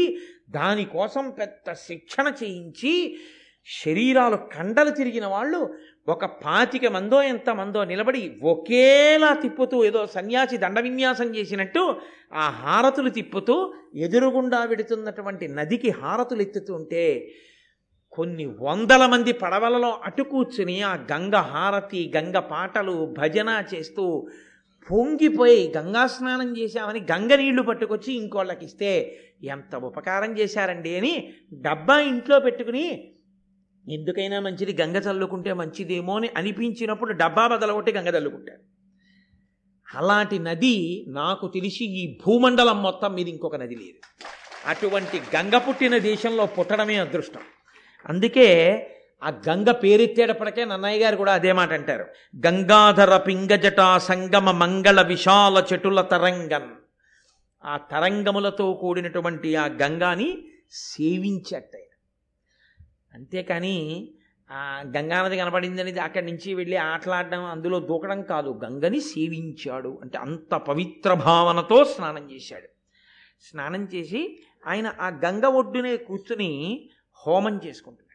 దానికోసం 0.50 1.26
పెద్ద 1.32 1.74
శిక్షణ 1.84 2.28
చేయించి 2.42 2.94
శరీరాలు 3.68 4.38
కండలు 4.54 4.92
తిరిగిన 4.92 5.26
వాళ్ళు 5.26 5.60
ఒక 6.08 6.26
పాతిక 6.44 6.86
మందో 6.88 7.18
ఎంత 7.24 7.50
మందో 7.50 7.82
నిలబడి 7.84 8.22
ఒకేలా 8.44 9.32
తిప్పుతూ 9.34 9.78
ఏదో 9.86 10.02
సన్యాసి 10.14 10.58
దండ 10.58 10.80
విన్యాసం 10.80 11.30
చేసినట్టు 11.36 11.84
ఆ 12.34 12.46
హారతులు 12.62 13.10
తిప్పుతూ 13.10 13.56
ఎదురుగుండా 13.98 14.62
వెడుతున్నటువంటి 14.64 15.48
నదికి 15.50 15.92
హారతులు 16.00 16.42
ఎత్తుతుంటే 16.42 17.04
కొన్ని 18.18 18.46
వందల 18.46 19.06
మంది 19.06 19.32
పడవలలో 19.32 19.90
అటు 20.04 20.24
కూర్చుని 20.24 20.82
ఆ 20.82 20.96
గంగ 20.96 21.36
హారతి 21.36 22.12
గంగ 22.18 22.38
పాటలు 22.38 23.16
భజన 23.18 23.64
చేస్తూ 23.74 24.28
పొంగిపోయి 24.92 25.74
గంగా 25.78 26.08
స్నానం 26.08 26.58
చేశామని 26.58 27.00
గంగ 27.12 27.36
నీళ్ళు 27.36 27.62
పట్టుకొచ్చి 27.62 28.14
ఇంకోళ్ళకి 28.14 28.66
ఇస్తే 28.66 29.20
ఎంత 29.44 29.76
ఉపకారం 29.76 30.38
చేశారండి 30.38 30.98
అని 30.98 31.34
డబ్బా 31.54 32.00
ఇంట్లో 32.00 32.40
పెట్టుకుని 32.40 33.14
ఎందుకైనా 33.90 34.40
మంచిది 34.40 34.74
గంగ 34.82 34.98
చల్లుకుంటే 34.98 35.54
మంచిదేమో 35.54 36.16
అని 36.16 36.30
అనిపించినప్పుడు 36.38 37.14
డబ్బా 37.14 37.48
బదలగొట్టి 37.48 37.92
గంగ 37.92 38.08
చల్లుకుంటారు. 38.08 38.64
అలాంటి 39.96 40.40
నది 40.40 41.06
నాకు 41.08 41.48
తెలిసి 41.48 41.86
ఈ 41.86 42.18
భూమండలం 42.26 42.84
మొత్తం 42.84 43.14
మీద 43.14 43.28
ఇంకొక 43.28 43.56
నది 43.56 43.76
లేదు. 43.76 44.00
అటువంటి 44.66 45.18
గంగ 45.36 45.58
పుట్టిన 45.58 45.98
దేశంలో 45.98 46.46
పుట్టడమే 46.46 46.96
అదృష్టం. 46.96 47.42
అందుకే 48.10 48.82
ఆ 49.24 49.42
గంగ 49.50 49.72
పేరెత్తేటప్పటికే 49.72 50.66
నన్నయ్య 50.66 51.04
గారు 51.04 51.16
కూడా 51.16 51.34
అదే 51.34 51.52
మాట 51.52 51.74
అంటారు. 51.74 52.06
గంగాధర 52.48 53.18
పింగజట 53.18 53.98
సంగమ 53.98 54.52
మంగళ 54.52 55.02
విశాల 55.02 55.64
చెటుల 55.74 56.02
తరంగన్ 56.02 56.76
ఆ 57.66 57.78
తరంగములతో 57.78 58.74
కూడినటువంటి 58.74 59.56
ఆ 59.56 59.66
గంగాని 59.66 60.44
సేవించట 60.72 61.64
అంతేకాని 63.14 64.10
ఆ 64.52 64.84
గంగానది 64.98 65.38
కనబడిందని 65.38 66.00
అక్కడి 66.00 66.26
నుంచి 66.26 66.54
వెళ్ళి 66.54 66.78
ఆటలాడడం 66.78 67.46
అందులో 67.46 67.80
దూకడం 67.80 68.22
కాదు. 68.22 68.60
గంగని 68.64 69.02
సేవించాడు. 69.02 70.00
అంటే 70.02 70.18
అంత 70.18 70.56
పవిత్ర 70.56 71.14
భావనతో 71.14 71.84
స్నానం 71.84 72.32
చేశాడు. 72.32 72.68
స్నానం 73.52 73.88
చేసి 73.96 74.40
ఆయన 74.68 74.94
ఆ 75.02 75.08
గంగ 75.26 75.46
ఒడ్డునే 75.46 75.98
కూర్చుని 75.98 76.90
హోమం 77.26 77.60
చేసుకుంటున్నాడు. 77.66 78.08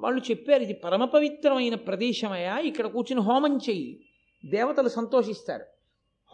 వాళ్ళు 0.00 0.30
చెప్పారు 0.30 0.62
ఇది 0.62 0.74
పరమ 0.74 1.04
పవిత్రమైన 1.04 1.74
ప్రదేశమయ్యా 1.74 2.58
ఇక్కడ 2.58 2.86
కూర్చుని 2.86 3.20
హోమం 3.20 3.56
చెయ్యి. 3.56 4.06
దేవతలు 4.46 4.88
సంతోషిస్తారు. 4.88 5.66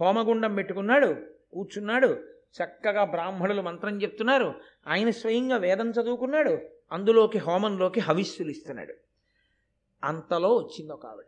హోమగుండం 0.01 0.55
పెట్టుకున్నాడు 0.55 1.27
కూర్చున్నాడు 1.53 2.07
చక్కగా 2.49 3.05
బ్రాహ్మణులు 3.05 3.63
మంత్రం 3.63 4.03
చెప్తున్నారు 4.03 4.55
ఆయన 4.87 5.11
స్వయంగా 5.11 5.57
వేదం 5.57 5.91
చదువుకున్నాడు 5.91 6.59
అందులోకి 6.93 7.39
హోమంలోకి 7.39 8.01
హవిస్సులు 8.01 8.51
ఇస్తున్నాడు. 8.51 8.95
అంతలో 10.05 10.57
వచ్చింది 10.57 10.93
ఒక 10.93 11.07
ఆవిడ. 11.07 11.25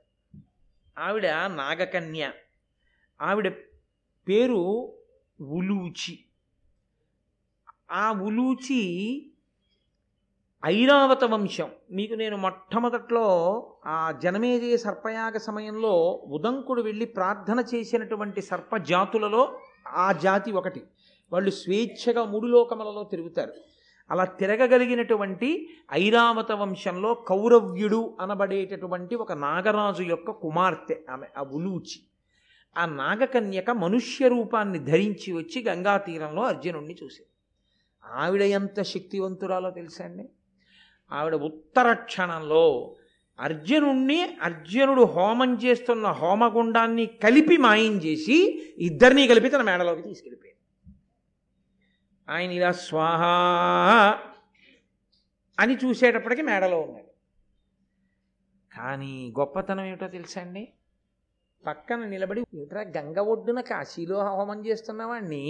ఆవిడ 0.99 1.27
నాగకన్య. 1.27 2.33
ఆవిడ 3.21 3.49
పేరు 4.29 4.93
ఉలూచి. 5.41 6.25
ఆ 7.91 8.13
ఉలూచి 8.13 9.30
ఐరావత 10.65 11.25
వంశం. 11.25 11.71
మీకు 11.91 12.15
నేను 12.15 12.37
మొట్టమొదట్లో 12.37 13.27
ఆ 13.87 14.13
జనమేజయ 14.23 14.77
సర్పయాగ 14.77 15.37
సమయంలో 15.37 16.23
ఉదంకుడు 16.27 16.83
వెళ్ళి 16.83 17.05
ప్రార్థన 17.05 17.65
చేసినటువంటి 17.75 18.43
సర్ప 18.43 18.77
జాతులలో 18.77 19.59
ఆ 19.89 20.13
జాతి 20.13 20.53
ఒకటి. 20.53 20.83
వాళ్ళు 21.33 21.51
స్వేచ్ఛగా 21.51 22.25
మూడు 22.25 22.47
లోకములలో 22.47 23.05
తిరుగుతారు. 23.05 23.53
అలా 24.11 24.25
తిరగగలిగినటువంటి 24.25 25.69
ఐరావత 25.93 26.53
వంశంలో 26.53 27.15
కౌరవ్యుడు 27.15 28.17
అనబడేటటువంటి 28.21 29.15
ఒక 29.15 29.33
నాగరాజు 29.33 30.03
యొక్క 30.03 30.31
కుమార్తె 30.31 31.01
ఆమె 31.11 31.27
ఆ 31.39 31.43
ఉలూచి. 31.43 32.03
ఆ 32.79 32.87
నాగకన్యక 32.87 33.71
మనుష్య 33.71 34.29
రూపాన్ని 34.29 34.79
ధరించి 34.79 35.33
వచ్చి 35.33 35.65
గంగా 35.69 35.97
తీరంలో 35.97 36.43
అర్జునుడిని 36.43 36.97
చూసింది. 37.05 37.29
ఆవిడ 38.15 38.43
ఎంత 38.43 38.83
శక్తివంతురాలో 38.83 39.71
తెలుసా 39.71 40.05
అండి? 40.05 40.29
ఆవిడ 41.13 41.35
ఉత్తర 41.35 41.93
క్షణంలో 41.93 42.65
అర్జునుణ్ణి 43.39 44.19
అర్జునుడు 44.43 45.05
హోమం 45.05 45.51
చేస్తున్న 45.55 46.07
హోమగుండాన్ని 46.07 47.07
కలిపి 47.07 47.57
మాయం 47.57 47.95
చేసి 47.97 48.37
ఇద్దరినీ 48.79 49.27
కలిపి 49.27 49.49
తన 49.49 49.63
మేడలోకి 49.63 50.03
తీసుకెళ్ళిపోయింది 50.03 50.59
ఆయన 52.29 52.51
ఇలా 52.51 52.73
స్వాహా 52.73 53.37
అని 55.59 55.75
చూసేటప్పటికి 55.75 56.43
మేడలో 56.43 56.81
ఉన్నాడు. 56.81 57.11
కానీ 58.73 59.33
గొప్పతనం 59.39 59.85
ఏమిటో 59.85 60.09
తెలుసా 60.09 60.41
అండి? 60.41 60.63
పక్కన 61.67 62.05
నిలబడి 62.05 62.41
ఏమిట్రా 62.41 62.83
గంగ 62.97 63.19
ఒడ్డున 63.19 63.61
కాశీలో 63.61 64.19
హోమం 64.25 64.67
చేస్తున్నవాడిని 64.67 65.45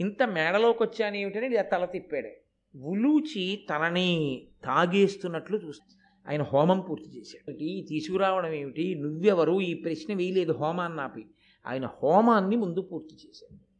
ఇంత 0.00 0.22
మేడలోకి 0.22 0.82
వచ్చాను 0.82 1.16
ఏమిటని 1.16 1.46
ఇలా 1.46 1.62
తల 1.62 1.84
తిప్పాడు. 1.84 2.32
ఉలూచి 2.76 3.66
తనని 3.70 4.42
తాగేస్తున్నట్లు 4.64 5.56
చూస్తుంది 5.56 5.98
ఆయన 6.30 6.42
హోమం 6.42 6.80
పూర్తి 6.80 7.18
చేశాడు. 7.18 7.50
ఈ 7.50 7.86
తీసుకురావడం 7.86 8.52
ఏమిటి? 8.52 8.94
నువ్వెవరు? 8.94 9.60
ఈ 9.60 9.74
ప్రశ్న 9.74 10.14
వేయలేదు 10.14 10.52
హోమాన్ని 10.52 11.00
ఆపి. 11.00 11.26
ఆయన 11.66 11.86
హోమాన్ని 11.86 12.56
ముందు 12.56 12.80
పూర్తి 12.80 13.14
చేశాడు. 13.14 13.72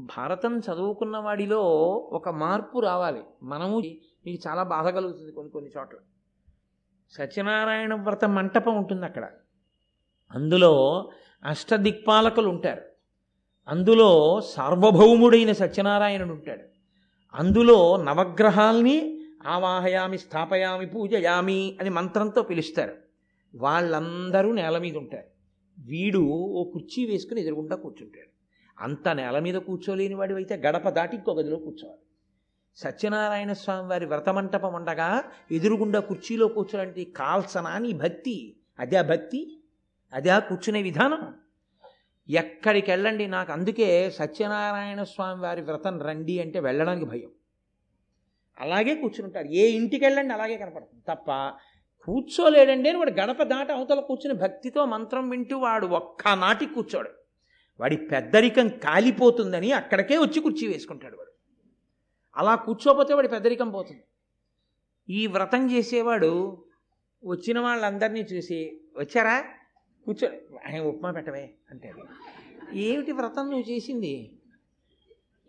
భారతం 0.00 0.58
చదువుకున్న 0.58 1.16
వాడిలో 1.16 1.62
ఒక 2.12 2.28
మార్పు 2.28 2.80
రావాలి. 2.80 3.22
మనము 3.42 3.78
మీకు 4.26 4.48
చాలా 4.48 4.62
బాధ 4.62 4.88
కలుగుతుంది 4.88 5.32
కొన్ని 5.32 5.52
కొన్ని 5.52 5.70
చోట్ల. 5.78 5.96
సత్యనారాయణ 7.10 7.94
వ్రత 7.94 8.24
మంటపం 8.24 8.76
ఉంటుంది 8.76 9.04
అక్కడ. 9.04 9.28
అందులో 10.30 11.08
అష్టదిక్పాలకులు 11.44 12.48
ఉంటారు. 12.48 12.82
అందులో 13.68 14.40
సార్వభౌముడైన 14.40 15.52
సత్యనారాయణుడు 15.52 16.32
ఉంటాడు. 16.32 16.75
అందులో 17.34 17.96
నవగ్రహాల్ని 17.96 19.20
ఆవాహయామి 19.46 20.18
స్థాపయామి 20.18 20.86
పూజయామి 20.86 21.76
అని 21.80 21.90
మంత్రంతో 21.90 22.42
పిలుస్తారు. 22.42 22.94
వాళ్ళందరూ 23.54 24.52
నేల 24.52 24.78
మీద 24.78 24.96
ఉంటారు. 24.96 25.24
వీడు 25.78 26.18
ఓ 26.18 26.64
కుర్చీ 26.64 27.06
వేసుకుని 27.06 27.40
ఎదురుగుండా 27.40 27.76
కూర్చుంటాడు. 27.76 28.30
అంత 28.82 29.08
నేల 29.08 29.38
మీద 29.38 29.54
కూర్చోలేని 29.54 30.14
వాడు 30.14 30.34
అయితే 30.34 30.56
గడప 30.56 30.88
దాటి 30.88 31.16
ఇంకో 31.16 31.32
గదిలో 31.32 31.56
కూర్చోవాలి. 31.56 32.00
సత్యనారాయణ 32.76 33.52
స్వామి 33.52 33.88
వారి 33.88 34.06
వ్రతమంటపం 34.06 34.74
ఉండగా 34.74 35.24
ఎదురుగుండా 35.52 36.00
కుర్చీలో 36.00 36.48
కూర్చోాలంటే 36.48 37.04
కాల్సనా 37.04 37.78
నీ 37.78 37.92
భక్తి. 37.92 38.56
అదే 38.78 39.02
భక్తి 39.02 39.62
అదే 40.12 40.40
కూర్చునే 40.40 40.82
విధానం. 40.82 41.34
ఎక్కడికి 42.28 42.90
వెళ్ళండి 42.90 43.26
నాకు 43.26 43.52
అందుకే 43.52 44.10
సత్యనారాయణ 44.10 45.02
స్వామి 45.02 45.42
వారి 45.42 45.62
వ్రతం 45.62 46.00
రండి 46.00 46.40
అంటే 46.40 46.60
వెళ్ళడానికి 46.60 47.06
భయం. 47.06 47.30
అలాగే 48.60 48.94
కూర్చుంటారు 48.94 49.46
ఏ 49.46 49.68
ఇంటికి 49.68 50.04
వెళ్ళండి 50.04 50.34
అలాగే 50.34 50.56
కనపడుతుంది. 50.56 51.04
తప్ప 51.08 51.30
కూర్చోలేడండి 52.02 52.88
అని 52.88 52.98
వాడు 52.98 53.10
గడప 53.10 53.42
దాట 53.42 53.70
అవతల 53.70 54.00
కూర్చుని 54.00 54.34
భక్తితో 54.34 54.84
మంత్రం 54.84 55.28
వింటూ 55.28 55.58
వాడు 55.58 55.86
ఒక్క 55.86 56.28
నాటికి 56.28 56.74
కూర్చోడు. 56.74 57.10
వాడి 57.80 57.96
పెద్దరికం 57.96 58.68
కాలిపోతుందని 58.68 59.72
అక్కడికే 59.72 60.18
వచ్చి 60.18 60.40
కుర్చీ 60.40 60.68
వేసుకుంటాడు 60.68 61.16
వాడు. 61.16 61.32
అలా 62.36 62.54
కూర్చోపోతే 62.54 63.14
వాడి 63.14 63.28
పెద్దరికం 63.28 63.70
పోతుంది. 63.70 64.04
ఈ 65.08 65.26
వ్రతం 65.26 65.70
చేసేవాడు 65.72 66.64
వచ్చిన 67.24 67.60
వాళ్ళందరినీ 67.60 68.20
చూసి 68.20 68.80
వచ్చారా? 68.96 69.44
కూర్చో 70.06 70.28
ఆయన 70.66 70.82
ఉప్మా 70.82 71.10
పెట్టవే 71.10 71.50
అంటాడు. 71.70 72.02
ఏమిటి 72.76 73.12
వ్రతం 73.12 73.50
నువ్వు 73.50 73.72
చేసింది? 73.72 74.30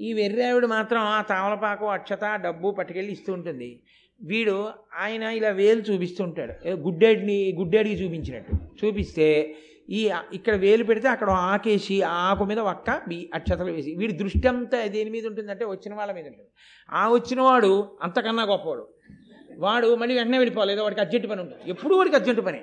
ఈ 0.01 0.13
వెర్రావిడ 0.13 0.65
మాత్రం 0.65 0.99
ఆ 0.99 1.21
తామలపాకు 1.21 1.85
అక్షత 1.85 2.35
డబ్బు 2.35 2.71
పట్టుకెళ్ళి 2.71 3.11
ఇస్తూ 3.13 3.33
ఉంటుంది. 3.33 3.81
వీడు 4.21 4.69
ఆయన 4.97 5.23
ఇలా 5.23 5.49
వేలు 5.49 5.81
చూపిస్తుంటాడు. 5.81 6.67
గుడ్డేడిని 6.69 7.53
గుడ్డేడికి 7.57 8.03
చూపించినట్టు. 8.03 8.85
చూపిస్తే 8.85 9.55
ఈ 9.89 10.11
ఇక్కడ 10.33 10.55
వేలు 10.55 10.83
పెడితే 10.83 11.07
అక్కడ 11.07 11.29
ఆకేసి 11.29 12.01
ఆకు 12.01 12.45
మీద 12.45 12.59
ఒక్క 12.59 13.01
బి 13.07 13.29
అక్షతలు 13.33 13.71
వేసి. 13.71 13.95
వీడి 13.95 14.13
దృష్టి 14.13 14.47
అంతా 14.47 14.85
దేని 14.85 15.09
మీద 15.09 15.27
ఉంటుందంటే 15.27 15.65
వచ్చిన 15.65 15.93
వాళ్ళ 15.93 16.13
మీద 16.13 16.27
ఉంటుంది. 16.27 16.49
ఆ 16.91 17.09
వచ్చినవాడు 17.09 17.97
అంతకన్నా 18.01 18.43
గొప్పవాడు. 18.43 18.87
వాడు 19.57 19.95
మళ్ళీ 19.95 20.15
వెంటనే 20.15 20.37
వెళ్ళిపోవాలి. 20.37 20.73
ఏదో 20.73 20.83
వాడికి 20.83 21.01
అర్జెంటు 21.01 21.27
పని 21.27 21.41
ఉంటుంది. 21.41 21.69
ఎప్పుడు 21.69 21.95
వాడికి 21.95 22.15
అర్జెంటు 22.15 22.41
పని. 22.41 22.61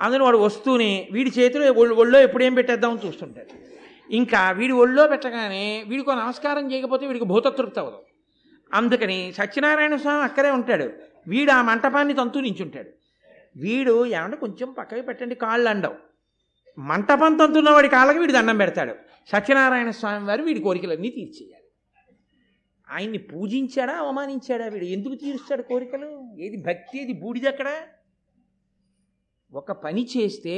అందులో 0.00 0.24
వాడు 0.24 0.36
వస్తూనే 0.38 1.08
వీడి 1.12 1.32
చేతిలో 1.38 1.72
ఒళ్ళో 1.72 2.20
ఎప్పుడేం 2.20 2.54
పెట్టేద్దామని 2.54 3.06
చూస్తుంటాడు. 3.06 3.74
ఇంకా 4.10 4.50
వీడి 4.50 4.72
ఒళ్ళో 4.72 5.06
పెట్టగానే 5.06 5.84
వీడికి 5.88 6.10
నమస్కారం 6.10 6.72
చేయకపోతే 6.72 7.06
వీడికి 7.06 7.24
భూతతృప్తి 7.24 7.80
అవ్వదు. 7.80 7.98
అందుకని 8.72 9.32
సత్యనారాయణ 9.32 9.96
స్వామి 9.96 10.22
అక్కడే 10.22 10.50
ఉంటాడు. 10.50 10.90
వీడు 11.28 11.50
ఆ 11.50 11.62
మంటపాన్ని 11.62 12.14
తంతు 12.14 12.38
నించుంటాడు. 12.38 12.90
వీడు 13.56 14.06
ఏమంటే 14.06 14.36
కొంచెం 14.36 14.72
పక్కకి 14.72 15.02
పెట్టండి 15.02 15.34
కాళ్ళు 15.34 15.68
అండవు. 15.68 15.94
మంటపం 16.78 17.36
తంతున్న 17.36 17.70
వాడి 17.70 17.88
కాళ్ళకి 17.88 18.18
వీడు 18.18 18.32
దండం 18.32 18.56
పెడతాడు. 18.56 18.94
సత్యనారాయణ 19.32 19.90
స్వామి 19.90 20.26
వారు 20.26 20.42
వీడి 20.42 20.60
కోరికలన్నీ 20.60 21.08
తీర్చేయాలి. 21.08 21.64
ఆయన్ని 22.90 23.18
పూజించాడా 23.18 23.92
అవమానించాడా 23.92 24.66
వీడు? 24.66 24.84
ఎందుకు 24.84 25.14
తీరుస్తాడు 25.14 25.62
కోరికలు? 25.62 26.36
ఏది 26.38 26.56
భక్తి 26.56 27.02
ఏది 27.02 27.12
బూడిదక్కడా 27.12 27.74
ఒక 29.54 29.72
పని 29.72 30.06
చేస్తే 30.16 30.56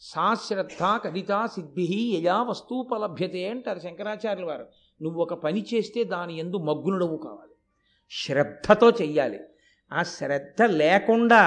సాశ్రద్ధ 0.00 0.82
కవిత 0.82 1.46
సిద్ధి 1.46 2.16
యయా 2.16 2.42
వస్తూపలభ్యతే 2.42 3.48
అంటారు 3.48 3.78
శంకరాచార్యుల 3.78 4.48
వారు. 4.48 4.66
నువ్వు 5.02 5.22
ఒక 5.22 5.34
పని 5.34 5.64
చేస్తే 5.74 6.04
దాని 6.04 6.38
ఎందు 6.38 6.56
మగ్గునుడవు 6.56 7.16
కావాలి. 7.16 7.54
శ్రద్ధతో 8.10 8.90
చెయ్యాలి. 8.90 9.40
ఆ 9.92 10.02
శ్రద్ధ 10.02 10.62
లేకుండా 10.62 11.42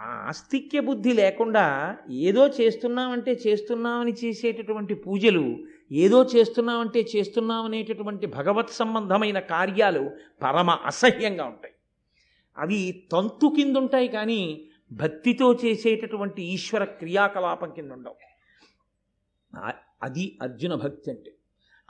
ఆ 0.00 0.04
ఆస్తిక్య 0.04 0.80
బుద్ధి 0.80 1.12
లేకుండా 1.12 1.96
ఏదో 2.10 2.48
చేస్తున్నామంటే 2.48 3.32
చేస్తున్నామని 3.46 4.12
చేసేటటువంటి 4.12 4.94
పూజలు 4.94 5.56
ఏదో 5.92 6.24
చేస్తున్నామంటే 6.24 7.06
చేస్తున్నామనేటటువంటి 7.16 8.26
భగవత్ 8.26 8.70
సంబంధమైన 8.70 9.38
కార్యాలు 9.38 10.10
పరమ 10.42 10.70
అసహ్యంగా 10.70 11.44
ఉంటాయి. 11.44 11.74
అవి 12.58 13.02
తంతు 13.12 13.52
కింద 13.56 13.76
ఉంటాయి 13.76 14.08
కానీ 14.08 14.68
భక్తితో 14.92 15.54
చేసేటటువంటి 15.54 16.42
ఈశ్వర 16.42 16.84
క్రియాకలాపం 16.84 17.70
కింద 17.70 17.92
ఉండవు 17.92 18.14
అది 20.02 20.38
అర్జున 20.42 20.74
భక్తి 20.74 21.10
అంటే. 21.10 21.34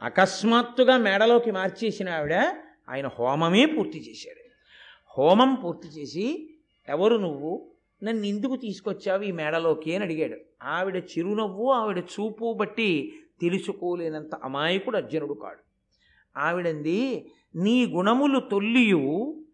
అకస్మాత్తుగా 0.02 0.96
మేడలోకి 0.96 1.50
మార్చేసిన 1.50 2.08
ఆవిడ 2.08 2.34
ఆయన 2.88 3.06
హోమమే 3.06 3.66
పూర్తి 3.66 4.10
చేశాడు. 4.10 4.48
హోమం 5.18 5.54
పూర్తి 5.54 5.88
చేసి 5.88 6.54
ఎవరు 6.88 7.16
నువ్వు? 7.16 7.72
నన్ను 8.02 8.26
ఎందుకు 8.26 8.56
తీసుకొచ్చావు 8.56 9.22
ఈ 9.22 9.32
మేడలోకి? 9.32 9.94
అని 9.94 10.04
అడిగాడు. 10.04 10.36
ఆవిడ 10.62 10.96
చిరునవ్వు 10.96 11.70
ఆవిడ 11.70 11.98
చూపు 11.98 12.52
బట్టి 12.52 13.12
తెలుసుకోలేనంత 13.40 14.34
అమాయకుడు 14.34 14.96
అర్జునుడు 14.96 15.34
కాడు. 15.34 15.60
ఆవిడంది 16.38 17.30
నీ 17.54 17.86
గుణములు 17.86 18.40
తొల్లియు 18.40 19.44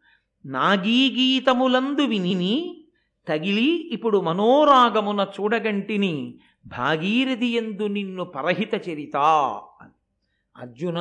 నాగీగీతములందు 0.47 2.03
విని 2.03 2.82
తగిలి 3.29 3.89
ఇప్పుడు 3.93 4.21
మనోరాగమున 4.21 5.27
చూడగంటిని 5.41 6.39
భాగీరథి 6.67 7.47
ఎందు 7.47 7.87
నిన్ను 7.87 8.25
పరహిత 8.25 8.89
చరిత 8.89 9.17
అని. 9.81 9.93
అర్జున 10.57 10.99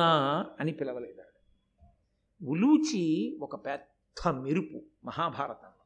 అని 0.60 0.72
పిలవలేదాడు 0.72 1.32
ఉలూచి 2.44 3.38
ఒక 3.42 3.66
పెద్ద 3.66 4.28
మెరుపు 4.28 4.82
మహాభారతంలో. 5.04 5.82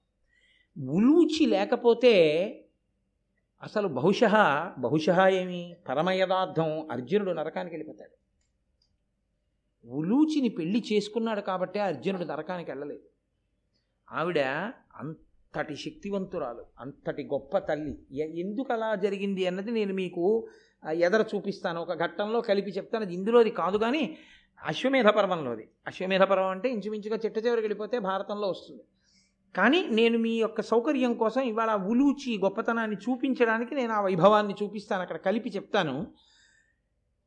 ఉలూచి 0.92 1.46
లేకపోతే 1.46 2.14
అసలు 3.62 3.88
బహుశ 3.88 4.20
బహుశ 4.78 5.10
ఏమి? 5.10 5.76
పరమయదార్థం 5.88 6.90
అర్జునుడు 6.90 7.30
నరకానికి 7.30 7.76
వెళ్ళిపోతాడు. 7.76 8.16
ఉలూచిని 9.88 10.48
పెళ్ళి 10.48 10.84
చేసుకున్నాడు 10.92 11.40
కాబట్టే 11.40 11.80
అర్జునుడు 11.80 12.24
నరకానికి 12.24 12.70
వెళ్ళలేదు. 12.70 13.02
ఆవిడ 14.12 14.38
అంత 14.94 15.25
అంతటి 15.56 15.76
శక్తివంతురాలు 15.76 16.64
అంతటి 16.80 17.22
గొప్ప 17.22 17.58
తల్లి. 17.58 17.98
ఎ- 18.12 18.40
ఎందుకు 18.40 18.72
అలా 18.72 18.94
జరిగింది 18.94 19.46
అన్నది 19.46 19.70
నేను 19.70 19.94
మీకు 19.94 20.48
ఎదర 20.92 21.24
చూపిస్తాను. 21.34 21.80
ఒక 21.80 21.98
ఘట్టంలో 21.98 22.40
కలిపి 22.40 22.70
చెప్తాను. 22.70 23.04
అది 23.04 23.14
ఇందులోది 23.14 23.50
కాదు 23.50 23.78
కానీ 23.78 24.16
అశ్వమేధ 24.66 25.06
పర్వంలోది. 25.06 25.68
అశ్వమేధ 25.86 26.22
పర్వం 26.22 26.46
అంటే 26.46 26.68
ఇంచుమించుగా 26.68 27.16
చిట్ట 27.16 27.38
చివరికి 27.38 27.60
వెళ్ళిపోతే 27.60 27.98
భారతంలో 27.98 28.48
వస్తుంది. 28.48 28.82
కానీ 29.56 29.86
నేను 29.90 30.18
మీ 30.18 30.30
యొక్క 30.30 30.62
సౌకర్యం 30.62 31.14
కోసం 31.14 31.40
ఇవాళ 31.40 31.74
ఉలూచి 31.74 32.38
గొప్పతనాన్ని 32.38 32.96
చూపించడానికి 32.96 33.74
నేను 33.74 33.92
ఆ 33.92 34.00
వైభవాన్ని 34.00 34.54
చూపిస్తాను. 34.62 35.02
అక్కడ 35.02 35.16
కలిపి 35.16 35.50
చెప్తాను. 35.50 36.06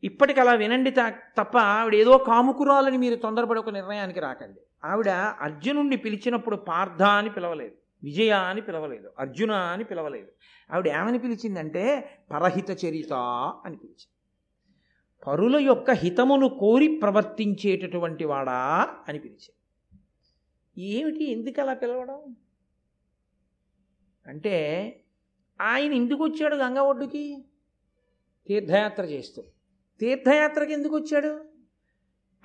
ఇప్పటికి 0.04 0.40
అలా 0.40 0.54
వినండి 0.54 0.92
తా- 0.92 1.44
తప్ప 1.44 1.58
ఆవిడ 1.58 1.96
ఏదో 1.96 2.18
కాముకురాలని 2.18 2.98
మీరు 2.98 3.16
తొందరపడి 3.16 3.60
ఒక 3.60 3.70
నిర్ణయానికి 3.70 4.20
రాకండి. 4.20 4.60
ఆవిడ 4.86 5.10
అర్జునుణ్ణి 5.10 5.98
పిలిచినప్పుడు 5.98 6.56
పార్థ 6.56 7.02
అని 7.02 7.30
పిలవలేదు. 7.30 7.76
విజయ 8.04 8.30
అని 8.30 8.62
పిలవలేదు 8.62 9.12
అర్జున 9.20 9.52
అని 9.52 9.84
పిలవలేదు. 9.84 10.28
ఆవిడ 10.72 10.88
ఏమని 10.88 11.20
పిలిచిందంటే 11.20 12.10
పరహిత 12.32 12.86
చరిత 12.86 13.14
అని 13.66 13.78
పిలిచింది. 13.78 14.16
పరుల 15.28 15.56
యొక్క 15.56 15.92
హితమును 15.92 16.50
కోరి 16.50 17.00
ప్రవర్తించేటటువంటి 17.02 18.26
వాడా 18.26 18.88
అని 19.08 19.20
పిలిచింది. 19.20 19.56
ఏమిటి 20.84 21.32
ఎందుకు 21.32 21.62
అలా 21.62 21.74
పిలవడం? 21.74 22.36
అంటే 24.28 25.00
ఆయన 25.62 25.94
ఎందుకు 25.94 26.24
వచ్చాడు 26.24 26.56
గంగ 26.56 26.78
ఒడ్డుకి 26.78 27.46
తీర్థయాత్ర 28.48 29.04
చేస్తూ. 29.04 29.44
తీర్థయాత్రకి 30.00 30.74
ఎందుకు 30.74 30.96
వచ్చాడు? 30.96 31.49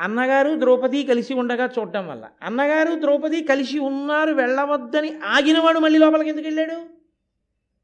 అన్నగారు 0.01 0.59
ద్రౌపది 0.59 1.05
కలిసి 1.05 1.35
ఉండగా 1.35 1.71
చూడటం 1.79 2.09
వల్ల. 2.09 2.29
అన్నగారు 2.43 3.01
ద్రౌపది 3.01 3.43
కలిసి 3.43 3.79
ఉన్నారు 3.79 4.33
వెళ్ళవద్దని 4.33 5.19
ఆగినవాడు 5.25 5.79
మళ్ళీ 5.79 5.99
లోపలికి 5.99 6.31
ఎందుకు 6.31 6.47
వెళ్ళాడు? 6.47 6.87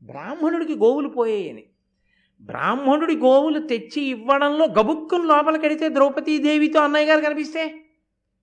బ్రాహ్మణుడికి 0.02 0.74
గోవులు 0.74 1.08
పోయాయని. 1.08 1.62
బ్రాహ్మణుడి 2.40 3.16
గోవులు 3.16 3.58
తెచ్చి 3.58 4.02
ఇవ్వడంలో 4.02 4.66
గబుక్కును 4.66 5.24
లోపలికి 5.24 5.64
వెడితే 5.64 5.88
ద్రౌపదీదేవితో 5.88 6.80
అన్నయ్య 6.80 7.06
గారు 7.06 7.20
కనిపిస్తే 7.20 7.84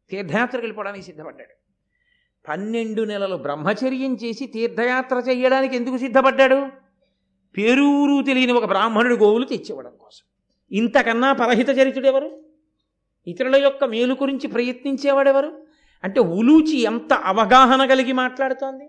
తీర్థయాత్రకు 0.09 0.61
వెళ్ళిపోవడానికి 0.61 1.05
సిద్ధపడ్డాడు. 1.05 1.57
పన్నెండు 2.47 3.01
నెలలు 3.01 3.35
బ్రహ్మచర్యం 3.35 4.15
చేసి 4.15 4.47
తీర్థయాత్ర 4.47 5.15
చేయడానికి 5.15 5.75
ఎందుకు 5.75 5.97
సిద్ధపడ్డాడు? 5.97 6.67
పేరూరు 7.57 8.23
తెలియని 8.23 8.51
ఒక 8.51 8.65
బ్రాహ్మణుడి 8.65 9.15
గోవులు 9.15 9.45
తెచ్చివ్వడం 9.45 9.91
కోసం. 10.01 10.25
ఇంతకన్నా 10.71 11.33
పరహిత 11.33 11.69
చరిత్రుడు 11.69 12.07
ఎవరు? 12.07 12.46
ఇతరుల 13.27 13.55
యొక్క 13.55 13.83
మేలు 13.83 14.13
గురించి 14.13 14.47
ప్రయత్నించేవాడెవరు? 14.47 15.51
అంటే 16.03 16.19
ఉలూచి 16.19 16.77
ఎంత 16.81 17.13
అవగాహన 17.13 17.85
కలిగి 17.85 18.13
మాట్లాడుతోంది? 18.13 18.85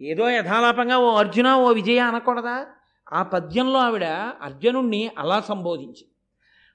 ఏదో 0.00 0.30
యథాలాపంగా 0.30 0.96
ఓ 0.98 1.08
అర్జున 1.16 1.48
ఓ 1.54 1.68
విజయ 1.72 2.00
అనకూడదా? 2.00 2.56
ఆ 3.12 3.22
పద్యంలో 3.22 3.78
ఆవిడ 3.78 4.04
అర్జునుణ్ణి 4.42 5.10
అలా 5.18 5.40
సంబోధించి 5.40 6.04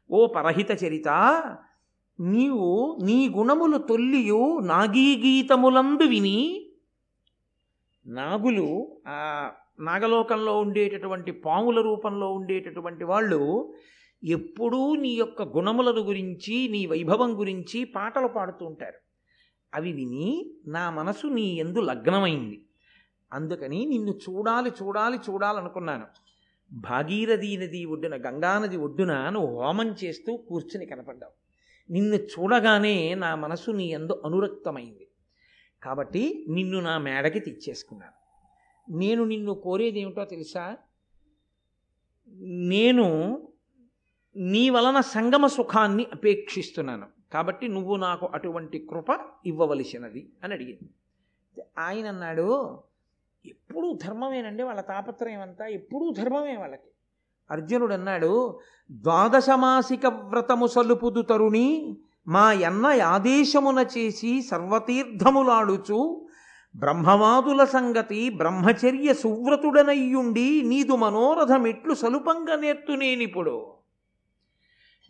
ఓ 0.10 0.28
పరహిత 0.28 0.72
చరిత 0.84 1.10
నీవు 2.20 2.98
నీ 3.04 3.30
గుణములు 3.30 3.78
తొల్లియు 3.78 4.60
నాగీ 4.62 5.10
గీతములందు 5.16 6.04
విని 6.04 6.38
నాగులు 8.06 8.68
ఆ 9.08 9.18
నాగలోకంలో 9.80 10.60
ఉండేటటువంటి 10.60 11.32
పాముల 11.32 11.82
రూపంలో 11.82 12.28
ఉండేటటువంటి 12.34 13.04
వాళ్ళు 13.04 13.42
ఎప్పుడూ 14.24 14.96
నీ 14.96 15.10
యొక్క 15.10 15.42
గుణములను 15.42 16.02
గురించి 16.02 16.68
నీ 16.68 16.86
వైభవం 16.86 17.40
గురించి 17.40 17.84
పాటలు 17.84 18.28
పాడుతూ 18.28 18.66
ఉంటారు. 18.66 18.98
అవి 19.74 19.92
విని 19.92 20.54
నా 20.68 20.90
మనసు 20.90 21.28
నీ 21.28 21.56
ఎందు 21.60 21.80
లగ్నమైంది. 21.80 22.66
అందుకని 23.34 23.86
నిన్ను 23.86 24.12
చూడాలి 24.12 24.72
చూడాలి 24.84 25.18
చూడాలనుకున్నాను. 25.18 26.06
భాగీరథీ 26.72 27.58
నది 27.58 27.86
ఒడ్డున 27.86 28.16
గంగానది 28.16 28.78
ఒడ్డున 28.78 29.30
నువ్వు 29.30 29.62
హోమం 29.62 29.96
చేస్తూ 30.04 30.38
కూర్చుని 30.38 30.86
కనపడ్డావు. 30.86 31.34
నిన్ను 31.92 32.16
చూడగానే 32.16 33.16
నా 33.16 33.36
మనసు 33.36 33.72
నీ 33.72 33.88
ఎందు 33.88 34.22
అనురక్తమైంది. 34.26 35.08
కాబట్టి 35.84 36.46
నిన్ను 36.50 36.80
నా 36.80 36.98
మేడకి 36.98 37.40
తెచ్చేసుకున్నాను. 37.40 38.18
నేను 38.98 39.24
నిన్ను 39.24 39.54
కోరేది 39.54 40.00
ఏమిటో 40.00 40.26
తెలుసా? 40.26 40.78
నేను 42.44 43.47
నీ 44.38 44.70
వలన 44.70 45.00
సంగమ 45.00 45.48
సుఖాన్ని 45.48 46.08
అపేక్షిస్తున్నాను. 46.14 47.06
కాబట్టి 47.34 47.68
నువ్వు 47.68 47.96
నాకు 47.96 48.30
అటువంటి 48.34 48.80
కృప 48.80 49.06
ఇవ్వవలసినది 49.46 50.30
అని 50.44 50.54
అడిగింది. 50.54 50.90
ఆయన 51.78 52.08
అన్నాడు 52.08 52.78
ఎప్పుడూ 53.46 54.00
ధర్మమేనండి 54.06 54.64
వాళ్ళ 54.64 54.82
తాపత్రయం 54.82 55.42
అంతా 55.42 55.66
ఎప్పుడూ 55.66 56.14
ధర్మమే 56.18 56.58
వాళ్ళకి. 56.58 56.90
అర్జునుడు 57.52 57.94
అన్నాడు 57.94 58.60
ద్వాదశమాసిక 58.92 60.06
వ్రతము 60.06 60.68
సలుపుదు 60.68 61.22
తరుణి 61.22 61.98
మా 62.28 62.52
ఎన్న 62.52 62.86
ఆదేశమున 63.02 63.86
చేసి 63.98 64.42
సర్వతీర్థములాడుచు 64.42 66.28
బ్రహ్మవాదుల 66.76 67.64
సంగతి 67.64 68.30
బ్రహ్మచర్య 68.30 69.14
సువ్రతుడనయ్యుండి 69.14 70.62
నీదు 70.62 70.96
మనోరథమిట్లు 70.96 71.94
సలుపంగా 71.94 72.56
నేర్తునేనిప్పుడు? 72.56 73.77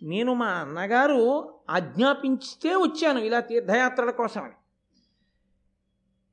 నేను 0.04 0.34
మా 0.34 0.48
అన్నగారు 0.48 1.54
ఆజ్ఞాపించితే 1.70 2.76
వచ్చాను 2.76 3.20
ఇలా 3.20 3.40
తీర్థయాత్రల 3.40 4.12
కోసమని. 4.12 4.52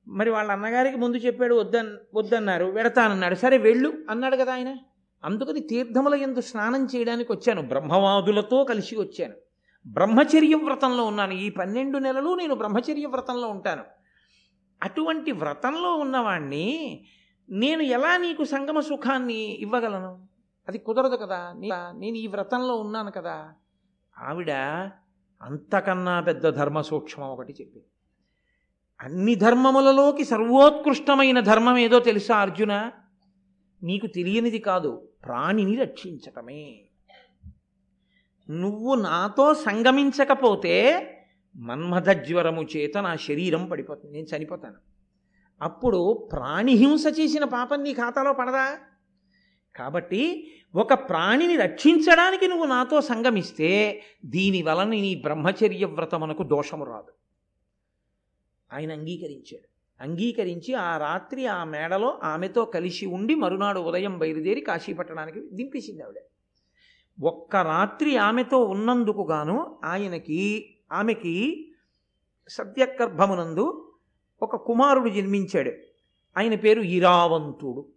మరి 0.09 0.31
వాళ్ళ 0.31 0.53
అన్నగారికి 0.53 0.97
ముందు 0.97 1.17
చెప్పాడు 1.17 1.55
వద్దన్ 1.55 1.97
వద్దన్నారు 2.15 2.65
వెడతానన్నాడు. 2.65 3.35
సరే 3.35 3.59
వెళ్ళు 3.59 3.93
అన్నాడు 4.11 4.37
కదా 4.37 4.53
ఆయన. 4.53 4.77
అందుకని 5.25 5.61
తీర్థముల 5.61 6.15
ఎందు 6.15 6.41
స్నానం 6.41 6.89
చేయడానికి 6.97 7.33
వచ్చాను. 7.33 7.63
బ్రహ్మవాదులతో 7.63 8.65
కలిసి 8.65 8.97
వచ్చాను. 8.97 9.35
బ్రహ్మచర్య 9.87 10.55
వ్రతంలో 10.55 11.05
ఉన్నాను. 11.05 11.33
ఈ 11.33 11.51
పన్నెండు 11.51 11.99
నెలలు 11.99 12.35
నేను 12.35 12.55
బ్రహ్మచర్య 12.55 13.07
వ్రతంలో 13.07 13.49
ఉంటాను. 13.49 13.83
అటువంటి 14.83 15.33
వ్రతంలో 15.33 15.95
ఉన్నవాణ్ణి 15.95 17.05
నేను 17.51 17.83
ఎలా 17.83 18.17
నీకు 18.17 18.45
సంగమ 18.45 18.81
సుఖాన్ని 18.81 19.59
ఇవ్వగలను? 19.61 20.34
అది 20.69 20.79
కుదరదు 20.79 21.17
కదా. 21.17 21.53
నేను 21.95 22.17
ఈ 22.17 22.27
వ్రతంలో 22.27 22.77
ఉన్నాను 22.77 23.11
కదా. 23.11 23.53
ఆవిడ 24.19 24.51
అంతకన్నా 25.43 26.21
పెద్ద 26.21 26.49
ధర్మ 26.49 26.81
సూక్ష్మం 26.81 27.29
ఒకటి 27.29 27.53
చెప్పింది. 27.61 27.87
అన్ని 29.01 29.35
ధర్మములలోకి 29.35 30.25
సర్వోత్కృష్టమైన 30.25 31.41
ధర్మం 31.41 31.77
ఏదో 31.77 32.01
తెలుసా 32.01 32.37
అర్జున? 32.37 32.93
నీకు 33.83 34.07
తెలియనిది 34.07 34.59
కాదు. 34.59 35.09
ప్రాణిని 35.25 35.77
రక్షించటమే. 35.77 36.81
నువ్వు 38.51 38.95
నాతో 38.95 39.55
సంగమించకపోతే 39.55 41.11
మన్మథజ్వరము 41.57 42.63
చేత 42.63 42.99
నా 42.99 43.17
శరీరం 43.17 43.67
పడిపోతుంది. 43.67 44.15
నేను 44.15 44.37
చనిపోతాను. 44.37 44.75
అప్పుడు 45.63 46.29
ప్రాణిహింస 46.33 47.05
చేసిన 47.21 47.45
పాపం 47.45 47.83
నీ 47.83 47.95
ఖాతాలో 47.95 48.33
పడదా? 48.33 48.79
కాబట్టి 49.77 50.51
ఒక 50.75 50.95
ప్రాణిని 50.95 51.57
రక్షించడానికి 51.57 52.49
నువ్వు 52.49 52.67
నాతో 52.67 53.01
సంగమిస్తే 53.01 54.03
దీని 54.25 54.63
వలన 54.63 54.89
నీ 54.89 55.15
బ్రహ్మచర్య 55.15 55.85
వ్రతమునకు 55.85 56.43
దోషము 56.43 56.85
రాదు. 56.85 57.13
ఆయన 58.73 58.93
అంగీకరించాడు. 58.93 59.75
అంగీకరించి 60.03 60.75
ఆ 60.75 60.99
రాత్రి 60.99 61.47
ఆ 61.47 61.65
మేడలో 61.65 62.21
ఆమెతో 62.23 62.65
కలిసి 62.65 63.07
ఉండి 63.07 63.35
మరునాడు 63.35 63.81
ఉదయం 63.81 64.19
బయలుదేరి 64.19 64.61
కాశీపట్టణానికి 64.61 65.41
దింపేసింది 65.53 66.03
ఆవిడ. 66.03 66.17
ఒక్క 67.23 67.57
రాత్రి 67.57 68.17
ఆమెతో 68.17 68.65
ఉన్నందుకు 68.65 69.29
గాను 69.31 69.79
ఆయనకి 69.85 70.75
ఆమెకి 70.93 71.69
సత్యగర్భమునందు 72.49 73.93
ఒక 74.43 74.57
కుమారుడు 74.57 75.09
జన్మించాడు. 75.09 75.73
ఆయన 76.37 76.55
పేరు 76.55 76.81
ఇరావంతుడు 76.81 77.94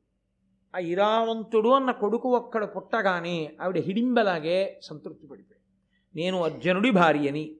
ఆ 0.75 0.79
ఇరావంతుడు 0.79 1.69
అన్న 1.69 1.91
కొడుకు 1.91 2.29
ఒక్కడ 2.35 2.63
పుట్టగానే 2.63 3.57
ఆవిడ 3.61 3.77
హిడింబలాగే 3.77 4.79
సంతృప్తి 4.83 5.27
పడిపోయి 5.27 5.61
నేను 6.15 6.43
అర్జునుడి 6.43 6.91
భార్యని 6.91 7.59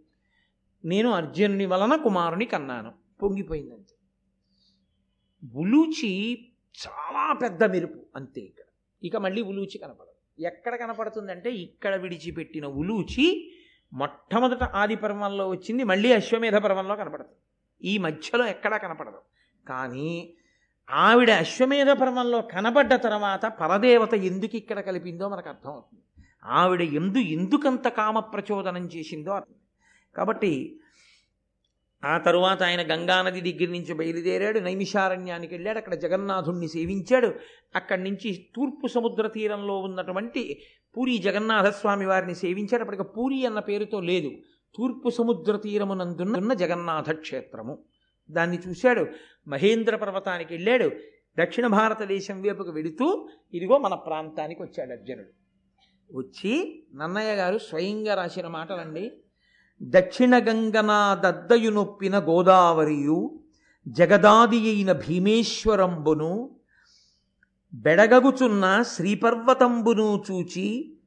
నేను 0.85 1.09
అర్జునుని 1.09 1.65
వలన 1.65 1.95
కుమారుని 1.95 2.45
కన్నాను. 2.45 2.93
పొంగిపోయిందంతే. 3.21 3.95
ఉలూచి 5.55 6.11
చాలా 6.77 7.33
పెద్ద 7.33 7.63
మెరుపు 7.63 8.05
అంతే 8.15 8.41
ఇక్కడ 8.41 8.63
ఇక 9.03 9.15
మళ్ళీ 9.15 9.41
ఉలూచి 9.41 9.77
కనపడదు. 9.77 10.41
ఎక్కడ 10.41 10.75
కనపడుతుందంటే 10.75 11.51
ఇక్కడ 11.51 11.95
విడిచిపెట్టిన 11.95 12.65
ఉలూచి 12.65 13.53
మొట్టమొదట 13.93 14.63
ఆది 14.63 14.95
పర్వంలో 14.95 15.49
వచ్చింది 15.49 15.83
మళ్ళీ 15.83 16.13
అశ్వమేధ 16.13 16.55
పర్వంలో 16.55 16.95
కనపడుతుంది 16.95 17.39
ఈ 17.89 17.97
మధ్యలో 17.97 18.47
ఎక్కడా 18.47 18.77
కనపడదు. 18.77 19.21
కానీ 19.67 20.36
ఆవిడ 20.91 21.31
అశ్వమేధ 21.31 21.89
పర్వంలో 21.89 22.41
కనబడ్డ 22.41 22.95
తర్వాత 22.95 23.45
పరదేవత 23.45 24.13
ఎందుకు 24.13 24.55
ఇక్కడ 24.55 24.79
కలిపిందో 24.79 25.29
మనకు 25.29 25.49
అర్థమవుతుంది. 25.49 26.03
ఆవిడ 26.45 26.81
ఎందు 26.81 27.17
ఎందుకంత 27.17 27.88
కామ 27.88 28.19
ప్రచోదనం 28.19 28.85
చేసిందో 28.85 29.31
అర్థం. 29.31 29.55
కాబట్టి 30.15 30.79
ఆ 32.05 32.17
తరువాత 32.17 32.63
ఆయన 32.63 32.93
గంగానది 32.93 33.53
దగ్గర 33.53 33.71
నుంచి 33.71 33.93
బయలుదేరాడు 33.93 34.59
నైమిషారణ్యానికి 34.59 35.53
వెళ్ళాడు 35.53 35.77
అక్కడ 35.77 35.93
జగన్నాథుణ్ణి 35.93 36.67
సేవించాడు. 36.67 37.33
అక్కడి 37.75 38.03
నుంచి 38.03 38.47
తూర్పు 38.55 38.88
సముద్ర 38.88 39.27
తీరంలో 39.27 39.77
ఉన్నటువంటి 39.77 40.61
పూరి 40.97 41.17
జగన్నాథస్వామి 41.17 42.05
వారిని 42.05 42.35
సేవించాడు. 42.35 42.81
అప్పటికి 42.81 43.03
పూరి 43.03 43.45
అన్న 43.45 43.59
పేరుతో 43.59 43.99
లేదు. 43.99 44.31
తూర్పు 44.75 45.09
సముద్ర 45.09 45.57
తీరమునందున్న 45.57 46.53
జగన్నాథ 46.53 47.11
క్షేత్రము. 47.11 47.77
దాన్ని 48.32 48.59
చూశాడు. 48.67 49.05
మహేంద్ర 49.47 49.95
పర్వతానికి 49.95 50.53
వెళ్ళాడు. 50.53 50.91
దక్షిణ 51.39 51.67
భారతదేశం 51.67 52.41
వైపుకు 52.41 52.71
వెళుతూ 52.71 53.30
ఇదిగో 53.53 53.78
మన 53.78 53.93
ప్రాంతానికి 53.93 54.61
వచ్చాడు 54.61 54.91
అర్జునుడు. 54.91 55.28
వచ్చి 56.17 56.84
నన్నయ్య 56.95 57.36
గారు 57.36 57.57
స్వయంగా 57.57 58.15
రాసిన 58.15 58.47
మాటలండి. 58.47 59.11
దక్షిణ 59.84 60.38
గంగనా 60.38 61.15
దద్దయు 61.15 61.69
నొప్పిన 61.69 62.19
గోదావరియు 62.19 63.39
జగదాది 63.88 64.57
అయిన 64.57 64.91
భీమేశ్వరంబును 64.91 66.55
బెడగగుచున్న 67.73 68.82
శ్రీపర్వతంబును 68.82 70.23
చూచి 70.32 70.97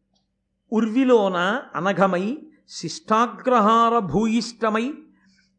ఉర్విలోన 0.72 1.62
అనఘమై 1.74 2.38
శిష్టాగ్రహార 2.68 3.98
భూయిష్టమై 3.98 4.92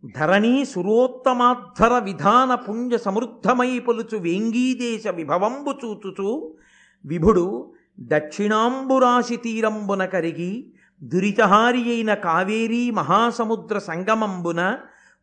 ధరణీ 0.05 0.65
సురోత్తమాధర 0.65 1.99
విధాన 1.99 2.55
పుణ్య 2.55 2.97
సమృద్ధమై 2.97 3.79
పొలుచు 3.79 4.17
వేంగీదేశ 4.17 5.07
విభవంబు 5.07 5.71
చూచుచు 5.71 6.57
విభుడు 7.05 7.73
దక్షిణాంబురాశి 7.99 9.37
తీరంబున 9.37 10.05
కరిగి 10.05 10.73
దురితహారి 11.03 11.83
అయిన 11.83 12.13
కావేరీ 12.13 12.91
మహాసముద్ర 12.91 13.77
సంగమంబున 13.77 14.77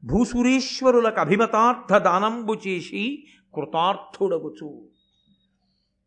భూసురేశ్వరులకు 0.04 1.20
అభిమతార్థ 1.20 1.98
దానంబు 1.98 2.54
చేసి 2.66 3.26
కృతార్థుడగుచు. 3.54 4.88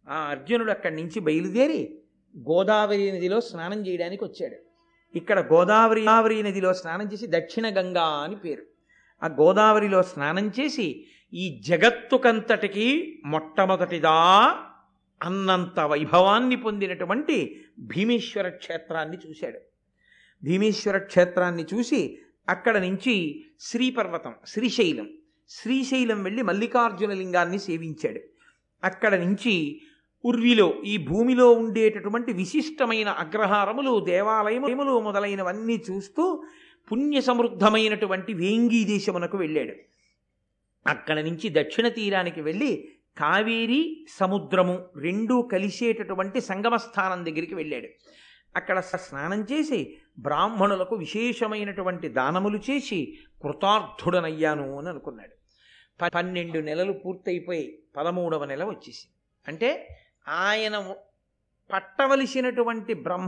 ఆ 0.10 0.16
అర్జునుడు 0.16 0.72
అక్కడి 0.72 0.96
నుంచి 0.96 1.20
బయలుదేరి 1.20 2.00
గోదావరి 2.38 3.12
నదిలో 3.12 3.42
స్నానం 3.42 3.88
చేయడానికి 3.88 4.24
వచ్చాడు. 4.24 4.71
ఇక్కడ 5.16 5.40
గోదావరి 5.54 6.02
గోదావరి 6.02 6.44
నదిలో 6.44 6.74
స్నానం 6.74 7.06
చేసి 7.14 7.28
దక్షిణ 7.28 7.80
గంగా 7.80 8.04
అని 8.04 8.36
పేరు. 8.36 8.64
ఆ 9.24 9.28
గోదావరిలో 9.28 10.04
స్నానం 10.04 10.52
చేసి 10.60 11.06
ఈ 11.34 11.62
జగత్తుకంతటికి 11.68 13.22
మొట్టమొదటిదా 13.26 14.56
అన్నంత 15.24 15.80
వైభవాన్ని 15.80 16.56
పొందినటువంటి 16.56 17.66
భీమేశ్వర 17.80 18.50
క్షేత్రాన్ని 18.50 19.18
చూశాడు. 19.28 19.60
భీమేశ్వర 20.44 20.98
క్షేత్రాన్ని 20.98 21.66
చూసి 21.74 22.18
అక్కడ 22.50 22.78
నుంచి 22.78 23.46
శ్రీపర్వతం 23.60 24.34
శ్రీశైలం 24.46 25.10
శ్రీశైలం 25.50 26.24
వెళ్ళి 26.24 26.42
మల్లికార్జున 26.42 27.14
లింగాన్ని 27.14 27.60
సేవించాడు. 27.60 28.20
అక్కడ 28.84 29.16
నుంచి 29.16 29.82
ఉర్విలో 30.26 30.74
ఈ 30.86 30.98
భూమిలో 30.98 31.52
ఉండేటటువంటి 31.52 32.34
విశిష్టమైన 32.34 33.10
అగ్రహారములు 33.10 34.00
దేవాలయములు 34.00 35.00
మొదలైనవన్నీ 35.00 35.84
చూస్తూ 35.92 36.44
పుణ్య 36.92 37.22
సమృద్ధమైనటువంటి 37.22 38.34
వేంగీ 38.34 38.84
దేశమునకు 38.84 39.38
వెళ్ళాడు. 39.38 39.74
అక్కడ 40.88 41.20
నుంచి 41.20 41.50
దక్షిణ 41.50 41.88
తీరానికి 41.88 42.42
వెళ్ళి 42.42 42.88
కావేరి 43.18 44.06
సముద్రము 44.20 44.86
రెండూ 44.98 45.42
కలిసేటటువంటి 45.42 46.42
సంగమ 46.42 46.76
స్థానం 46.76 47.26
దగ్గరికి 47.26 47.56
వెళ్ళాడు. 47.56 47.88
అక్కడ 48.56 48.80
స్నానం 48.80 49.48
చేసి 49.52 49.98
బ్రాహ్మణులకు 50.20 50.96
విశేషమైనటువంటి 50.96 52.10
దానములు 52.10 52.58
చేసి 52.58 53.18
కృతార్థుడనయ్యాను 53.44 54.78
అని 54.78 54.90
అనుకున్నాడు. 54.90 55.32
పన్నెండు 56.16 56.60
నెలలు 56.60 56.94
పూర్తయిపోయి 56.94 57.84
పదమూడవ 57.98 58.46
నెల 58.46 58.64
వచ్చేసి 58.64 59.08
అంటే 59.48 59.98
ఆయన 60.28 60.76
పట్టవలసినటువంటి 61.74 62.94
బ్రహ్మ 62.94 63.20